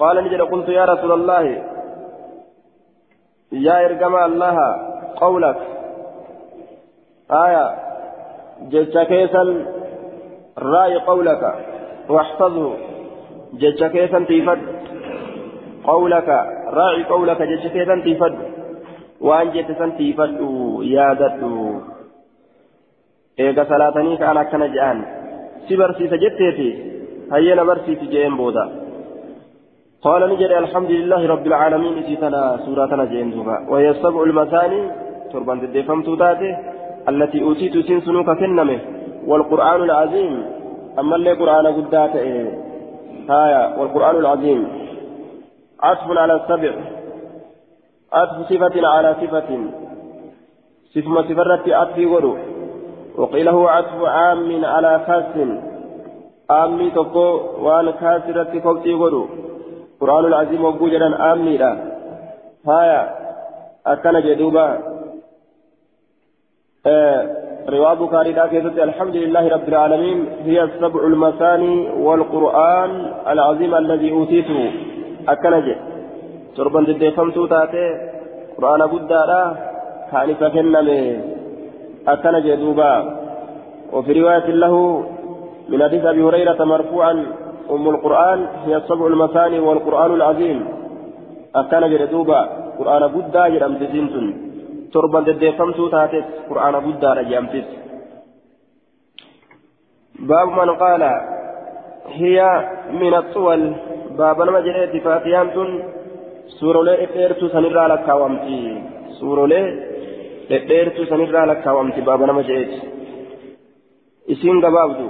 قال 0.00 0.24
نجد 0.24 0.40
قلت 0.40 0.68
يا 0.68 0.84
رسول 0.84 1.12
الله 1.12 1.44
يا 3.52 3.86
إرقم 3.86 4.14
الله 4.16 4.56
قولك 5.16 5.58
آية 7.44 7.64
جيتش 8.70 8.98
كيسا 9.10 9.42
رأي 10.58 10.96
قولك 11.10 11.42
واحفظه 12.08 12.72
جيتش 13.60 13.84
كيسا 13.84 14.18
تيفد 14.28 14.60
قولك 15.84 16.28
راعي 16.78 17.04
قولك 17.04 17.42
جيتش 17.42 17.66
كيسا 17.66 18.00
تيفد 18.04 18.36
وأن 19.20 19.50
جيت 19.50 19.78
سن 19.78 19.96
تيفد 20.78 20.92
يادت 20.92 21.42
إيقا 23.40 23.64
صلاتني 23.64 24.16
كان 24.16 24.36
أكنا 24.36 24.66
جان 24.66 24.98
سبرسيس 25.68 26.12
جتيتي 26.14 26.70
هينا 27.32 27.62
برسيس 27.62 27.98
جين 27.98 28.36
بودا 28.36 28.64
قال 30.02 30.30
نجد 30.30 30.50
الحمد 30.50 30.90
لله 30.90 31.26
رب 31.26 31.46
العالمين 31.46 32.02
سيتنا 32.06 32.60
سورة 32.64 33.04
جين 33.04 33.30
دوبا 33.30 33.56
وهي 33.70 33.90
السبع 33.90 34.22
المثاني 34.22 34.80
تربان 35.32 35.60
تدفم 35.60 36.00
تاتي 36.16 36.50
التي 37.08 37.42
أوتيت 37.42 37.86
سين 37.86 38.00
سنوك 38.00 38.30
كنمه 38.40 38.80
والقرآن 39.26 39.80
العظيم 39.82 40.32
أما 40.98 41.16
اللي 41.16 41.32
قرآن 41.32 41.66
قدات 41.66 42.16
إيه 42.16 42.48
هايا 43.30 43.76
والقرآن 43.78 44.16
العظيم 44.16 44.60
عطف 45.82 46.18
على 46.18 46.34
السبع 46.34 46.72
عطف 48.12 48.38
صفة 48.50 48.88
على 48.88 49.14
صفة 49.22 49.50
صفة 50.94 51.22
صفرة 51.28 51.64
عطف 51.78 51.98
ورو. 52.12 52.36
وقيل 53.18 53.48
هو 53.48 53.68
عطف 53.68 53.98
عام 54.04 54.64
على 54.64 54.92
خاص. 55.06 55.34
عامي 56.50 56.90
تقو 56.90 57.28
وان 57.64 57.90
كاسرة 57.90 58.52
فوقتي 58.64 58.94
ورو. 58.94 59.26
قرآن 60.00 60.24
العظيم 60.24 60.64
وقوجدا 60.64 61.22
عامي 61.22 61.56
لا. 61.56 61.72
هايا. 62.68 63.02
أكن 63.86 64.20
جدوبا. 64.20 64.66
رواه 67.68 67.94
بخاري 67.94 68.32
كيست 68.32 68.78
الحمد 68.88 69.16
لله 69.16 69.48
رب 69.48 69.68
العالمين. 69.68 70.18
هي 70.48 70.58
السبع 70.62 71.00
المثاني 71.12 71.74
والقرآن 72.06 72.90
العظيم 73.32 73.74
الذي 73.74 74.10
أوتيته. 74.12 74.60
أكنج 75.28 75.66
تربان 76.56 76.86
تدفمتو 76.86 77.46
تاتي. 77.46 77.86
قرآن 78.56 78.82
قدارا 78.82 79.42
كان 80.12 80.34
فكنمي 80.40 81.20
أكنج 82.08 82.46
دوبا 82.54 82.92
وفي 83.92 84.12
رواية 84.20 84.48
له 84.64 84.74
من 85.68 85.82
حديث 85.82 86.04
أبي 86.04 86.22
هريرة 86.22 86.64
مرفوعا 86.64 87.26
أم 87.70 87.88
القرآن 87.88 88.46
هي 88.66 88.76
السبع 88.76 89.06
المثاني 89.06 89.58
والقرآن 89.58 90.10
العظيم 90.14 90.58
أكنج 91.54 92.04
دوبا 92.04 92.40
قرآن 92.78 93.02
قدارا 93.02 93.48
جرم 93.48 93.74
تزنتن 93.80 94.48
torban 94.92 95.26
deddeeffamtuu 95.28 95.88
taates 95.94 96.26
qur'aana 96.48 96.78
guddaadha 96.86 97.22
jedhamtis 97.28 97.66
baabu 100.28 100.52
man 100.60 100.70
qaala 100.82 101.10
hiya 102.18 102.50
min 103.00 103.12
axuwal 103.20 103.64
baaba 104.18 104.46
nama 104.46 104.60
jedheeti 104.66 105.04
faatiyaan 105.06 105.50
tun 105.56 105.68
suurolee 106.58 106.96
dhedheertuu 107.00 107.52
sanirraa 107.54 107.88
lakkaawamti 107.92 108.58
suurolee 109.18 109.66
dhedheertuu 110.50 111.06
sanirraa 111.10 111.46
lakkaawamti 111.50 112.06
baaba 112.08 112.26
nama 112.30 112.42
jedheeti 112.48 112.78
isiin 114.34 114.60
gabaabdu 114.66 115.06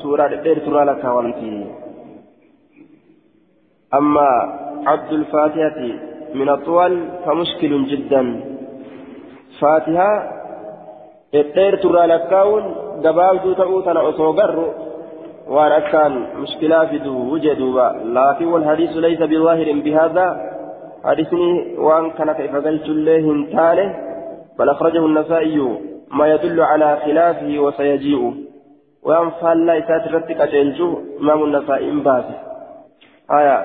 suuraa 0.00 0.28
dhedheertuurraa 0.34 0.90
lakkaawamti 0.92 1.50
أما 3.98 4.28
عبد 4.86 5.12
الفاتحة 5.12 5.80
من 6.34 6.48
الطول 6.48 7.08
فمشكل 7.24 7.86
جدا 7.86 8.22
فاتحة 9.60 10.12
الدير 11.34 11.76
ترى 11.82 12.06
لكاون 12.06 12.74
دبابدو 13.02 13.52
تأوتنا 13.52 14.08
أصوغر 14.08 14.74
وأنا 15.48 15.78
كان 15.78 16.26
مشكلة 16.42 16.86
في 16.86 16.98
دو 16.98 17.34
وجدوا 17.34 17.88
لكن 18.04 18.46
والحديث 18.46 18.90
ليس 18.96 19.20
بظاهر 19.22 19.72
بهذا 19.84 20.26
حديثني 21.04 21.78
وأن 21.78 22.10
كان 22.10 22.32
كيف 22.32 22.54
قلت 22.66 22.86
الله 22.88 23.46
تاله 23.52 24.13
بل 24.58 24.68
أخرجه 24.68 25.06
النسائي 25.06 25.58
ما 26.10 26.26
يدل 26.34 26.60
على 26.60 26.96
خلافه 27.04 27.58
وسيجيء 27.58 28.22
وأن 29.02 29.30
فلا 29.30 29.78
إسات 29.78 30.04
رتك 30.14 30.40
أجنجو 30.40 30.98
إمام 31.20 31.42
النسائي 31.44 31.90
باسه 31.90 32.36
آية 33.30 33.58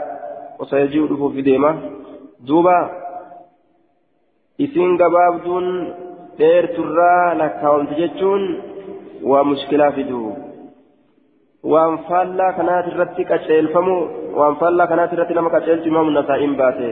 وسيجيء 0.59 1.03
له 1.11 1.29
في 1.29 1.41
ديمة 1.41 1.71
دوبا 2.47 2.79
isiin 4.59 4.97
gabaabduun 4.99 5.67
dheerturraa 6.39 7.37
lakkaawamti 7.41 7.95
jechuun 7.99 8.41
waa 9.31 9.43
mushkilaa 9.49 9.91
fidu 9.97 10.35
waan 11.73 11.95
faallaa 12.09 12.49
kanaati 12.57 12.91
irratti 12.93 13.25
qaceelfamu 13.29 13.95
waan 14.39 14.57
faallaa 14.63 14.87
kanaati 14.91 15.15
irratti 15.15 15.37
nama 15.37 15.53
qaceelchu 15.55 15.87
imaamu 15.91 16.11
nasaa'iin 16.17 16.57
baate 16.61 16.89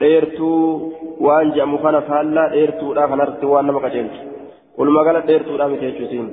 dheertuu 0.00 0.92
waan 1.26 1.52
jedhamu 1.54 1.78
kana 1.84 2.00
faallaa 2.10 2.50
dheertuudha 2.54 3.08
kanarratti 3.10 3.50
waan 3.52 3.66
nama 3.66 3.80
qaceelchu 3.86 4.20
walumaa 4.78 5.04
gala 5.08 5.26
dheertuudha 5.32 5.72
miti 5.72 5.90
jechuusiin 5.90 6.30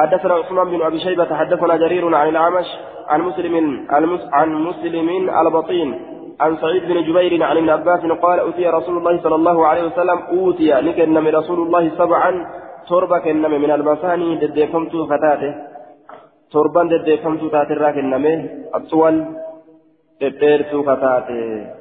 حدثنا 0.00 0.34
عثمان 0.34 0.66
بن 0.70 0.82
ابي 0.82 0.98
شيبه 1.00 1.34
حدثنا 1.34 1.76
جرير 1.76 2.14
عن 2.14 2.28
الاعمش 2.28 2.68
عن 3.08 3.20
مسلم 3.28 3.54
عن 4.32 4.50
مسلم 4.68 5.08
البطين 5.40 5.90
عن 6.40 6.56
سعيد 6.56 6.82
بن 6.90 6.98
جبير 7.06 7.42
عن 7.42 7.56
ابن 7.56 7.70
عباس 7.70 8.00
قال 8.24 8.38
أوتي 8.40 8.66
رسول 8.66 8.96
الله 8.98 9.22
صلى 9.22 9.34
الله 9.34 9.66
عليه 9.66 9.84
وسلم 9.88 10.18
أوتي 10.32 10.70
نكن 10.86 11.14
من 11.14 11.32
رسول 11.40 11.58
الله 11.58 11.84
سبعا 11.98 12.30
تربة 12.88 13.18
كنم 13.18 13.52
من 13.62 13.70
المثاني 13.70 14.36
دديفمت 14.36 14.92
فتاته 15.10 15.54
تربا 16.52 16.82
دديفمت 16.92 17.42
تاترا 17.52 17.90
كنم 17.90 18.24
الطول 18.74 19.14
دديرت 20.20 20.72
فتاته 20.88 21.75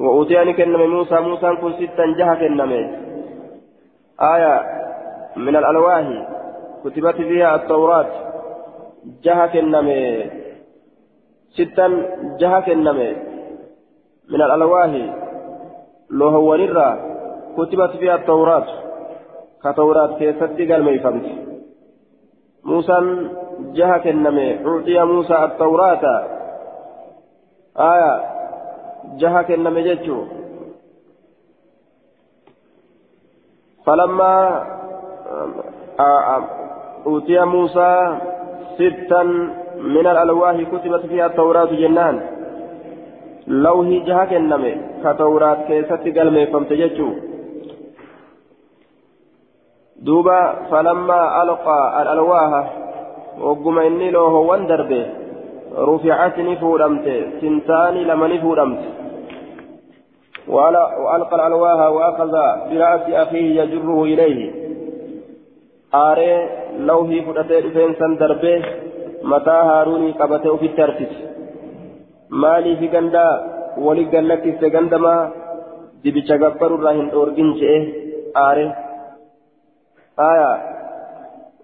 وأوتي 0.00 0.44
نكن 0.44 0.72
موسى 0.72 1.14
موسى 1.14 1.56
كن 1.60 1.72
ستا 1.72 2.04
جها 2.18 2.34
كنم 2.34 2.72
آية 4.20 4.54
من 5.36 5.56
الألواح 5.56 6.04
كتبت 6.84 7.16
فيها 7.16 7.54
التوراة. 7.54 8.06
جها 9.24 9.46
كنم 9.46 9.88
ستا 11.56 11.86
جها 12.40 12.60
كنم 12.60 12.98
من 14.28 14.42
الألواح. 14.42 14.90
لو 16.10 16.28
هو 16.28 16.56
كتبت 17.56 17.90
فيها 17.90 18.14
التوراة. 18.14 18.66
كتوراة 19.64 20.18
كيست 20.18 20.42
قال 20.42 20.82
ما 20.84 20.90
يفهمت. 20.90 21.26
موسى 22.64 22.96
جهة 23.60 23.98
كنمي. 23.98 24.66
أعطي 24.66 25.04
موسى 25.04 25.34
التوراة. 25.44 26.04
آية 27.78 28.41
جهة 29.20 29.42
كنمي 29.42 29.82
جتشو 29.82 30.18
فلما 33.86 34.34
أوتي 37.06 37.44
موسى 37.44 38.18
ستا 38.78 39.22
من 39.94 40.06
الألواح 40.06 40.56
كتبت 40.72 41.02
فيها 41.06 41.26
التوراة 41.26 41.70
جنان 41.82 42.16
lawhii 43.46 44.06
jaha 44.06 44.26
kenname 44.30 45.02
ka 45.02 45.14
tawraat 45.18 45.66
keessatti 45.66 46.14
galmeeffamte 46.14 46.76
jechuu 46.78 47.10
duuba 49.98 50.36
falammaa 50.70 51.42
alqaa 51.42 51.90
alalwaaha 52.00 52.62
wagguma 53.42 53.84
inni 53.84 54.10
loohowwan 54.14 54.66
darbe 54.70 55.00
fuudhamte 56.60 57.14
sintaani 57.40 58.04
lama 58.04 58.28
ni 58.28 58.38
fuudhamte 58.38 58.88
وألقى 60.48 61.36
الألواح 61.36 61.80
وأخذ 61.96 62.32
برأس 62.70 63.04
أخيه 63.10 63.62
يجره 63.62 64.04
إليه 64.04 64.40
آري 65.94 66.48
لوهي 66.78 67.22
فدتي 67.22 67.70
فينسا 67.70 68.16
دربه 68.20 68.62
متى 69.22 69.50
هاروني 69.68 70.10
قبته 70.12 70.56
في 70.56 70.66
الترتيب 70.66 71.12
maalii 72.32 72.76
fi 72.80 72.88
gandaa 72.88 73.32
walii 73.86 74.04
gallakkiste 74.12 74.70
gandamaa 74.74 75.30
dibicha 76.04 76.38
gabbarurraa 76.42 76.92
hin 76.98 77.10
dhoorgin 77.14 77.50
je'e 77.58 77.80
aare 78.42 78.64
aya 80.28 80.48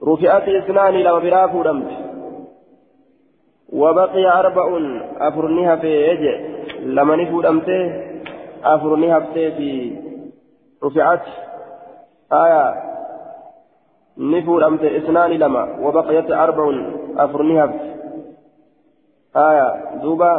rufi'ati 0.09 0.57
isnaanii 0.59 1.07
lama 1.07 1.23
fuudhamte 3.73 3.83
wabaqiya 3.83 4.35
arba'un 4.35 4.87
afurni 5.21 5.64
hafee 5.64 6.16
je 6.23 6.33
lamani 6.95 7.27
fuudhamte 7.27 7.79
afurni 8.62 9.09
hafteefi 9.09 10.09
رفعت 10.85 11.25
آية 12.33 12.75
نفور 14.19 14.66
أمت 14.66 14.85
إثنان 14.85 15.31
لما 15.31 15.79
وبقيت 15.83 16.31
أربع 16.31 16.64
أفرنها 17.16 17.75
آية 19.37 19.69
دوبا 20.03 20.33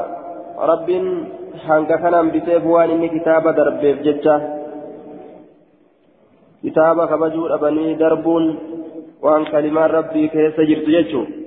رب 0.60 0.90
biteef 2.32 2.64
waan 2.64 2.92
inni 2.92 3.10
kitaaba 3.10 3.52
darbeef 3.54 4.00
jecha 4.06 4.36
kitaaba 6.62 7.08
kabajuu 7.08 7.48
dhabanii 7.52 7.96
darbuun 7.96 8.46
waan 9.22 9.46
kalimaan 9.52 9.92
rabbii 9.92 10.30
keessa 10.30 10.66
jirtu 10.66 10.92
jechuun 10.92 11.39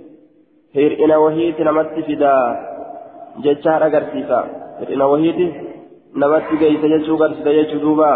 hir'ina 0.76 1.16
wahiiti 1.24 1.64
namatti 1.68 2.02
fidaa 2.08 2.44
jechaan 3.44 3.82
agarsiisa 3.88 4.38
hir'ina 4.80 5.06
wahiiti 5.12 5.46
namatti 6.24 6.60
geeysa 6.62 6.92
jechuu 6.94 7.16
agarsiisa 7.18 7.56
jechuu 7.58 7.80
duuba 7.86 8.10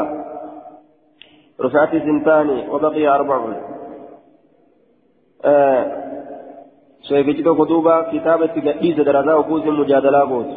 rufaatii 1.65 2.03
sintaani 2.07 2.57
wabaqiya 2.73 3.11
arba'un 3.19 3.55
sheekichi 7.09 7.43
tokko 7.49 7.69
duuba 7.73 7.95
kitaaba 8.13 8.45
itti 8.49 8.61
gadhiise 8.69 9.05
darasaa 9.11 9.37
oguusin 9.43 9.79
mujaadalaa 9.81 10.27
gootu 10.33 10.57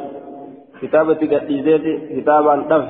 kitaaba 0.80 1.12
itti 1.18 1.28
gadhiiseeti 1.34 1.92
kitaabaan 2.16 2.66
dhabe 2.72 2.90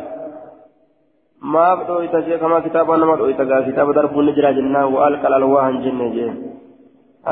maaf 1.53 1.80
dhooyta 1.88 2.24
shee 2.28 2.38
kamaa 2.43 2.62
kitaaba 2.68 2.97
nama 3.03 3.20
dhooyta 3.20 3.45
gaa 3.51 3.62
kitaaba 3.68 3.93
darbuun 3.97 4.26
ni 4.26 4.34
jira 4.38 4.53
jennaan 4.57 4.93
wa'al 4.95 5.18
qalalwaa 5.24 5.68
hin 5.68 5.82
jenne 5.86 6.10
jee 6.16 6.32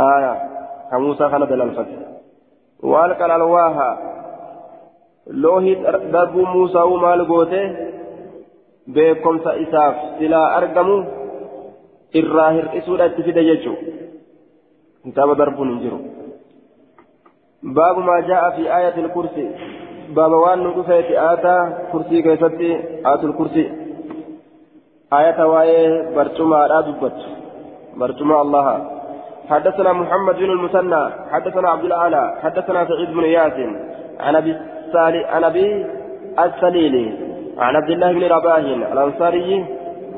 aya 0.04 0.34
ka 0.91 0.99
muusaa 1.05 1.31
kana 1.33 1.47
dalalfate 1.53 1.97
wa'al 2.93 3.15
qalalwaaha 3.21 3.89
loohi 5.45 5.75
darbuu 6.15 6.47
muusaa'uu 6.55 7.01
maal 7.05 7.25
goote 7.33 7.61
beekomsa 8.95 9.57
isaaf 9.65 10.01
silaa 10.19 10.47
argamu 10.61 10.97
irraa 12.21 12.51
hir'isuudha 12.57 13.11
itti 13.11 13.27
fide 13.29 13.45
jechuu 13.51 13.77
kitaaba 15.05 15.39
darbuun 15.43 15.71
hin 15.73 15.83
jiru 15.85 16.01
baabu 17.77 18.09
maa 18.09 18.21
jaa'a 18.33 18.51
fi 18.57 18.69
aayati 18.79 19.07
lkursi 19.07 19.47
baaba 20.17 20.43
waan 20.47 20.67
nu 20.67 20.75
dhufeeti 20.79 21.23
aataa 21.29 21.63
kursii 21.93 22.27
keessatti 22.27 22.75
aatul 23.13 23.39
kursii 23.41 23.69
آية 25.13 25.45
وايه 25.45 26.15
برجمة 26.17 26.67
لا 26.67 26.81
دبت 26.81 27.19
برجمة 27.97 28.43
الله 28.43 28.67
حدثنا 29.50 29.94
محمد 29.94 30.36
بن 30.36 30.50
المثنى 30.52 31.10
حدثنا 31.32 31.70
عبد 31.70 31.84
الأعلى 31.84 32.34
حدثنا 32.44 32.86
سعيد 32.86 33.14
بن 33.14 33.24
ياسين 33.24 33.80
عن 34.20 34.36
أبي 34.36 34.56
عن 35.26 35.44
أبي 35.44 35.86
السليلي 36.40 37.14
عن 37.58 37.76
عبد 37.76 37.90
الله 37.90 38.12
بن 38.14 38.24
رباه 38.24 38.58
الأنصاري 38.94 39.66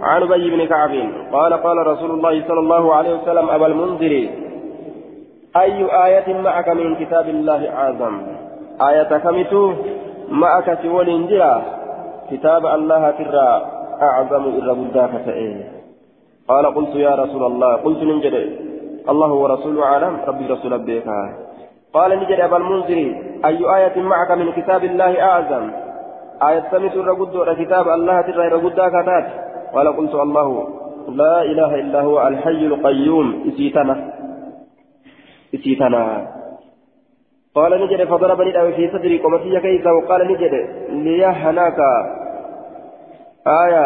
عن 0.01 0.21
أبي 0.23 0.49
بن 0.49 0.65
كعب 0.65 0.91
قال 1.33 1.53
قال 1.53 1.87
رسول 1.87 2.11
الله 2.11 2.43
صلى 2.47 2.59
الله 2.59 2.95
عليه 2.95 3.13
وسلم 3.13 3.49
أبا 3.49 3.67
المنذر 3.67 4.29
أي 5.57 6.05
آية 6.05 6.41
معك 6.41 6.69
من 6.69 6.95
كتاب 6.95 7.29
الله 7.29 7.69
أعظم؟ 7.69 8.21
آية 8.89 9.17
كمت 9.17 9.75
معك 10.29 10.79
سوى 10.83 11.27
كتاب 12.31 12.65
الله 12.65 13.11
ترى 13.11 13.65
أعظم 14.01 14.43
إلا 14.43 14.73
بلداك 14.73 15.11
قال 16.47 16.65
قلت 16.75 16.95
يا 16.95 17.15
رسول 17.15 17.43
الله 17.43 17.75
قلت 17.75 18.03
ننجد 18.03 18.58
الله 19.09 19.31
ورسوله 19.33 19.83
أعلم. 19.83 20.17
ربي 20.27 20.47
رسول 20.47 20.77
بك 20.77 21.03
قال 21.93 22.19
نجد 22.19 22.39
أبا 22.39 22.57
المنذر 22.57 22.97
أي 23.45 23.57
آية 23.77 24.01
معك 24.01 24.31
من 24.31 24.51
كتاب 24.51 24.83
الله 24.83 25.21
أعظم؟ 25.21 25.71
آية 26.43 26.63
سمت 26.71 26.93
الرقود 26.93 27.55
كتاب 27.65 27.87
الله 27.89 28.21
ترى 28.21 28.47
الرقود 28.47 28.73
كتات 28.73 29.25
قال 29.73 29.97
قلت 29.97 30.15
الله 30.15 30.67
لا 31.09 31.41
إله 31.41 31.75
إلا 31.75 32.01
هو 32.01 32.27
الحي 32.27 32.65
القيوم. 32.65 33.43
إسيتنا. 33.47 34.13
إسيتنا. 35.55 36.27
قال 37.55 37.71
نجد 37.81 38.03
فضربني 38.03 38.73
في 38.73 38.89
صدري 38.93 39.17
قمتي 39.17 39.59
كيس 39.59 39.87
وقال 39.87 40.27
نجد 40.27 40.53
ليهناك. 40.89 41.79
آية. 43.47 43.85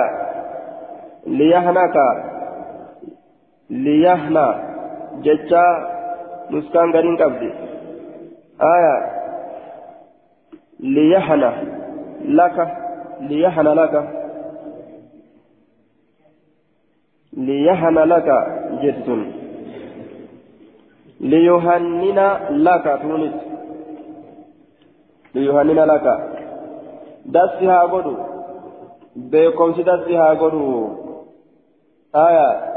ليهناك. 1.27 1.97
ليهنا. 3.69 4.72
جتا 5.21 5.65
نسكان 6.51 6.91
غرين 6.95 7.17
قبدي 7.17 7.51
آية 8.61 8.95
ليهنا 10.79 11.51
لك 12.39 12.57
ليهنا 13.21 13.69
لك 13.69 13.95
ليهنا 17.33 17.99
لك 18.13 18.29
جت 18.81 19.07
ليهننا 21.19 22.27
لك 22.49 22.99
تونس 23.01 23.35
ليهننا 25.35 25.85
لك 25.91 26.07
دسها 27.25 27.81
قدو 27.81 28.15
beekomsi 29.15 29.83
dassi 29.83 30.15
haa 30.15 30.35
godhu. 30.35 30.99
Aya 32.13 32.73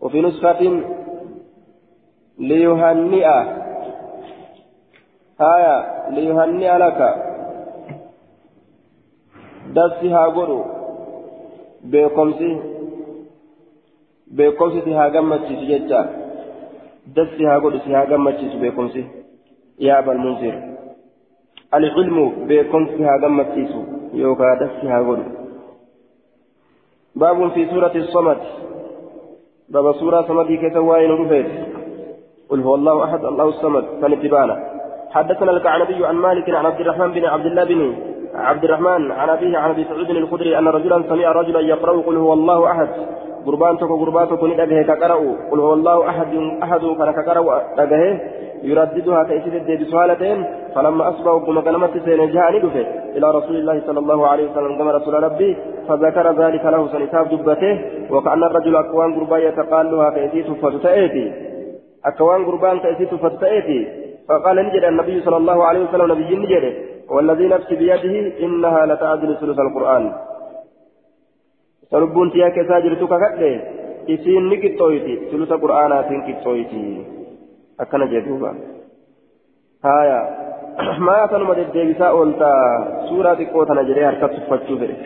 وفي 0.00 0.20
نسخة 0.20 0.62
ليهنئ 2.48 3.26
آية 5.54 5.76
ليهنئ 6.14 6.70
لك. 6.82 7.00
دسي 9.76 10.08
ها 10.12 10.24
قولوا 10.36 10.64
بيقومسي 11.84 12.50
بيقومسي 14.36 14.80
سي 14.84 14.92
ها 14.94 15.08
قمتشي 15.08 15.54
سججا 15.60 16.00
دسي 17.16 17.46
ها 17.46 17.58
قولوا 17.58 17.80
سي 17.80 18.58
بيقومسي 18.60 19.04
يا 19.78 19.98
أبا 19.98 20.12
المنذر 20.12 20.54
العلم 21.74 22.18
بيقومسي 22.48 23.04
ها 23.04 23.14
قمتشي 23.22 23.80
يوكا 24.14 24.54
دسي 24.60 24.86
ها 24.88 24.98
قولوا 24.98 25.40
باب 27.16 27.50
في 27.54 27.70
سورة 27.70 27.94
الصمد. 27.94 28.40
باب 29.68 29.94
سورة 29.94 30.22
صمدي 30.28 30.56
كتوائن 30.56 31.10
رفيت 31.10 31.46
قل 32.50 32.60
هو 32.60 32.74
الله 32.74 33.04
أحد 33.04 33.24
الله 33.24 33.48
الصمد. 33.48 33.84
فنتبانا. 34.02 34.56
حدثنا 35.10 35.50
الكعنبي 35.50 36.06
عن 36.06 36.14
مالك 36.14 36.50
عن 36.50 36.66
عبد 36.66 36.80
الرحمن 36.80 37.12
بن 37.12 37.24
عبد 37.24 37.46
الله 37.46 37.64
بن 37.64 37.94
عبد 38.34 38.64
الرحمن 38.64 39.12
عن 39.12 39.28
أبيه 39.28 39.58
عن 39.58 39.70
أبي 39.70 39.84
سعود 39.84 40.10
الخدري 40.10 40.58
أن 40.58 40.68
رجلا 40.68 41.02
سمع 41.08 41.32
رجلا 41.32 41.60
يقرأ 41.60 42.02
قل 42.06 42.16
هو 42.16 42.32
الله 42.32 42.70
أحد. 42.70 42.88
قربان 43.46 43.78
تكو 43.78 43.94
قربان 44.04 44.28
تكو 44.28 44.48
كقرأ 44.88 45.18
قل 45.50 45.60
هو 45.60 45.72
الله 45.72 46.08
أحد 46.08 46.34
أحد 46.62 46.80
كان 46.98 47.10
كقرأ 47.12 47.62
يرددها 48.62 49.24
كيسيد 49.24 49.54
الدين 49.54 49.78
بسؤالتين 49.80 50.44
فلما 50.74 51.08
أصبح 51.08 51.32
كما 51.46 51.60
كلمت 51.60 51.90
سين 52.04 52.30
جاء 52.30 52.48
إلى 53.16 53.30
رسول 53.30 53.56
الله 53.56 53.82
صلى 53.86 53.98
الله 53.98 54.26
عليه 54.26 54.50
وسلم 54.50 54.78
كما 54.78 54.90
رسول 54.92 55.14
ربي. 55.22 55.56
فذكر 55.88 56.26
ذلك 56.42 56.64
له 56.64 56.88
سنتاب 56.92 57.28
دبته. 57.28 57.74
وكأن 58.10 58.42
الرجل 58.44 58.76
أكوان 58.76 59.14
قربان 59.14 59.40
يتقالها 59.40 60.10
كيسيد 60.10 60.52
فتتأتي 60.62 61.49
أكوان 62.04 62.44
قربان 62.46 62.78
كيسيد 62.80 63.14
فتتأتي 63.14 63.88
فقال 64.28 64.56
نجد 64.66 64.84
النبي 64.84 65.20
صلى 65.20 65.36
الله 65.36 65.64
عليه 65.64 65.80
وسلم 65.88 66.12
نبي 66.12 66.36
نجد 66.36 66.64
والذي 67.10 67.46
نفسي 67.48 67.74
بيده 67.76 68.14
إنها 68.44 68.86
لتعدل 68.86 69.36
ثلث 69.40 69.58
القرآن 69.58 70.12
سربون 71.90 72.32
تياك 72.32 72.56
ساجرتك 72.68 73.12
كتله 73.22 73.80
isiin 74.06 74.48
ni 74.48 74.56
qixxooyti 74.62 75.28
sulusa 75.30 75.58
qur'aanaatiin 75.58 76.22
qixxooyti 76.26 76.80
akkana 77.82 78.06
jedhuuba 78.12 78.54
haya 79.82 80.18
maa 81.06 81.28
kanuma 81.28 81.56
deddeebisaa 81.56 82.12
oolta 82.12 82.48
suuraa 83.08 83.36
xiqqoo 83.40 83.66
tana 83.66 83.82
jedhee 83.90 84.04
harkatti 84.04 84.40
uffachuu 84.42 84.78
fedhe 84.82 84.96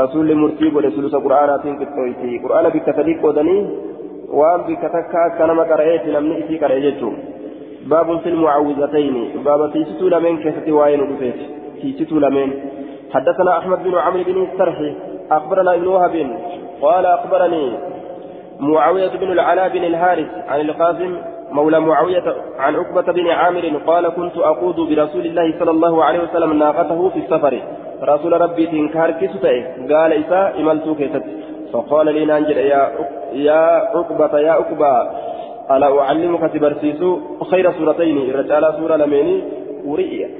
rasuulli 0.00 0.34
murtii 0.34 0.70
godhe 0.70 0.90
sulusa 0.90 1.20
takka 4.96 5.24
akka 5.28 5.46
nama 5.46 5.64
qara'eeti 5.64 6.12
namni 6.16 6.38
isii 6.42 6.58
qara'e 6.58 6.80
jechuun 6.86 7.16
baabun 7.88 8.20
fil 8.20 8.36
mucawwizatayni 8.42 9.24
baaba 9.44 9.68
tiisituu 9.74 10.08
lameen 10.10 10.38
keessatti 10.44 10.72
waa'ee 10.78 10.96
nu 10.96 11.10
dhufeeti 11.10 11.44
tiisituu 11.80 12.20
lameen 12.20 12.52
حدثنا 13.14 13.58
أحمد 13.58 13.82
بن 13.82 13.94
عمرو 13.94 14.22
بن 14.26 14.42
السرح 14.42 14.78
أخبرنا 15.30 15.74
ابن 15.74 15.86
وهب 15.86 16.14
قال 16.82 17.06
أخبرني 17.06 17.78
معاوية 18.60 19.08
بن 19.08 19.32
العلاء 19.32 19.68
بن 19.68 19.84
الحارث 19.84 20.30
عن 20.48 20.60
القاسم 20.60 21.16
مولى 21.52 21.80
معاوية 21.80 22.34
عن 22.58 22.76
عقبة 22.76 23.12
بن 23.12 23.28
عامر 23.28 23.80
قال 23.86 24.08
كنت 24.08 24.36
أقود 24.36 24.76
برسول 24.76 25.26
الله 25.26 25.58
صلى 25.58 25.70
الله 25.70 26.04
عليه 26.04 26.20
وسلم 26.20 26.52
ناقته 26.58 27.08
في 27.08 27.18
السفر 27.18 27.62
رسول 28.02 28.40
ربي 28.40 28.66
تنكار 28.66 29.10
كسته 29.10 29.56
قال 29.94 30.12
إساء 30.12 30.60
إملت 30.60 30.96
كيست 30.98 31.22
فقال 31.74 32.06
لي 32.06 32.24
نانجل 32.24 32.56
يا 32.56 32.82
يا 33.32 33.62
عقبة 33.94 34.38
يا 34.38 34.52
عقبة 34.52 35.10
ألا 35.70 36.00
أعلمك 36.00 36.52
تبرسيس 36.52 37.00
خير 37.50 37.72
سورتين 37.72 38.18
الرجال 38.30 38.74
سورة 38.78 38.96
لميني 38.96 39.36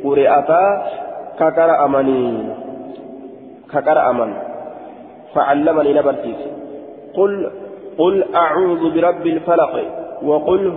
قرئتا 0.05 0.65
ككر 1.41 1.85
أمني 1.85 2.25
ككر 3.73 4.11
أمن 4.11 4.31
فعلمني 5.35 5.93
نبرتيس 5.99 6.41
قل 7.17 7.51
قل 7.99 8.25
أعوذ 8.35 8.83
برب 8.95 9.27
الفلق 9.27 9.75
وقل 10.23 10.73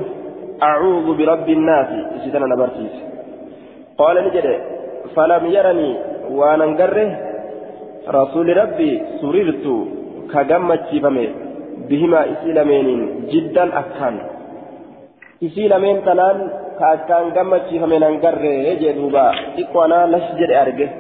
أعوذ 0.63 1.17
برب 1.17 1.49
الناس 1.49 1.89
إذا 2.25 2.39
نبرتيس 2.39 2.95
قال 3.97 4.15
نجد 4.25 4.47
فلم 5.15 5.45
يرني 5.45 5.97
وأنا 6.31 6.65
رسول 8.09 8.57
ربي 8.57 9.01
سررت. 9.21 9.65
كجمت 10.32 10.88
فمي 11.02 11.26
بهما 11.88 12.20
إسلامين 12.32 12.88
جدا 13.32 13.64
أكان 13.80 14.16
إسلامين 15.46 15.96
تنان 16.06 16.38
كأكان 16.78 17.24
جمت 17.36 17.68
فمي 17.82 17.98
نقره 17.98 18.54
يجدوبا 18.68 19.24
إقوانا 19.60 19.98
لشجر 20.12 20.50
أرجه 20.62 20.90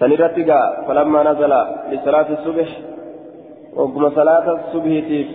سنرتي 0.00 0.44
فلما 0.86 1.20
نزل 1.28 1.52
لصلاة 1.92 2.28
الصبح 2.36 2.68
وقم 3.76 4.10
صلاة 4.10 4.46
الصبح 4.58 4.92
تيف 5.08 5.28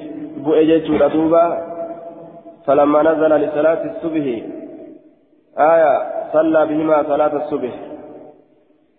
بؤجت 0.46 0.88
دوبا 1.14 1.46
فلما 2.66 3.00
نزل 3.10 3.32
لصلاة 3.44 3.82
الصبح 3.92 4.26
آية 5.74 5.94
صلى 6.34 6.66
بهما 6.66 7.04
صلاة 7.04 7.34
الصبح 7.42 7.74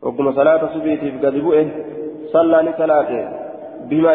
وقم 0.03 0.32
صلاة 0.32 0.61
الصبح 0.64 0.95
تيف 1.01 1.14
قد 1.24 1.34
بؤه 1.34 1.66
صلى 2.34 2.57
لصلاته. 2.67 3.24
بهما 3.89 4.11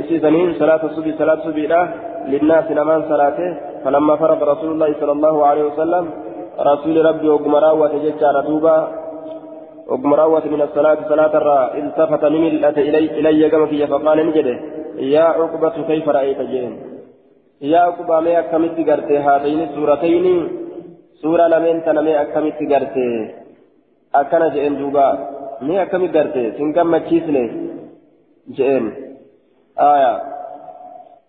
إسيزنين 0.00 0.54
صلاة 0.54 0.82
الصبح 0.84 1.18
صلاة 1.18 1.34
الصبح 1.34 1.64
لا 1.72 1.88
للناس 2.26 2.70
نمان 2.70 3.02
صلاته. 3.08 3.50
فلما 3.84 4.16
فرض 4.16 4.42
رسول 4.42 4.70
الله 4.72 4.94
صلى 5.00 5.12
الله 5.12 5.46
عليه 5.46 5.64
وسلم 5.64 6.04
رسول 6.60 7.04
ربي 7.04 7.28
وقم 7.28 7.54
راوة 7.54 7.92
ججار 8.04 8.40
دوبا 8.40 8.88
وقم 9.88 10.14
راوة 10.14 10.44
من 10.46 10.62
الصلاة 10.62 10.98
صلاة 11.08 11.36
الرا 11.36 11.74
التفت 11.74 12.24
نملت 12.24 12.78
إلي 12.78 13.04
إلي 13.18 13.50
كما 13.50 13.66
في 13.66 13.86
فقال 13.86 14.18
نجده 14.26 14.56
يا 14.98 15.22
عقبة 15.22 15.76
كيف 15.88 16.08
رأيت 16.08 16.40
جين 16.40 16.72
يا 17.60 17.78
عقبة 17.78 18.20
ما 18.20 18.38
أكملت 18.38 18.78
قرتي 18.88 19.16
هاتين 19.18 19.60
السورتين؟ 19.60 20.26
سورة 21.22 21.46
لمن 21.52 21.84
تنمي 21.84 22.22
أكملت 22.22 22.60
قرتي. 22.72 23.10
أكنا 24.14 24.48
جين 24.54 24.78
دوبا. 24.78 25.08
ما 25.62 25.82
أكملت 25.82 26.16
قرتي 26.16 26.52
سنكم 26.58 26.96
تشيسني 26.96 27.44
جين 28.56 28.84
آية 29.80 30.22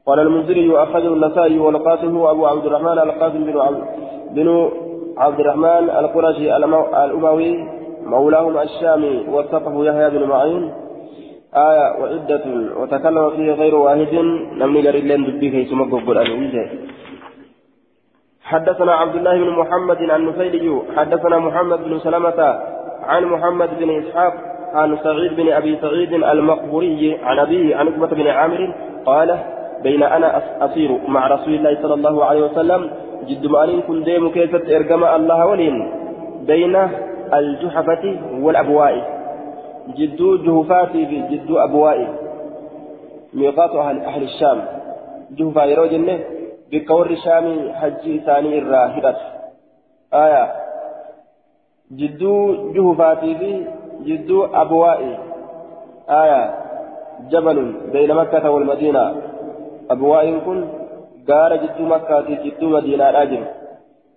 قال 0.06 0.20
المنذري 0.20 0.78
أخرجه 0.84 1.08
النسائي 1.08 1.60
والقاسم 1.60 2.18
هو 2.18 2.32
أبو 2.32 2.46
عبد 2.48 2.66
الرحمن 2.66 3.00
القاسم 3.00 3.44
بن 3.44 3.60
عبد 3.60 3.84
بن 4.32 4.70
عبد 5.18 5.40
الرحمن 5.40 5.90
القرشي 5.90 6.56
الأموي 6.58 7.68
مولاهم 8.04 8.58
الشامي 8.58 9.26
وثقه 9.30 9.86
يحيى 9.86 10.10
بن 10.10 10.24
معين 10.28 10.74
آية 11.56 12.02
وعدة 12.02 12.46
وتكلم 12.80 13.30
فيه 13.30 13.52
غير 13.52 13.76
واحد 13.76 14.14
لم 14.62 14.78
نجر 14.78 14.96
إلا 14.96 15.16
في 15.40 15.66
سمك 15.66 15.92
حدثنا 18.44 18.92
عبد 18.94 19.16
الله 19.16 19.38
بن 19.38 19.50
محمد 19.50 20.02
النفيلي 20.02 20.82
حدثنا 20.96 21.38
محمد 21.40 21.80
بن 21.84 22.00
سلمة 22.00 22.60
عن 23.10 23.26
محمد 23.26 23.70
بن 23.80 23.90
إسحاق 24.00 24.34
عن 24.74 24.98
سعيد 25.04 25.32
بن 25.36 25.48
أبي 25.52 25.78
سعيد 25.82 26.14
المقبوري 26.14 27.18
عن 27.24 27.40
أبيه 27.40 27.76
عن 27.76 27.88
عقبة 27.88 28.08
بن 28.08 28.28
عامر 28.28 28.74
قال 29.06 29.30
بين 29.84 30.04
أنا 30.04 30.42
أسير 30.66 30.90
مع 31.08 31.28
رسول 31.28 31.54
الله 31.54 31.74
صلى 31.82 31.94
الله 31.94 32.26
عليه 32.26 32.42
وسلم 32.42 32.82
جد 33.28 33.46
مالين 33.48 33.82
كن 33.82 34.04
ديم 34.04 34.30
كيفت 34.30 34.70
إرقم 34.70 35.04
الله 35.04 35.46
ولين 35.46 35.76
بين 36.48 36.76
الجحفة 37.34 38.04
والأبواء. 38.44 38.96
جدو 39.98 40.38
جهفاتي 40.46 41.06
في 41.06 41.18
جدو 41.32 41.58
أبوائي 41.58 42.08
ميقات 43.34 43.72
أهل, 43.76 43.98
أهل 44.00 44.24
الشام. 44.24 44.60
جهفا 45.38 45.64
يرو 45.66 45.86
جنة 45.86 46.20
بكور 46.72 47.08
الشام 47.10 47.46
حج 47.74 48.06
ثاني 48.26 48.60
الراهبة. 48.60 49.16
آية 50.14 50.44
جدو 51.92 52.72
جهفاتي 52.74 53.36
في 53.36 53.66
جدو 54.04 54.46
أبوائي 54.46 55.18
آية 56.10 56.42
جبل 57.32 57.76
بين 57.94 58.16
مكة 58.16 58.52
والمدينة 58.52 59.16
أبوائي 59.90 60.40
كن 60.40 60.68
قال 61.30 61.52
جدو 61.64 61.86
مكة 61.86 62.22
جدو 62.44 62.70
مدينة 62.70 63.12
راجل 63.12 63.44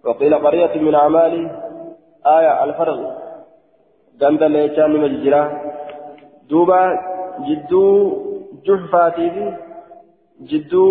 وقيل 0.05 0.35
قرية 0.35 0.81
من 0.81 0.95
أعمال 0.95 1.51
آية 2.27 2.53
ganda 4.20 4.49
leechaa 4.49 4.89
nima 4.89 5.09
jijjiraa 5.09 5.51
duuba 6.49 6.79
jidduu 7.47 7.95
juhfaatii 8.64 9.31
fi 9.31 9.45
jidduu 10.51 10.91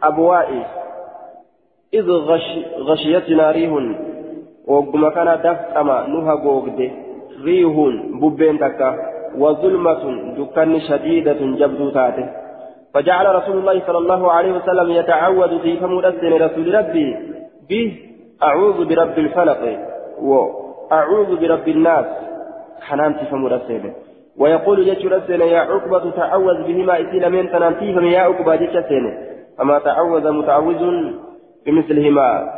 abwaa'i. 0.00 0.62
إذ 1.94 2.10
غش 2.10 2.48
غشيتنا 2.78 3.50
ريح 3.50 3.72
وقم 4.66 5.08
كان 5.08 5.38
دفقما 5.44 6.06
نها 6.06 6.34
قوغد 6.34 6.90
ريح 7.44 7.74
ببين 8.22 8.58
تكا 8.58 8.90
وظلمة 9.38 10.02
دكان 10.38 10.80
شديدة 10.80 11.32
جبدو 11.60 11.90
تاته 11.90 12.28
فجعل 12.94 13.34
رسول 13.34 13.56
الله 13.58 13.82
صلى 13.86 13.98
الله 13.98 14.32
عليه 14.32 14.52
وسلم 14.52 14.90
يتعود 14.90 15.58
في 15.62 15.76
فمرسل 15.76 16.40
رسول 16.40 16.74
ربي 16.74 17.16
به 17.68 17.98
أعوذ 18.42 18.84
برب 18.84 19.18
الفلق 19.18 19.78
وأعوذ 20.22 21.36
برب 21.40 21.68
الناس 21.68 22.06
حنان 22.80 23.16
تفهم 23.16 23.46
رسيله 23.46 23.92
ويقول 24.38 24.84
جيش 24.84 25.06
رسيله 25.06 25.44
يا 25.44 25.58
عقبة 25.58 26.10
تعوذ 26.10 26.62
بهما 26.62 27.00
إسيل 27.00 27.30
من 27.30 27.50
تنانتيهم 27.50 28.04
يا 28.04 28.20
عقبة 28.20 28.56
جيش 28.56 28.76
فما 29.58 29.78
تعوذ 29.78 30.30
متعوذ 30.32 30.82
بمثلهما 31.66 32.48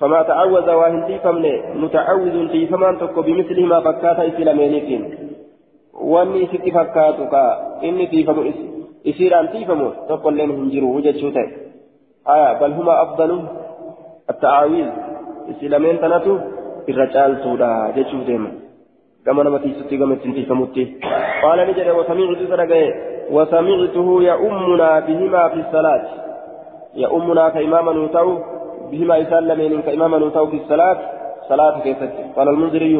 فما 0.00 0.22
تعوذ 0.22 0.70
واهن 0.70 1.06
تيفمن 1.06 1.44
متعوذ 1.82 2.48
تيفمان 2.48 2.98
تكو 2.98 3.22
بمثلهما 3.22 3.80
فكاتا 3.80 4.28
إسيل 4.28 4.56
مينيكين 4.56 5.02
واني 5.94 6.46
ستي 6.46 6.70
فكاتك 6.70 7.34
إني 7.84 8.06
تيفم 8.06 8.52
إسير 9.06 9.40
أن 9.40 9.46
تيفم 9.52 9.90
تقول 10.08 10.38
لن 10.38 10.50
هنجروا 10.50 10.96
وجد 10.96 11.16
آية 12.28 12.52
بل 12.60 12.72
هما 12.72 13.02
أفضل 13.02 13.30
التعاويذ. 14.30 14.88
إسيل 15.50 15.78
من 15.78 16.00
تنتو 16.00 16.38
الرجال 16.88 17.30
سودا 17.44 17.92
جيشو 17.94 18.18
ديما 18.28 18.50
كما 19.26 19.42
نمتيستي 19.42 19.96
كما 19.96 20.14
تنتيفمتي 20.14 20.84
قال 21.42 21.58
نجد 21.68 21.88
وسمعت 21.88 22.40
سرقة 22.50 22.84
وسمعته 23.30 24.22
يؤمنا 24.22 24.90
بهما 25.06 25.48
في 25.48 25.58
الصلاة. 25.64 26.04
يؤمنا 26.94 27.48
كإماما 27.48 27.92
نوتو 27.92 28.28
بهما 28.94 29.16
يسلمين 29.16 29.82
كإماما 29.82 30.18
نوتو 30.18 30.46
في 30.46 30.56
الصلاة 30.56 30.98
صلاة 31.48 31.80
كيست 31.84 32.12
قال 32.36 32.48
المنذري 32.48 32.98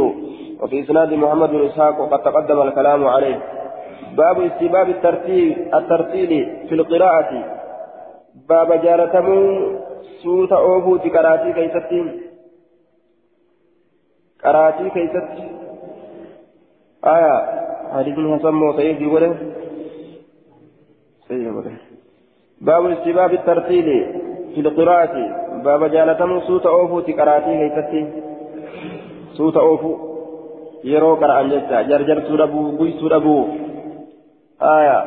وفي 0.61 0.81
إسناد 0.81 1.13
محمد 1.13 1.49
بن 1.51 1.67
إسحاق 1.67 2.01
وقد 2.01 2.23
تقدم 2.23 2.63
الكلام 2.63 3.07
عليه. 3.07 3.39
باب 4.17 4.41
استباب 4.41 4.89
الترتيل 4.89 5.75
الترتيل 5.75 6.31
في 6.69 6.75
القراءة. 6.75 7.31
باب 8.49 8.69
جارتمو 8.85 9.41
سوت 10.23 10.53
أوبو 10.53 10.97
تكراتي 10.97 11.53
كيستي 11.53 12.01
قراتي 14.45 14.91
كيستي 14.91 15.45
آية 17.05 17.35
حديث 17.95 18.15
حسن 18.15 18.55
وصحيح 18.63 18.99
في 18.99 19.07
وله 19.07 19.37
باب 22.61 22.87
استباب 22.87 23.33
الترتيل 23.33 23.89
في 24.55 24.61
القراءة. 24.61 25.17
باب 25.65 25.83
جالة 25.95 26.41
سوت 26.47 26.67
أوفو 26.67 27.01
تقراتي 27.01 27.53
كيفتي 27.59 28.01
سوت 29.39 29.57
أوفو 29.57 29.93
يرو 30.85 31.15
قرآن 31.21 31.49
جتا 31.51 31.83
جرجر 31.89 32.19
سوربو 32.29 32.63
بوي 32.79 32.91
سوربو 33.01 33.37
آية 34.77 34.99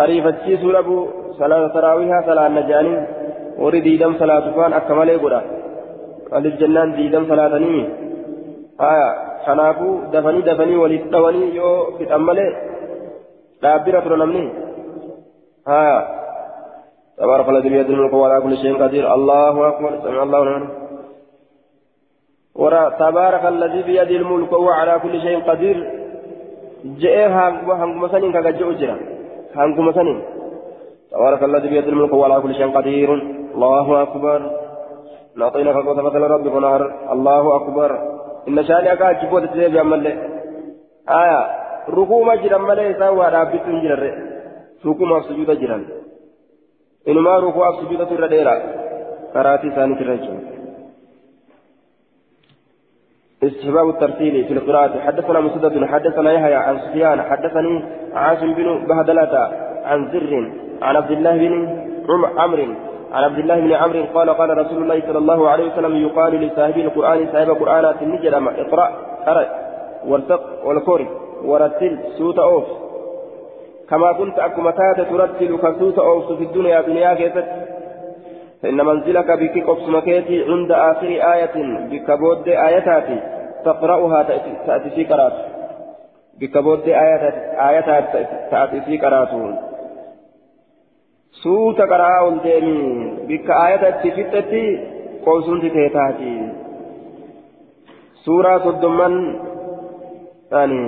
أريفتشي 0.00 0.56
سوربو 0.62 0.96
صلاة 1.38 1.66
تراويها 1.74 2.18
صلاة 2.28 2.48
نجاني 2.48 2.94
وري 3.62 3.80
ديدم 3.86 4.12
صلاة 4.22 4.44
فان 4.56 4.72
أكمل 4.72 5.08
يقرأ 5.08 5.40
ألف 6.36 6.54
جنان 6.60 6.88
ديدم 6.96 7.24
صلاة 7.30 7.58
نيمي 7.58 7.84
آية 8.92 9.30
kanaafuu 9.44 10.00
dafanii 10.12 10.42
dafanii 10.42 10.76
walitti 10.76 11.08
dhawanii 11.08 11.56
yoo 11.56 11.92
fixan 11.98 12.22
malee 12.28 12.50
dhaabbira 13.62 14.02
ture 14.02 14.16
namni? 14.16 14.44
تبارك 17.20 17.48
الذي 17.48 17.68
بيده 17.68 17.94
الملك 17.94 18.12
وعلى 18.12 18.40
كل 18.44 18.56
شيء 18.56 18.82
قدير. 18.82 19.14
الله 19.14 19.68
أكبر. 19.68 19.90
سمع 20.04 20.22
الله 20.22 20.44
لمن 20.44 20.68
ورا 22.54 22.88
تبارك 22.88 23.44
الذي 23.54 23.82
بيده 23.82 24.16
الملك 24.22 24.52
وعلى 24.52 24.94
كل 25.02 25.14
شيء 25.20 25.38
قدير. 25.50 25.76
جاء 26.84 27.28
هانكم 27.28 28.08
سنين 28.08 28.32
كجاء 28.32 28.72
جرا. 28.80 28.96
هانكم 29.56 29.92
سنين. 29.92 30.18
تبارك 31.12 31.42
الذي 31.42 31.68
بيده 31.68 31.88
الملك 31.88 32.12
وعلى 32.12 32.40
كل 32.40 32.54
شيء 32.54 32.68
قدير. 32.76 33.10
الله 33.54 34.02
أكبر. 34.02 34.40
نعطيناك 35.36 35.76
قوة 35.86 36.26
ربك 36.34 36.54
نهر 36.64 36.82
الله 37.14 37.56
أكبر. 37.56 37.90
إن 38.48 38.64
شانئك 38.64 39.02
أجبوت 39.02 39.44
تسيب 39.44 39.74
يا 39.74 39.82
ملي 39.82 40.12
آية. 41.08 41.40
ركوما 41.88 42.34
جرا 42.34 42.58
ملي 42.58 42.94
سوا 42.98 43.28
رابطين 43.28 43.76
جرا 43.84 44.10
ركوما 44.86 45.20
سجود 45.20 45.50
جرا 45.60 45.99
إنما 47.10 47.36
ركوع 47.36 47.66
سجود 47.80 48.00
ترى 48.08 48.28
ديرا 48.28 48.54
كراتي 49.34 49.70
ثاني 49.76 49.94
ترى 49.94 50.16
استحباب 53.42 53.88
الترتيل 53.88 54.44
في 54.44 54.52
القراءة 54.52 55.00
حدثنا 55.00 55.40
مسدد 55.40 55.84
حدثنا 55.84 56.32
يحيى 56.32 56.54
عن 56.54 56.78
سفيان 56.78 57.22
حدثني 57.22 57.84
عاصم 58.14 58.52
بن 58.54 58.86
بهدلة 58.86 59.34
عن 59.84 60.08
زر 60.12 60.52
عن 60.82 60.96
عبد 60.96 61.10
الله 61.10 61.36
بن 61.36 61.52
عمرو 62.38 62.74
عن 63.12 63.24
عبد 63.24 63.38
الله 63.38 63.60
بن 63.60 63.72
عمرو 63.72 64.04
قال 64.14 64.30
قال 64.30 64.58
رسول 64.58 64.82
الله 64.82 65.00
صلى 65.00 65.18
الله 65.18 65.48
عليه 65.48 65.72
وسلم 65.72 65.96
يقال 65.96 66.32
لصاحب 66.34 66.78
القرآن 66.78 67.28
صاحب 67.32 67.50
قرآنات 67.50 68.02
النجر 68.02 68.38
اقرأ 68.38 68.88
قرأ 69.26 69.46
وارتق 70.06 70.66
والكوري 70.66 71.08
ورتل 71.44 71.98
سوت 72.18 72.38
أوف 72.38 72.64
كما 73.90 74.12
كنت 74.12 74.38
أكما 74.38 74.70
تات 74.70 75.08
ترتل 75.08 75.56
كسوت 75.56 75.98
أوف 75.98 76.32
في 76.32 76.44
الدنيا 76.44 76.80
دنيا 76.80 77.14
كيست 77.14 77.48
فإن 78.62 78.86
منزلك 78.86 79.30
بك 79.30 79.66
قبس 79.66 79.88
مكيتي 79.88 80.44
عند 80.48 80.72
آخر 80.72 81.06
آية 81.06 81.56
بك 81.90 82.10
بود 82.10 82.48
آياتات 82.48 83.08
تقرأها 83.64 84.22
تأتي 84.66 84.90
في 84.90 85.04
قرات. 85.04 85.32
بك 86.40 86.56
آياتات 86.88 87.34
آياتات 87.68 88.28
تأتي 88.50 88.80
في 88.80 88.98
قراتون 88.98 89.70
qaraa 91.90 92.24
ol 92.26 92.36
deemi 92.44 92.78
bikka 93.28 93.54
ayatatti 93.66 94.10
fixxetti 94.16 94.62
qoosuunti 95.24 95.70
teetaati 95.70 96.32
suuraa 98.24 98.58
soddomman 98.64 99.14
ani 100.60 100.80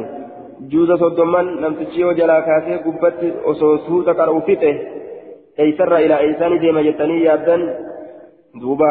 juuza 0.71 0.99
soddomman 0.99 1.61
namtichi 1.61 2.01
yoo 2.01 2.13
jalaa 2.13 2.43
kaasee 2.43 2.79
gubbatti 2.85 3.33
osoo 3.53 3.79
suuta 3.87 4.15
qara'u 4.15 4.43
fixe 4.49 4.71
eeysarraa 5.65 6.03
ilaa 6.07 6.21
eeysaanii 6.27 6.61
deema 6.65 6.83
jettanii 6.89 7.25
yaaddan 7.25 7.63
duuba 8.63 8.91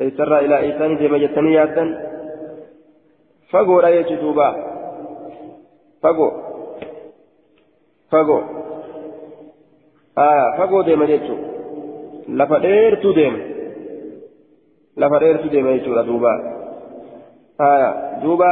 eeysarraa 0.00 0.40
ilaa 0.48 0.58
eeysaanii 0.66 0.98
deema 1.02 1.18
jettanii 1.24 1.54
yaaddan 1.54 1.96
fagoodha 3.52 3.90
jechu 3.96 4.20
duuba 4.20 4.46
fagoo 6.02 6.30
fagoo 8.10 8.42
fagoo 10.60 10.86
deema 10.86 11.10
jechuun 11.12 11.42
lafa 12.38 12.62
dheertuu 12.62 13.14
deema 13.14 13.38
lafa 14.96 15.20
dheertuu 15.20 15.50
deema 15.56 15.76
jechuudha 15.76 16.06
duuba 16.12 16.32
duuba 18.22 18.50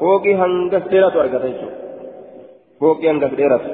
fooqii 0.00 0.36
hangas 0.42 0.84
dheeratu 0.92 1.22
argata 1.24 1.48
jechuudha 1.52 1.76
fooqii 2.80 3.10
hangas 3.12 3.32
dheeratu 3.40 3.70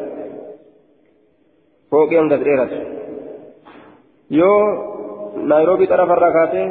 fooqii 1.93 2.21
hangas 2.23 2.43
dheeratu 2.47 2.79
yoo 4.41 4.63
naayiroobii 5.51 5.91
xarafarraa 5.93 6.33
kaatee 6.39 6.67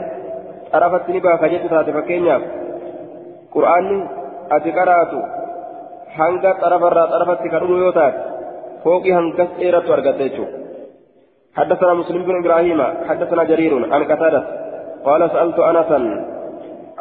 xarafatti 0.72 1.14
ni 1.14 1.26
baaka 1.28 1.52
jettu 1.54 1.70
taate 1.74 1.96
fakkeenyaaf 1.98 2.44
qur'aanni 3.56 3.98
ati 4.56 4.70
qaraatu 4.80 5.20
hanga 6.20 6.52
xarafarraa 6.62 7.12
xarafatti 7.14 7.54
kadhumu 7.56 7.82
yoo 7.86 7.96
taate 8.02 8.32
فوقي 8.84 9.14
هنكس 9.14 9.52
إيرة 9.62 9.88
أرقتيتو 9.94 10.46
حدثنا 11.58 11.94
مسلم 11.94 12.22
بن 12.28 12.36
إبراهيم 12.42 12.80
حدثنا 13.10 13.44
جرير 13.44 13.74
عن 13.94 14.04
قتادة 14.12 14.42
قال 15.06 15.22
سألت 15.34 15.60
أنسا 15.60 16.00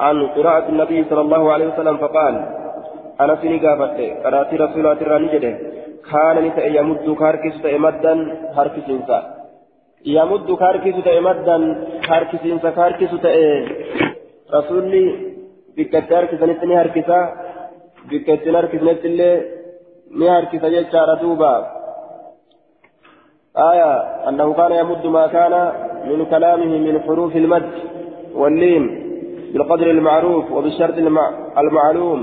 عن 0.05 0.17
قراءة 0.37 0.67
النبي 0.73 0.99
صلى 1.11 1.23
الله 1.27 1.43
عليه 1.53 1.67
وسلم 1.73 1.97
فقال 1.97 2.35
أنا 3.21 3.35
سني 3.43 3.59
قافت 3.65 3.99
قرأت 4.25 4.51
رسولات 4.65 4.99
الرانجده 5.03 5.53
كان 6.11 6.37
نساء 6.47 6.67
يمد 6.79 7.07
كاركس 7.21 7.57
مدا 7.87 8.15
هركس 8.57 8.87
إنسان 8.97 9.23
يمد 10.17 10.49
كاركس 10.63 10.97
مدا 11.29 11.57
هركس 12.11 12.43
إنسان 12.55 12.73
كاركس 12.79 13.13
رسولي 14.55 15.05
بكتار 15.77 16.19
هركس 16.21 16.41
نتني 16.51 16.75
هركسا 16.81 17.19
بكتار 18.11 18.53
هركس 18.59 18.83
نتني 18.89 19.31
ni 20.11 20.27
harkisa 20.27 20.71
jechaadha 20.71 21.17
duuba 21.23 21.53
آية 23.57 23.93
أنه 24.29 24.53
كان 24.55 24.73
يمد 24.73 25.07
ما 25.07 25.27
كان 25.27 25.73
من 26.07 26.27
كلامه 26.31 26.79
من 26.79 27.01
حروف 27.03 27.37
المد 27.37 27.71
واللين 28.35 28.85
بالقدر 29.53 29.91
المعروف 29.91 30.53
وبالشرط 30.53 30.95
المعلوم 31.59 32.21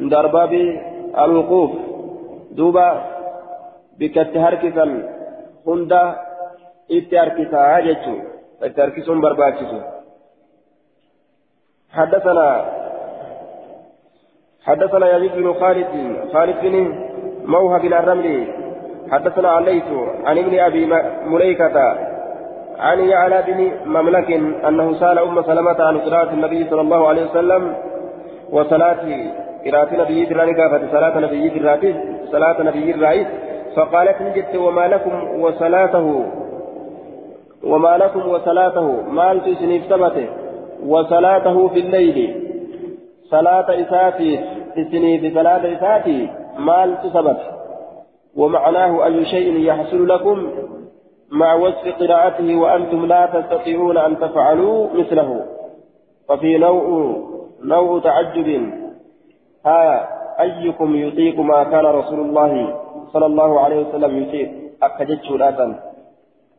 عند 0.00 0.14
أرباب 0.14 0.52
الوقوف. 1.24 1.70
دوبا 2.50 2.88
بكت 3.98 4.36
هركسا 4.36 4.86
هندا 5.66 6.02
إتهركسا 6.90 7.60
هاجتشو 7.76 8.16
إتهركسون 8.62 9.20
برباكسو. 9.20 9.80
حدثنا 11.90 12.48
حدثنا 14.66 15.16
يزيد 15.16 15.32
بن 15.32 15.54
خالد 15.60 15.86
خالد 16.32 16.56
بن 16.62 16.74
موهب 17.44 17.84
الرملي. 17.84 18.38
حدثنا 19.10 19.48
عليت 19.48 19.90
عن 20.24 20.38
ابن 20.38 20.58
أبي 20.58 20.86
مليكة. 21.26 21.76
عن 22.82 22.98
يعلى 23.00 23.38
بن 23.46 23.58
مملك 23.96 24.30
أنه 24.68 24.94
سأل 25.00 25.18
أم 25.18 25.42
سلمة 25.42 25.76
عن 25.88 25.98
قراءة 25.98 26.30
النبي 26.32 26.60
صلى 26.70 26.80
الله 26.80 27.08
عليه 27.08 27.24
وسلم 27.30 27.74
وصلاة 28.50 29.02
قراءة 29.66 29.90
نبي 30.02 30.18
الراني 30.24 30.54
صلاة 30.92 31.18
نبي 31.18 31.46
الراتب 31.58 31.94
صلاة 32.32 32.62
نبي 32.62 32.90
الرئيس 32.94 33.26
فقالت 33.76 34.22
نجت 34.22 34.56
وما 34.56 34.88
لكم 34.88 35.40
وصلاته 35.40 36.24
وما 37.64 37.96
لكم 37.96 38.28
وصلاته. 38.28 38.86
مالت 39.02 39.58
سنيف 39.58 39.82
ثبته 39.90 40.26
وصلاته 40.86 41.68
في 41.68 41.80
الليل. 41.80 42.18
صلاة 43.30 43.68
إساتي 43.82 44.40
إسني 44.78 45.12
بصلاة 45.30 45.62
إساتي. 45.76 46.30
مال 46.58 46.98
تثبت 47.02 47.40
ومعناه 48.36 49.04
أي 49.04 49.24
شيء 49.24 49.60
يحصل 49.60 50.08
لكم؟ 50.08 50.38
مع 51.32 51.54
وصف 51.54 51.84
قراءته 52.00 52.56
وأنتم 52.56 53.06
لا 53.06 53.22
تستطيعون 53.26 53.96
أن 53.98 54.18
تفعلوا 54.18 54.88
مثله. 54.94 55.30
وفي 56.28 56.58
نوع 56.58 56.84
نوع 57.64 58.00
تعجب. 58.00 58.48
ها 59.66 60.08
أيكم 60.40 60.96
يطيق 60.96 61.40
ما 61.40 61.64
كان 61.64 61.86
رسول 61.86 62.20
الله 62.20 62.52
صلى 63.12 63.26
الله 63.26 63.60
عليه 63.60 63.78
وسلم 63.86 64.22
يطيق؟ 64.22 64.50
أكجت 64.82 65.22
شراطا 65.22 65.66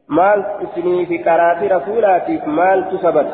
مال 0.07 0.39
إسني 0.63 1.05
في 1.05 1.17
قراءة 1.17 1.61
رسولاتك 1.78 2.47
مال 2.47 2.80
تثبت 2.91 3.30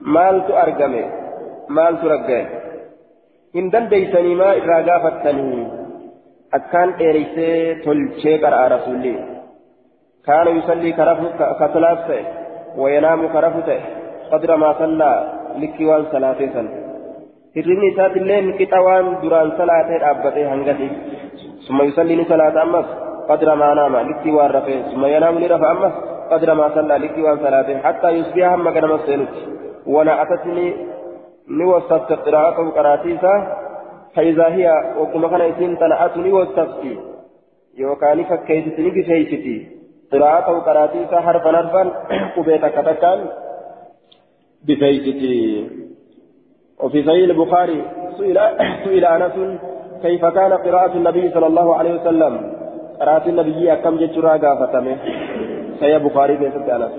مال 0.00 0.46
تأرقمه 0.48 1.20
maaltu 1.76 2.08
ragga'e 2.10 2.40
hin 3.56 3.68
dandeeysanii 3.72 4.38
maa 4.40 4.54
irraa 4.60 4.78
gaafattanii 4.88 5.66
akkaan 6.58 6.94
dheereysee 7.00 7.58
tolchee 7.84 8.38
qara'a 8.44 8.72
rasuulli 8.72 9.12
kaana 10.26 10.50
yusallii 10.58 10.92
kasalaas 11.60 12.00
ta'e 12.08 12.22
wayanaamu 12.82 13.28
karafu 13.34 13.62
ta'e 13.68 13.80
qadra 14.32 14.56
maa 14.62 14.74
sallaa 14.82 15.16
likkii 15.62 15.88
waan 15.90 16.06
salaatee 16.12 16.50
san 16.56 16.68
hirribni 17.56 17.92
isaatilleen 17.92 18.52
qixa 18.58 18.80
waan 18.88 19.06
duraan 19.22 19.50
salaatee 19.62 19.98
dhaabbatee 20.04 20.46
hangati 20.52 20.88
summa 21.66 21.88
yusallii 21.88 22.20
ni 22.20 22.28
salaata 22.34 22.62
ammas 22.66 22.88
qadra 23.32 23.56
maa 23.62 23.72
naama 23.80 24.06
likkii 24.10 24.36
waan 24.38 24.54
rafee 24.58 24.78
summa 24.92 25.12
yanaamu 25.14 25.42
ni 25.42 25.48
rafa 25.54 25.72
ammas 25.74 25.94
qadra 26.34 26.54
maa 26.60 26.70
sallaa 26.78 27.02
likkii 27.06 27.26
waan 27.28 27.42
salaatee 27.46 27.80
hattaa 27.88 28.14
yusbiha 28.18 28.54
hamma 28.54 28.76
ganama 28.78 29.02
seenutti 29.08 29.42
wana 29.96 30.20
atatni 30.26 30.66
نوصفت 31.58 32.12
قراءته 32.12 32.70
قراتيسا 32.70 33.56
فإذا 34.14 34.46
هي 34.56 34.66
وكما 34.98 35.28
كان 35.28 35.40
يسين 35.50 35.78
تنعت 35.78 36.16
نوصفت 36.16 36.82
يوكاني 37.78 38.24
فكيست 38.24 38.76
نجفيستي 38.80 39.79
قراءته 40.12 40.58
قراتيسا 40.58 41.20
حرفا 41.20 41.52
حرفا 41.56 41.82
قبيتا 42.36 42.68
كتكان 42.68 43.18
بفيستي 44.66 45.68
وفي 46.82 47.02
صحيح 47.06 47.24
البخاري 47.30 47.82
سئل 48.18 48.38
سئل 48.84 49.04
أنس 49.04 49.36
كيف 50.02 50.24
كان 50.24 50.52
قراءة 50.52 50.92
النبي 50.96 51.30
صلى 51.30 51.46
الله 51.46 51.76
عليه 51.76 51.94
وسلم 52.00 52.34
قراءة 53.00 53.28
النبي 53.28 53.72
أكم 53.72 53.96
جتشرا 53.96 54.36
قافتمه 54.36 54.96
سيا 55.80 55.98
بخاري 55.98 56.36
في 56.38 56.46
أنس 56.76 56.92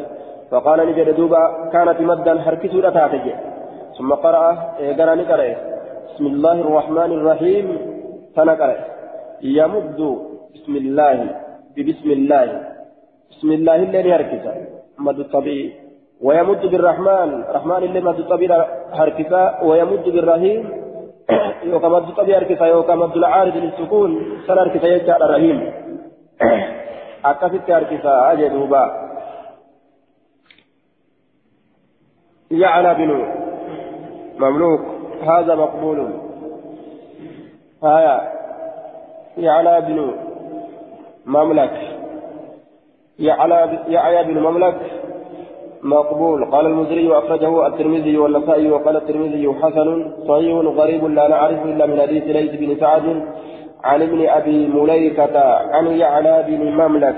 فقال 0.52 0.80
نجد 0.90 1.16
دوبا 1.16 1.70
كانت 1.74 2.02
مدا 2.02 2.42
حركسوا 2.42 2.90
تاتجه 2.90 3.36
ثم 3.98 4.14
قرأ 4.14 4.76
إيقرا 4.80 5.16
نقرأ 5.16 5.56
بسم 6.08 6.26
الله 6.26 6.58
الرحمن 6.66 7.12
الرحيم 7.18 7.68
فنقرأ 8.36 8.78
يمد 9.42 10.00
بسم 10.56 10.76
الله 10.76 11.18
ببسم 11.76 12.10
الله 12.12 12.71
بسم 13.32 13.52
الله 13.52 13.76
اللي 13.76 14.14
هركسا 14.14 14.54
مد 14.98 15.20
الطبيعي. 15.20 15.74
ويمد 16.22 16.66
بالرحمن. 16.66 17.44
رحمن 17.56 17.84
اللي 17.84 18.02
مد 18.02 18.20
الطبيعي 18.20 18.68
هركسا 18.94 19.60
ويمد 19.64 20.04
بالرحيم. 20.04 20.70
يوكا 21.72 21.88
مد 21.88 22.14
طبي 22.18 22.38
أركسا 22.38 22.66
يوكا 22.66 22.96
مد 22.96 23.16
العارض 23.16 23.56
للسكون. 23.58 24.12
سن 24.48 24.58
أركسا 24.58 24.88
يجعل 24.88 25.22
رهيم 25.22 25.60
أكفت 27.32 27.70
أركسا 27.70 28.32
أجدوبا 28.32 28.84
يعلى 32.52 32.94
بن 32.94 33.10
مملوك. 34.40 34.82
هذا 35.24 35.56
مقبول. 35.56 36.00
هايا. 37.84 38.18
يعلى 39.38 39.82
بن 39.82 39.98
مملك. 41.26 42.01
يعلى 43.20 43.80
يعلى 43.88 44.34
بن 44.34 44.40
مملك 44.40 44.76
مقبول. 45.84 46.46
قال 46.46 46.66
المزري 46.66 47.08
وأخرجه 47.08 47.68
الترمذي 47.68 48.18
والنسائي 48.18 48.72
وقال 48.72 48.96
الترمذي 48.96 49.54
حسن 49.62 50.12
صحيح 50.28 50.56
غريب 50.56 51.06
لا 51.06 51.28
نعرف 51.28 51.66
إلا 51.66 51.86
من 51.86 52.02
حديث 52.02 52.24
ليث 52.24 52.52
بن 52.52 52.80
سعد 52.80 53.26
عن 53.84 54.02
ابن 54.02 54.30
أبي 54.30 54.68
مليكة 54.68 55.40
عن 55.74 55.88
يعلى 55.88 56.44
بن 56.48 56.72
مملك. 56.72 57.18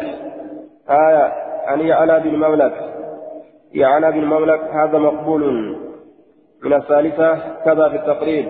آية 0.89 1.33
عن 1.67 1.79
يعلى 1.79 2.19
بن 2.19 2.35
مملك. 2.35 2.73
يعلى 3.73 4.11
بن 4.11 4.25
مملك 4.25 4.61
هذا 4.61 4.97
مقبول. 4.97 5.75
من 6.63 6.73
الثالثة 6.73 7.35
كذا 7.65 7.89
في 7.89 7.95
التقريب. 7.95 8.47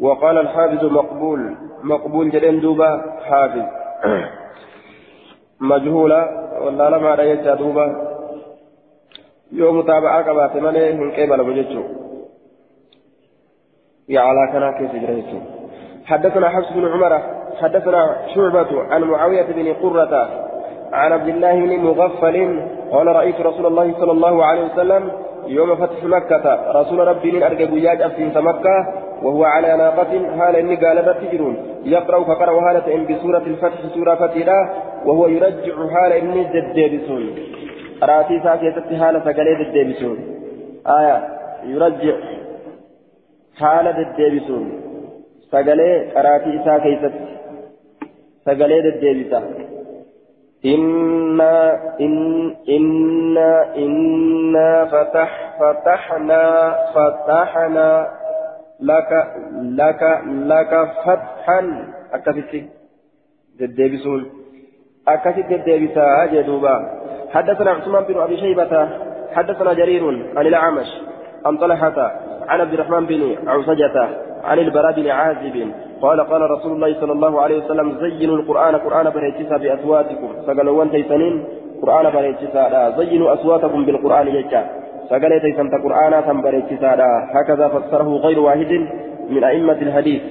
وقال 0.00 0.38
الحافظ 0.38 0.84
مقبول. 0.84 1.56
مقبول 1.82 2.30
جدًا 2.30 2.50
دوبا 2.50 3.02
حافظ. 3.24 3.62
مجهولة. 5.60 6.45
ولا 6.66 6.90
لما 6.90 7.14
رأيت 7.14 7.48
دوبا 7.60 7.86
يوم 9.52 9.78
متابعة 9.78 10.22
قبات 10.28 10.56
مالي 10.56 10.92
من 10.92 11.10
قبل 11.12 11.44
بججو 11.44 11.82
يا 14.08 14.20
على 14.20 14.52
كنا 14.52 14.70
كيف 14.78 14.92
جريتو 15.02 15.38
حدثنا 16.06 16.48
حفص 16.48 16.72
بن 16.72 16.84
عمر 16.92 17.12
حدثنا 17.60 18.16
شعبة 18.34 18.82
عن 18.90 19.02
معاوية 19.02 19.42
بن 19.42 19.72
قرة 19.72 20.28
عن 20.92 21.12
عبد 21.12 21.28
الله 21.28 21.54
بن 21.60 21.76
مغفل 21.76 22.36
قال 22.92 23.06
رأيت 23.06 23.40
رسول 23.40 23.66
الله 23.66 23.94
صلى 24.00 24.12
الله 24.12 24.44
عليه 24.44 24.64
وسلم 24.64 25.12
يوم 25.46 25.76
فتح 25.76 26.04
مكة 26.04 26.72
رسول 26.80 26.98
ربي 27.08 27.46
أرجى 27.46 27.66
بياج 27.66 28.02
أفسين 28.02 28.32
مكة 28.36 28.76
وهو 29.22 29.44
على 29.44 29.76
ناقة 29.76 30.12
هال 30.38 30.56
إني 30.56 30.76
قال 30.76 31.20
تجرون 31.20 31.56
يقرأ 31.84 32.24
فقرأ 32.24 32.70
هالة 32.70 33.14
بسورة 33.14 33.38
الفتح 33.38 33.78
سورة 33.94 34.14
فتيلة 34.14 34.70
وهو 35.05 35.27
يرجع 35.27 35.75
هال 35.75 36.11
إني 36.11 36.43
جديبسون 36.43 37.35
راتي 38.03 38.39
ساكي 38.43 38.95
هالة 38.95 39.19
سقلي 39.19 39.63
جديبسون 39.63 40.17
آية 40.87 41.17
يرجع 41.63 42.15
حالة 43.55 44.13
جديبسون 44.13 44.81
سقلي 45.51 46.11
راتي 46.15 46.53
ساكي 46.65 47.11
سقلي 48.45 48.91
جديبسون 48.91 49.71
إنا 50.65 51.79
إن 52.01 52.55
إنا 52.69 53.75
إنا 53.75 54.85
فتح 54.85 55.31
فتحنا 55.59 56.75
فتحنا 56.95 58.09
لك 58.79 59.11
لك 59.61 60.21
لك 60.27 60.89
فتحا 61.05 61.59
أكفتي 62.13 62.65
دديبسون 63.59 64.29
أكفتي 65.08 65.42
دديبسا 65.42 66.26
جدوبا 66.32 66.76
حدثنا 67.34 67.70
عثمان 67.70 68.04
بن 68.04 68.20
أبي 68.20 68.36
شيبة 68.36 68.88
حدثنا 69.34 69.72
جرير 69.72 70.04
عن 70.36 70.46
الأعمش 70.46 70.86
عن 71.46 71.56
طلحة 71.56 72.12
عن 72.48 72.60
عبد 72.60 72.72
الرحمن 72.72 73.06
بن 73.06 73.36
عوسجة 73.46 74.08
عن 74.44 74.58
البراء 74.58 74.92
بن 74.92 75.08
عازب 75.10 75.72
قال 76.02 76.20
قال 76.20 76.50
رسول 76.50 76.72
الله 76.72 77.00
صلى 77.00 77.12
الله 77.12 77.40
عليه 77.40 77.64
وسلم 77.64 77.98
زينوا 78.00 78.36
القرآن 78.36 78.74
قرآن 78.76 79.10
بريتسا 79.10 79.56
بأصواتكم. 79.56 80.28
سقلوا 80.46 80.84
تيسنين؟ 80.84 81.44
قرآن 81.82 82.12
بريتسا 82.12 82.94
زينوا 82.98 83.34
أصواتكم 83.34 83.84
بالقرآن 83.86 84.28
يجا 84.28 84.62
سقل 85.10 85.40
تيسنت 85.40 85.74
قرآن 85.84 86.24
تنبريتسا 86.26 86.92
هكذا 87.34 87.68
فسره 87.68 88.08
غير 88.16 88.38
واحد 88.40 88.72
من 89.30 89.44
أئمة 89.44 89.80
الحديث. 89.82 90.22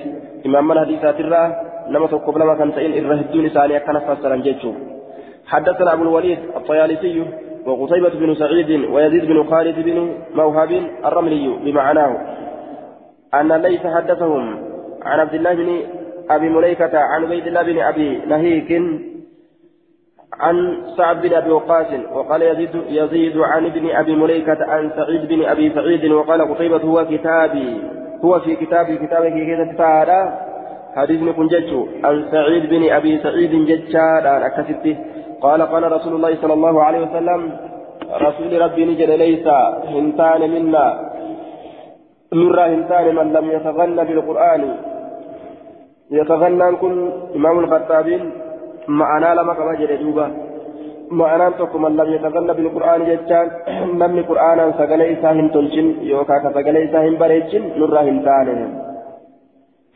إمام 0.45 0.71
الحديث 0.71 1.05
الراه 1.05 1.49
لما 1.89 2.55
كان 2.55 2.71
سئل 2.71 2.97
الرهدون 2.97 3.49
سألي 3.49 3.79
كان 3.79 3.99
فسرا 3.99 4.35
جيتشو. 4.35 4.71
حدثنا 5.47 5.93
أبو 5.93 6.03
الوليد 6.03 6.39
الطيالسي 6.55 7.25
وقتيبة 7.65 8.09
بن 8.09 8.35
سعيد 8.35 8.69
ويزيد 8.93 9.25
بن 9.25 9.43
خالد 9.43 9.77
بن 9.79 9.97
موهب 10.35 10.71
الرملي 11.05 11.45
بمعناه. 11.65 12.11
أن 13.33 13.51
ليس 13.51 13.87
حدثهم 13.87 14.45
عن 15.03 15.19
عبد 15.19 15.33
الله 15.33 15.53
بن 15.53 15.69
أبي 16.29 16.49
مليكة 16.49 16.99
عن 16.99 17.23
عبيد 17.23 17.47
الله 17.47 17.61
بن 17.61 17.79
أبي 17.79 18.21
نهيك 18.25 18.71
عن 20.39 20.77
سعد 20.97 21.21
بن 21.21 21.33
أبي 21.33 21.51
وقاص 21.51 21.87
وقال 22.13 22.41
يزيد 22.41 22.69
يزيد 22.89 23.37
عن 23.37 23.65
ابن 23.65 23.89
أبي 23.89 24.15
مليكة 24.15 24.57
عن 24.65 24.91
سعيد 24.95 25.27
بن 25.27 25.45
أبي 25.45 25.73
سعيد 25.73 26.11
وقال 26.11 26.53
قتيبة 26.53 26.77
هو 26.77 27.05
كتابي 27.05 27.81
هو 28.25 28.39
في 28.39 28.55
كتابي 28.55 28.97
كتابك 28.97 29.33
كذا 29.33 29.73
تعالى 30.95 31.07
حديث 31.07 31.21
نكون 31.23 31.47
جتشو 31.47 31.81
عن 32.03 32.25
سعيد 32.31 32.63
بن 32.69 32.83
أبي 32.91 33.17
سعيد 33.23 33.53
جتشا 33.69 33.99
عن 33.99 34.41
أكسبته 34.41 34.95
قال 35.41 35.61
قال 35.61 35.91
رسول 35.91 36.13
الله 36.15 36.35
صلى 36.41 36.53
الله 36.53 36.83
عليه 36.83 36.99
وسلم 36.99 37.41
رسول 38.27 38.61
ربي 38.61 38.85
نجد 38.85 39.09
ليس 39.09 39.47
هنتان 39.91 40.41
منا 40.53 40.85
نرى 42.33 42.65
هنتان 42.73 43.15
من 43.15 43.27
لم 43.33 43.45
يتغنى 43.51 44.03
بالقرآن. 44.07 44.61
يتغنى 46.11 46.67
كن 46.81 47.11
إمام 47.35 47.59
الخطابين 47.59 48.23
معنى 48.87 49.29
لما 49.35 49.53
كما 49.53 49.73
جرى 49.79 49.97
دوبا 49.97 50.27
معنى 51.11 51.45
تكو 51.59 51.77
من 51.77 51.93
لم 51.99 52.09
يتغنى 52.15 52.53
بالقرآن 52.57 52.99
جتان 53.09 53.47
نمني 53.99 54.21
قرآنا 54.29 54.71
سقلي 54.79 55.05
إساهم 55.13 55.47
تلشن 55.55 55.87
يوكا 56.11 56.37
كسقلي 56.43 56.79
إساهم 56.85 57.15
بريتشن 57.21 57.63
نرى 57.79 58.01
هنتان. 58.09 58.49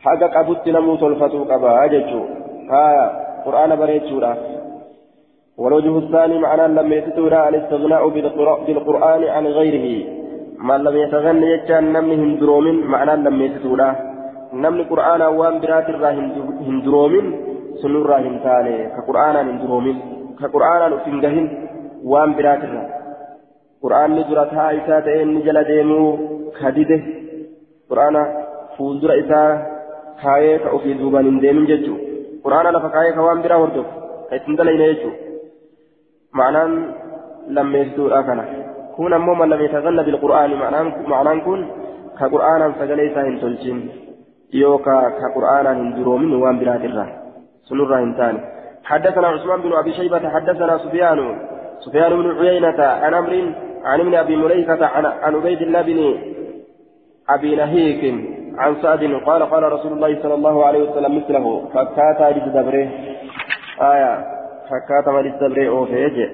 حقا 0.04 0.26
قبط 0.34 0.66
نمو 0.68 0.96
تلفتو 0.96 1.44
قبا 1.50 1.70
أججو 1.84 2.22
ها 2.70 2.86
قرآن 3.44 3.70
بريتشو 3.80 4.18
والوجه 5.60 5.98
الثاني 5.98 6.38
معنى 6.44 6.64
لم 6.78 6.92
يتتورى 6.92 7.48
الاستغناء 7.48 8.02
بالقرآن 8.66 9.22
عن 9.34 9.46
غيره 9.58 9.86
ما 10.66 10.76
لم 10.84 10.96
يتغنى 11.04 11.46
يجان 11.52 11.84
نمني 11.94 12.14
هندرومين 12.22 12.76
معنى 12.92 13.14
لم 13.26 13.36
يتتورى 13.46 13.90
نمني 14.62 14.82
قرآن 14.90 15.22
وان 15.38 15.54
برات 15.62 15.88
الرا 15.94 16.10
هندرومين 16.68 17.26
سنورا 17.80 18.16
هنتاني 18.26 18.76
كقرآن 18.96 19.36
هندرومين 19.48 19.96
كقرآن 20.40 20.92
فنجهن 21.04 21.46
وان 22.10 22.30
برات 22.36 22.62
الرا 22.68 22.84
قرآن 23.82 24.10
نجرت 24.18 24.52
هايسا 24.58 24.96
تئن 25.06 25.28
نجل 25.34 25.56
ديمو 25.68 26.02
كدده 26.58 27.00
قرآن 27.90 28.16
فولدر 30.22 30.26
إسا 30.26 30.28
كاية 30.28 30.56
كأوفي 30.56 30.92
دوبان 30.92 31.40
ديمن 31.40 31.66
ججو 31.66 31.96
قرآن 32.44 32.66
لفكاية 32.74 33.10
كوان 33.10 33.42
برا 33.42 33.56
وردو 33.56 33.84
كيتندلين 34.30 34.80
يجو 34.80 35.10
معنان 36.32 36.94
لم 37.48 37.76
يسدوا 37.76 38.18
أكنا 38.18 38.44
كون 38.96 39.12
أمو 39.12 39.34
من 39.34 39.48
لم 39.48 39.60
يتغنى 39.64 40.02
بالقرآن 40.02 40.54
معنان 40.54 40.86
معنان 41.06 41.40
كون 41.40 41.60
كقرآن 42.18 42.72
سجلي 42.80 43.14
ساهن 43.14 43.40
تلجين 43.40 43.90
يوكا 44.52 44.96
كقرآن 45.20 45.66
هندرومين 45.66 46.34
وان 46.34 46.58
براد 46.58 46.84
الرا 46.84 47.06
سنورا 47.68 48.00
هنتان 48.00 48.36
حدثنا 48.84 49.28
عثمان 49.28 49.60
بن 49.60 49.72
أبي 49.72 49.92
شيبة 49.92 50.28
حدثنا 50.28 50.78
سفيان 50.78 51.38
سفيان 51.80 52.22
بن 52.22 52.38
عيينة 52.38 52.80
عن 52.84 53.14
أمر 53.14 53.54
عن 53.84 54.00
ابن 54.00 54.14
أبي 54.14 54.36
مليكة 54.36 54.86
عن 54.86 55.34
عبيد 55.34 55.62
الله 55.62 55.82
بن 55.82 55.98
أبي 57.28 57.56
نهيك 57.56 58.02
عن 58.58 58.76
سعد 58.82 59.04
قال 59.26 59.42
قال 59.42 59.72
رسول 59.72 59.92
الله 59.92 60.22
صلى 60.22 60.34
الله 60.34 60.66
عليه 60.66 60.90
وسلم 60.90 61.16
مثله 61.16 61.68
فكاتا 61.74 62.38
لتدبره 62.38 62.88
آية 63.82 64.24
فكاتم 64.70 65.18
للسبري 65.18 65.68
أوفيج 65.68 66.28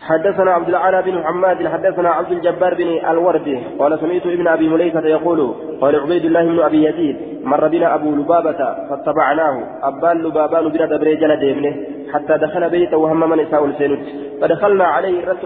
حدثنا 0.00 0.50
عبد 0.50 0.68
العالى 0.68 1.02
بن 1.02 1.18
محمد 1.18 1.66
حدثنا 1.66 2.08
عبد 2.08 2.32
الجبار 2.32 2.74
بن 2.74 2.88
الوردي 3.10 3.58
قال 3.78 4.00
سمعت 4.00 4.26
ابن 4.26 4.48
أبي 4.48 4.68
مليكة 4.68 5.06
يقول 5.06 5.54
قال 5.80 6.00
عبيد 6.00 6.24
الله 6.24 6.44
بن 6.44 6.60
أبي 6.60 6.88
يزيد 6.88 7.16
مر 7.44 7.68
بنا 7.68 7.94
أبو 7.94 8.10
لبابة 8.10 8.74
فاتبعناه. 8.88 9.56
أبان 9.82 10.22
لبابان 10.22 10.68
بنا 10.68 10.86
دبري 10.86 11.16
جل 11.16 11.36
ديمنه 11.36 11.76
حتى 12.12 12.38
دخل 12.38 12.70
بيته 12.70 12.96
وهم 12.96 13.30
من 13.30 13.38
نساء 13.38 13.64
السينت 13.64 14.06
فدخلنا 14.40 14.84
عليه 14.84 15.28
رس 15.30 15.44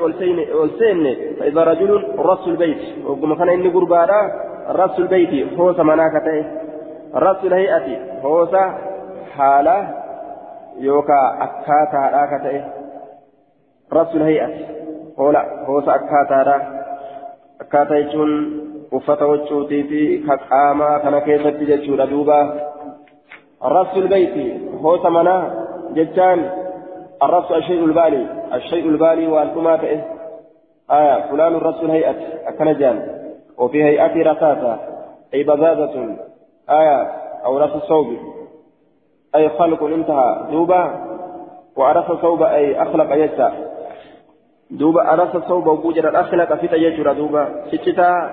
السين 0.65 1.17
فإذا 1.41 1.65
رجل 1.65 2.05
رس 2.19 2.49
البيت 2.49 2.79
وقم 3.07 3.35
كان 3.35 3.49
اني 3.49 3.69
قربانا 3.69 4.21
رس 4.71 4.99
البيت 4.99 5.59
هو 5.59 5.73
سمناكته 5.73 6.45
رس 7.15 7.45
الهيئه 7.45 7.87
هو 8.25 8.47
حاله 9.37 10.01
yookaan 10.81 11.43
akkaataadhaa 11.43 12.27
ka 12.33 12.39
ta'e 12.45 12.61
rabsul 13.97 14.25
hay'ati 14.29 14.65
hoola 15.19 15.43
hoosa 15.67 15.93
akkaataadhaa 15.93 16.61
akkaataa 17.63 17.99
jechuun 18.03 18.33
uffata 18.99 19.27
waccuutii 19.33 19.83
fi 19.91 20.01
ka 20.27 20.37
qaamaa 20.53 21.01
kana 21.05 21.21
keessatti 21.27 21.71
jechuudha 21.73 22.11
duuba 22.13 22.39
arrabsu 23.71 24.05
lbeyti 24.07 24.47
hoota 24.83 25.11
manaa 25.17 25.43
jechaan 25.99 26.45
arrabsu 27.29 27.55
ashay'u 27.61 27.91
lbaali 27.93 28.23
ashay'u 28.59 28.97
lbaali 28.97 29.31
waan 29.35 29.55
dhumaa 29.55 29.79
ta'e 29.85 29.99
aya 30.99 31.23
fulaanu 31.31 31.65
rabsu 31.69 31.93
lhay'ati 31.93 32.33
akkana 32.53 32.75
jaan 32.83 33.03
وفي 33.61 33.85
هيئته 33.85 34.31
رصاصة 34.31 34.79
أي 35.35 35.43
بزازة 35.43 36.17
آية 36.71 37.03
أو 37.45 37.59
رأس 37.59 37.71
الصوب 37.83 38.07
أي 39.35 39.49
خلق 39.49 39.83
انتهى 39.83 40.47
دوبا 40.51 40.83
وعرف 41.77 42.11
الصوب 42.11 42.43
أي 42.43 42.83
أخلق 42.83 43.15
يجزى 43.15 43.51
دوبا 44.71 45.03
عرف 45.03 45.37
الصوب 45.37 45.67
وبوجد 45.67 46.05
الأخلق 46.05 46.55
في 46.55 46.69
تيجر 46.69 47.13
دوبا 47.13 47.65
ستتا 47.71 48.31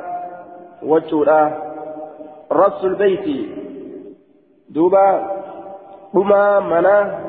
وجورا 0.84 1.42
رأس 2.52 2.84
البيت 2.84 3.50
دوبا 4.70 5.38
بما 6.14 6.60
منا 6.60 7.20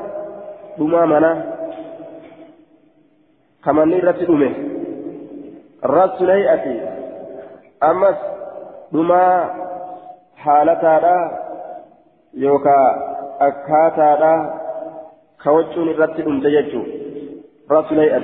بما 0.77 1.05
منا. 1.05 1.33
كما 3.65 3.85
نرى 3.85 4.27
أمه 4.29 4.53
رأس 5.83 6.21
الهيئة. 6.21 6.98
أمس 7.83 8.15
بما 8.91 9.49
حالتها 10.35 11.39
يوكا 12.33 12.79
أكاتها 13.41 14.59
كوجون 15.43 15.89
الرتب 15.89 16.27
دججو 16.43 16.83
رأس 17.71 17.91
الهيئة 17.91 18.23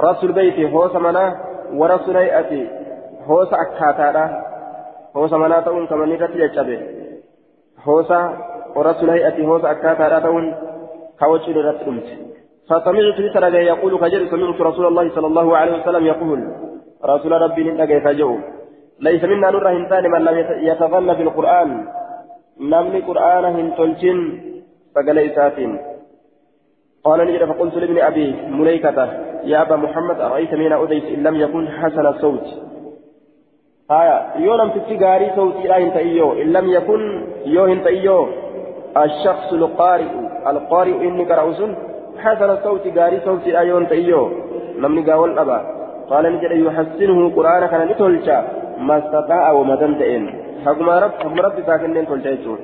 رأس 0.00 0.24
البيت 0.24 0.72
هو 0.74 0.88
سمنا 0.88 1.24
ورأس 1.72 2.08
الهيئة 2.08 2.52
هوsa 3.28 3.56
akkaataadha 3.64 4.24
hoosa 5.14 5.38
manaa 5.38 5.62
ta'uun 5.62 5.88
kamanni 5.88 6.14
irratti 6.16 6.38
jajjabe 6.42 6.76
hoosa 7.86 8.20
ورسول 8.76 9.10
هيئة 9.10 9.46
هوس 9.46 9.64
أكاتا 9.64 10.08
راتون 10.08 10.54
كوجه 11.20 11.50
لرت 11.50 11.82
أمت 11.88 12.08
فسمعت 12.68 13.18
لسرق 13.20 13.54
يقول 13.54 13.92
كجر 14.00 14.30
سمعت 14.30 14.60
رسول 14.60 14.86
الله 14.86 15.14
صلى 15.14 15.26
الله 15.26 15.56
عليه 15.56 15.82
وسلم 15.82 16.06
يقول 16.06 16.40
رسول 17.04 17.32
ربي 17.32 17.70
نتقى 17.70 18.00
فجو 18.00 18.38
ليس 19.00 19.24
منا 19.24 19.50
نور 19.50 19.68
هنتان 19.68 20.10
من 20.10 20.20
لم 20.24 20.36
يتظن 20.68 21.14
في 21.14 21.22
القرآن. 21.22 21.70
نمني 22.60 23.00
قرآن 23.00 23.44
هنتلجن 23.44 24.18
فقال 24.94 25.18
إساتين. 25.18 25.78
قال 27.04 27.20
نجد 27.26 27.44
فقلت 27.44 27.74
لابن 27.74 27.98
أبي 27.98 28.34
مليكة 28.48 28.98
يا 29.44 29.62
أبا 29.62 29.76
محمد 29.76 30.20
أرأيت 30.20 30.54
من 30.54 30.72
أديس 30.72 31.04
إن 31.04 31.22
لم 31.22 31.36
يكن 31.36 31.68
حسن 31.68 32.06
الصوت 32.06 32.46
آية 33.90 34.18
يو 34.36 34.54
لم 34.54 34.70
تتجاري 34.70 35.30
صوتي 35.36 35.68
لا 35.68 35.76
انت 35.78 35.96
إيو 35.96 36.32
إن 36.32 36.52
لم 36.52 36.66
يكن 36.70 37.00
يو 37.44 37.66
انت 37.66 37.86
إيو 37.86 38.28
الشخص 38.96 39.52
القارئ 39.52 40.10
القارئ 40.46 40.96
إني 41.08 41.24
كرأس 41.24 41.60
حسن 42.18 42.50
الصوت 42.50 42.98
قاري 42.98 43.20
صوتي 43.20 43.50
لا 43.50 43.60
يو 43.60 43.78
انت 43.78 43.92
إيو 43.92 44.30
نمني 44.78 45.10
قاول 45.10 45.38
أبا. 45.38 45.58
قال 46.10 46.24
نجد 46.32 46.52
يحسنه 46.66 47.18
قرآن 47.36 47.66
كان 47.66 47.88
نتولجا. 47.88 48.38
ما 48.78 48.98
استطاع 48.98 49.52
وما 49.52 49.74
دمدئن 49.74 50.24
حكم 50.66 50.90
رب 50.90 51.12
حكم 51.20 51.40
رب 51.40 51.56
ساكن 51.66 52.06
تولجا 52.06 52.56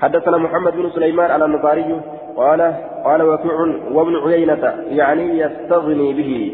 حدثنا 0.00 0.36
محمد 0.36 0.72
بن 0.76 0.90
سليمان 0.90 1.30
على 1.30 1.44
النصاري 1.44 2.00
قال 2.36 2.74
قال 3.04 3.22
وكيع 3.22 3.58
وابن 3.92 4.16
عيينة 4.16 4.64
يعني 5.00 5.38
يستغني 5.38 6.12
به 6.12 6.52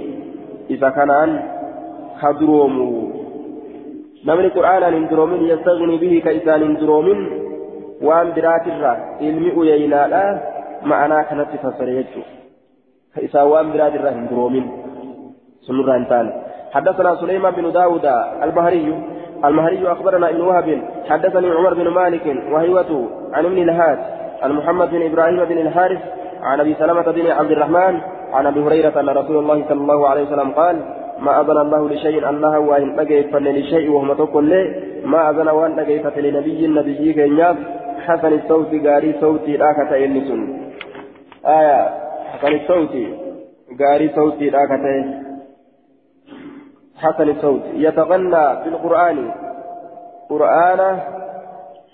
إذا 0.70 0.88
كان 0.88 1.10
عن 1.10 1.30
hin 4.24 5.08
duroomin 5.10 5.44
yastaghni 5.44 5.98
bihi 6.00 6.22
ka 6.24 6.32
isaan 6.32 6.62
hin 6.64 6.76
duroomin 6.80 7.20
waan 8.00 8.32
biraatirra 8.32 9.20
ilmi 9.20 9.50
uyeynaadha 9.52 10.22
ma'anaa 10.90 11.24
kanatti 11.28 11.60
fassare 11.64 11.92
jechuudha 11.98 12.32
ka 13.14 13.20
isaan 13.26 13.50
waan 13.52 13.72
biraatirra 13.74 14.14
hin 14.16 14.28
duroomin 14.30 14.66
sunurraa 15.66 15.98
hin 16.00 16.08
taane 16.12 16.32
حدثنا 16.74 17.14
سليمان 17.14 17.52
بن 17.52 17.72
داود 17.72 18.06
البهري 18.42 18.94
المهري 19.44 19.92
أخبرنا 19.92 20.30
ابن 20.30 20.40
وهب 20.40 20.82
حدثني 21.08 21.50
عمر 21.50 21.74
بن 21.74 21.88
مالك 21.88 22.36
وهيوته 22.52 23.08
عن 23.32 23.44
ابن 23.44 23.58
الهاد 23.58 23.98
عن 24.42 24.52
محمد 24.52 24.90
بن 24.90 25.02
إبراهيم 25.02 25.44
بن 25.44 25.58
الحارث 25.58 25.98
عن 26.42 26.60
أبي 26.60 26.74
سلمة 26.74 27.02
بن 27.02 27.30
عبد 27.30 27.50
الرحمن 27.50 28.00
عن 28.32 28.46
أبي 28.46 28.60
هريرة 28.60 29.00
أن 29.00 29.08
رسول 29.08 29.36
الله 29.36 29.64
صلى 29.68 29.80
الله 29.80 30.08
عليه 30.08 30.22
وسلم 30.22 30.50
قال 30.50 30.76
ما 31.18 31.40
أذن 31.40 31.58
الله 31.58 31.88
لشيء 31.88 32.30
الله 32.30 32.58
وإن 32.58 33.00
أجيب 33.00 33.36
لشيء 33.36 33.90
وهم 33.90 34.12
تقول 34.12 34.44
لي 34.44 34.82
ما 35.04 35.30
أذن 35.30 35.48
وأن 35.48 35.78
أجيب 35.78 36.06
لنبي 36.16 36.66
النبي 36.66 37.12
كنياب 37.12 37.56
حسن 38.06 38.32
الصوت 38.32 38.86
قاري 38.86 39.14
صوتي 39.20 39.56
راكة 39.56 40.04
إنسون 40.04 40.70
آية 41.46 41.88
حسن 42.32 42.52
الصوت 42.52 42.90
قاري 43.80 44.10
صوتي 44.16 44.48
راكة 44.48 45.04
حسن 47.02 47.28
الصوت. 47.28 47.62
يتغنى 47.74 48.44
بالقرآن. 48.64 49.30
قرآن 50.30 50.80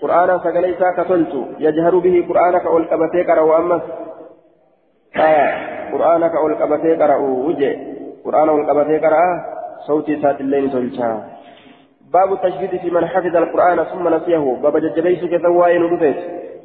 قرآن 0.01 0.39
سقليسا 0.39 0.91
كتلت 0.97 1.33
يجهر 1.59 1.97
به 1.99 2.25
قرآنك 2.29 2.65
والكبتيك 2.65 3.29
رو 3.29 3.57
أمس 3.57 3.81
آية 5.15 5.49
قرآنك 5.91 6.33
والكبتيك 6.43 7.01
رو 7.01 7.47
وجه. 7.47 7.79
قرآن 8.25 8.49
والقبتي 8.49 8.97
قرأ 8.97 9.21
صوتي 9.87 10.21
سات 10.21 10.41
الليل 10.41 10.71
تلشا 10.71 11.23
باب 12.13 12.33
التشديد 12.33 12.81
في 12.81 12.89
من 12.89 13.05
حفظ 13.05 13.35
القرآن 13.35 13.83
ثم 13.83 14.15
نسيه. 14.15 14.57
باب 14.63 14.77
ججبيس 14.77 15.25
كثوائن 15.25 15.83
رفيت 15.93 16.17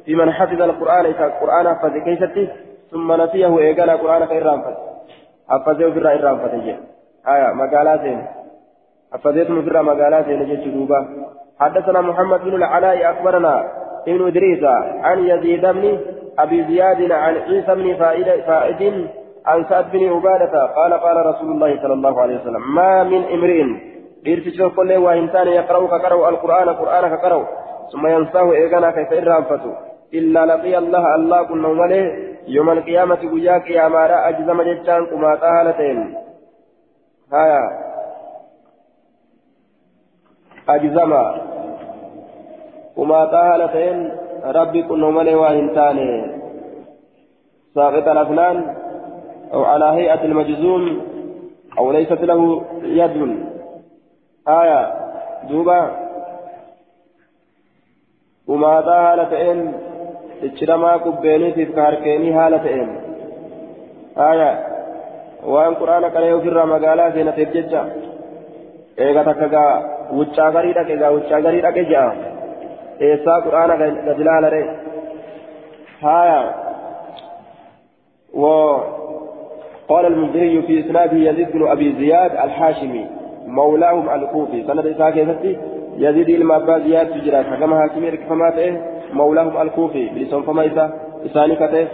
في 0.05 0.15
من 0.15 0.31
حفظ 0.31 0.61
القرآن 0.61 1.05
إذا 1.05 1.25
القرآن 1.25 1.75
حفظ 1.75 1.93
كيستي 2.05 2.47
ثم 2.91 3.21
نسيه 3.21 3.59
إيقال 3.59 3.89
القرآن 3.89 4.25
كإرام 4.25 4.61
فت 4.61 4.77
حفظه 5.49 5.91
في 5.91 5.99
الرأي 5.99 6.37
فتجي 6.37 6.75
آية 7.27 7.53
مقالاتين 7.53 8.25
حفظتم 9.13 9.61
في 9.61 9.67
الرأي 9.67 9.83
مقالاتين 9.83 10.45
جيش 10.45 10.67
دوبا 10.67 11.07
حدثنا 11.59 12.01
محمد 12.01 12.39
بن 12.41 12.55
العلاء 12.55 13.11
أخبرنا 13.11 13.63
ابن 14.07 14.27
إدريس 14.27 14.63
عن 15.03 15.19
يزيد 15.19 15.65
بن 15.65 15.99
أبي 16.39 16.63
زياد 16.63 17.11
عن 17.11 17.35
عيسى 17.35 17.75
بن 17.75 17.95
فائد, 18.45 19.07
عن 19.45 19.65
سعد 19.69 19.91
بن 19.91 20.09
عبادة 20.09 20.65
قال 20.65 20.93
قال 20.93 21.25
رسول 21.25 21.51
الله 21.51 21.81
صلى 21.81 21.93
الله 21.93 22.21
عليه 22.21 22.35
وسلم 22.41 22.75
ما 22.75 23.03
من 23.03 23.23
امرئ 23.23 23.63
إرتجل 24.27 24.69
كل 24.69 24.93
وإنسان 24.93 25.47
يقرأ 25.47 25.87
كقرأ 25.87 26.29
القرآن 26.29 26.69
قرآن 26.69 27.15
كقرأ 27.15 27.47
ثم 27.91 28.07
ينساه 28.07 28.53
إيغانا 28.53 28.91
كيف 28.91 29.13
إرانفته 29.13 29.73
إلا 30.13 30.45
لقي 30.45 30.77
الله 30.77 31.15
الله 31.15 31.43
كنا 31.43 31.67
ملي 31.67 32.01
يوم 32.47 32.69
القيامة 32.69 33.19
وياك 33.33 33.69
يا 33.69 33.87
مارا 33.87 34.29
أجزم 34.29 34.61
جتان 34.61 35.05
كما 35.05 35.35
تهالتين 35.35 36.26
هايا 37.33 37.87
أجزم 40.69 41.13
كما 42.95 43.25
تهالتين 43.25 44.11
ربي 44.45 44.83
كنا 44.83 45.09
ملي 45.09 45.35
وإنسان 45.35 45.97
ساقط 47.75 48.07
الأفنان 48.07 48.75
أو 49.53 49.63
على 49.63 49.85
هيئة 49.85 50.25
المجزوم 50.25 51.01
أو 51.77 51.91
ليست 51.91 52.21
له 52.21 52.63
يد 52.83 53.45
آية 54.47 54.93
دوبا 55.49 55.91
وما 58.47 58.81
ذا 58.81 58.93
هالتين 58.93 59.73
تشرما 60.41 60.93
قبيني 60.93 61.51
في 61.51 61.65
كاركيني 61.65 62.33
هالتين 62.33 62.97
آية 64.17 64.66
وأن 65.43 65.73
قرآن 65.75 66.07
كان 66.07 66.23
يوفر 66.23 66.65
مقالا 66.65 67.11
سينة 67.11 67.31
تججا 67.31 67.83
إيغا 68.99 69.23
تكا 69.23 69.97
wuccaa 70.17 70.51
garii 70.51 70.73
dhaqe 70.73 70.95
gaa 70.97 71.11
wuccaa 71.11 71.41
garii 71.41 71.61
dhaqe 71.61 71.83
ja'a. 71.91 72.11
Eessaa 73.07 73.41
quraana 73.45 73.75
gad 73.81 74.19
ilaalare 74.19 74.61
haya 76.01 76.39
قال 79.87 80.05
المنذري 80.05 80.61
في 80.61 80.79
إسناده 80.79 81.17
يزيد 81.17 81.51
بن 81.51 81.67
أبي 81.67 81.95
زياد 81.99 82.31
الحاشمي 82.31 83.05
مولاهم 83.47 84.09
الكوفي 84.09 84.63
سند 84.67 84.85
إسحاق 84.85 85.15
يزيد 85.97 86.29
إلما 86.29 86.55
أبا 86.55 86.79
زياد 86.79 87.07
تجرى 87.07 87.43
كما 87.43 87.79
حاكمي 87.79 88.11
تئه 88.11 88.81
مولاهم 89.13 89.61
الكوفي 89.61 90.09
بلسان 90.09 90.41
فما 90.41 90.65
إسا 90.65 90.93
إساني 91.25 91.55
كته 91.55 91.87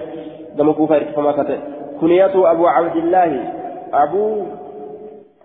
دم 0.58 0.72
كوفا 0.72 0.98
ركفما 0.98 1.32
كته 1.32 1.58
كنيته 2.04 2.52
أبو 2.52 2.68
عبد 2.68 2.96
الله 2.96 3.32
أبو 3.94 4.44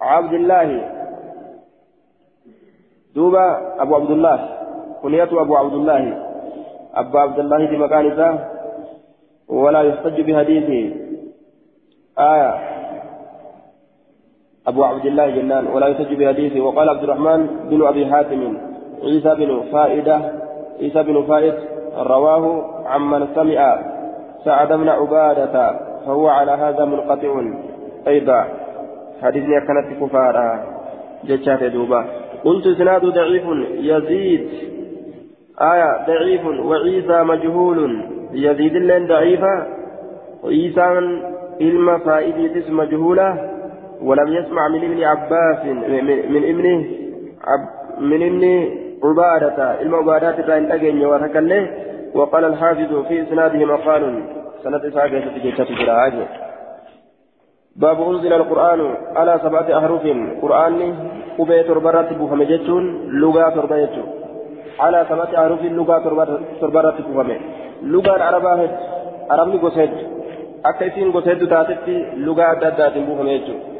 عبد 0.00 0.32
الله. 0.32 0.68
دوبا 3.14 3.46
أبو 3.82 3.94
عبد 3.94 4.10
الله 4.10 4.38
كنيته 5.02 5.42
أبو 5.42 5.56
عبد 5.56 5.72
الله. 5.72 6.02
أبو 6.94 7.18
عبد 7.18 7.38
الله 7.38 7.66
في 7.66 7.76
مكان 7.76 8.38
ولا 9.48 9.82
يحتج 9.82 10.20
بحديثه. 10.20 10.96
آية. 12.18 12.52
أبو 14.66 14.84
عبد 14.84 15.06
الله 15.06 15.26
جنان 15.30 15.66
ولا 15.66 15.86
يحتج 15.86 16.14
بحديثه. 16.14 16.60
وقال 16.60 16.88
عبد 16.88 17.02
الرحمن 17.02 17.40
بن 17.70 17.86
أبي 17.86 18.06
حاتم 18.06 18.58
عيسى 19.02 19.34
بن 19.34 19.62
فائدة 19.72 20.16
عيسى 20.80 21.02
بن 21.02 21.22
فائد 21.22 21.54
رواه 21.96 22.44
عمن 22.86 23.28
سمع 23.34 23.78
سعد 24.44 24.72
بن 24.72 24.88
عبادة. 24.88 25.87
فهو 26.08 26.28
على 26.28 26.52
هذا 26.52 26.84
منقطع. 26.84 27.42
أيضا 28.08 28.44
حديثنا 29.22 29.60
كانت 29.60 30.00
كفارة. 30.00 30.64
جتشات 31.24 31.64
دوبا. 31.64 32.04
قلت 32.44 32.66
إسناد 32.66 33.04
ضعيف. 33.04 33.44
يزيد. 33.72 34.48
آية 35.60 36.06
ضعيف. 36.06 36.46
وعيسى 36.46 37.22
مجهول. 37.22 38.04
يزيد 38.32 38.72
لين 38.72 39.06
ضعيفة 39.06 39.66
وعيسى 40.44 40.80
علم 41.60 41.98
فائدة 41.98 42.70
مجهولة. 42.70 43.50
ولم 44.02 44.28
يسمع 44.28 44.68
من 44.68 44.84
ابن 44.84 45.04
عباس 45.04 45.64
من, 45.64 46.44
ابن 46.44 46.84
من 48.00 48.22
ابن 48.22 48.68
عبادة. 49.04 49.64
علم 49.78 49.94
عبادات 49.94 50.38
الرأي 50.38 50.74
أجن 50.74 51.06
وتكله 51.06 51.70
وقال 52.14 52.44
الحافظ 52.44 53.06
في 53.08 53.22
إسناده 53.22 53.64
مقال. 53.64 54.37
سنة 54.62 54.82
إسعاق 54.88 55.10
جيشة 55.44 55.68
باب 57.76 57.98
أنزل 58.02 58.32
القرآن 58.32 58.80
على 59.16 59.40
سبعة 59.42 59.68
أحرف. 59.78 60.04
قرآن 60.42 60.78
قبيت 61.38 61.66
تربرت 61.66 62.12
بفم 62.20 62.42
جتون 62.42 62.84
لغة 63.22 63.50
تربة 63.50 63.96
على 64.80 65.06
سبعة 65.08 65.30
أحرف 65.40 65.62
لغة 65.62 65.98
تربرت 66.60 66.96
بفم 67.00 67.30
لغة 67.82 68.16
العربة 68.16 68.70
عربني 69.30 69.58
akka 70.64 70.86
isiin 70.86 71.12
gosa 71.12 71.30
hedduu 71.30 71.48
taatetti 71.48 71.96
lugaa 72.26 72.50
adda 72.54 72.68
addaatiin 72.68 73.06
buufame 73.06 73.38
jechuudha 73.38 73.77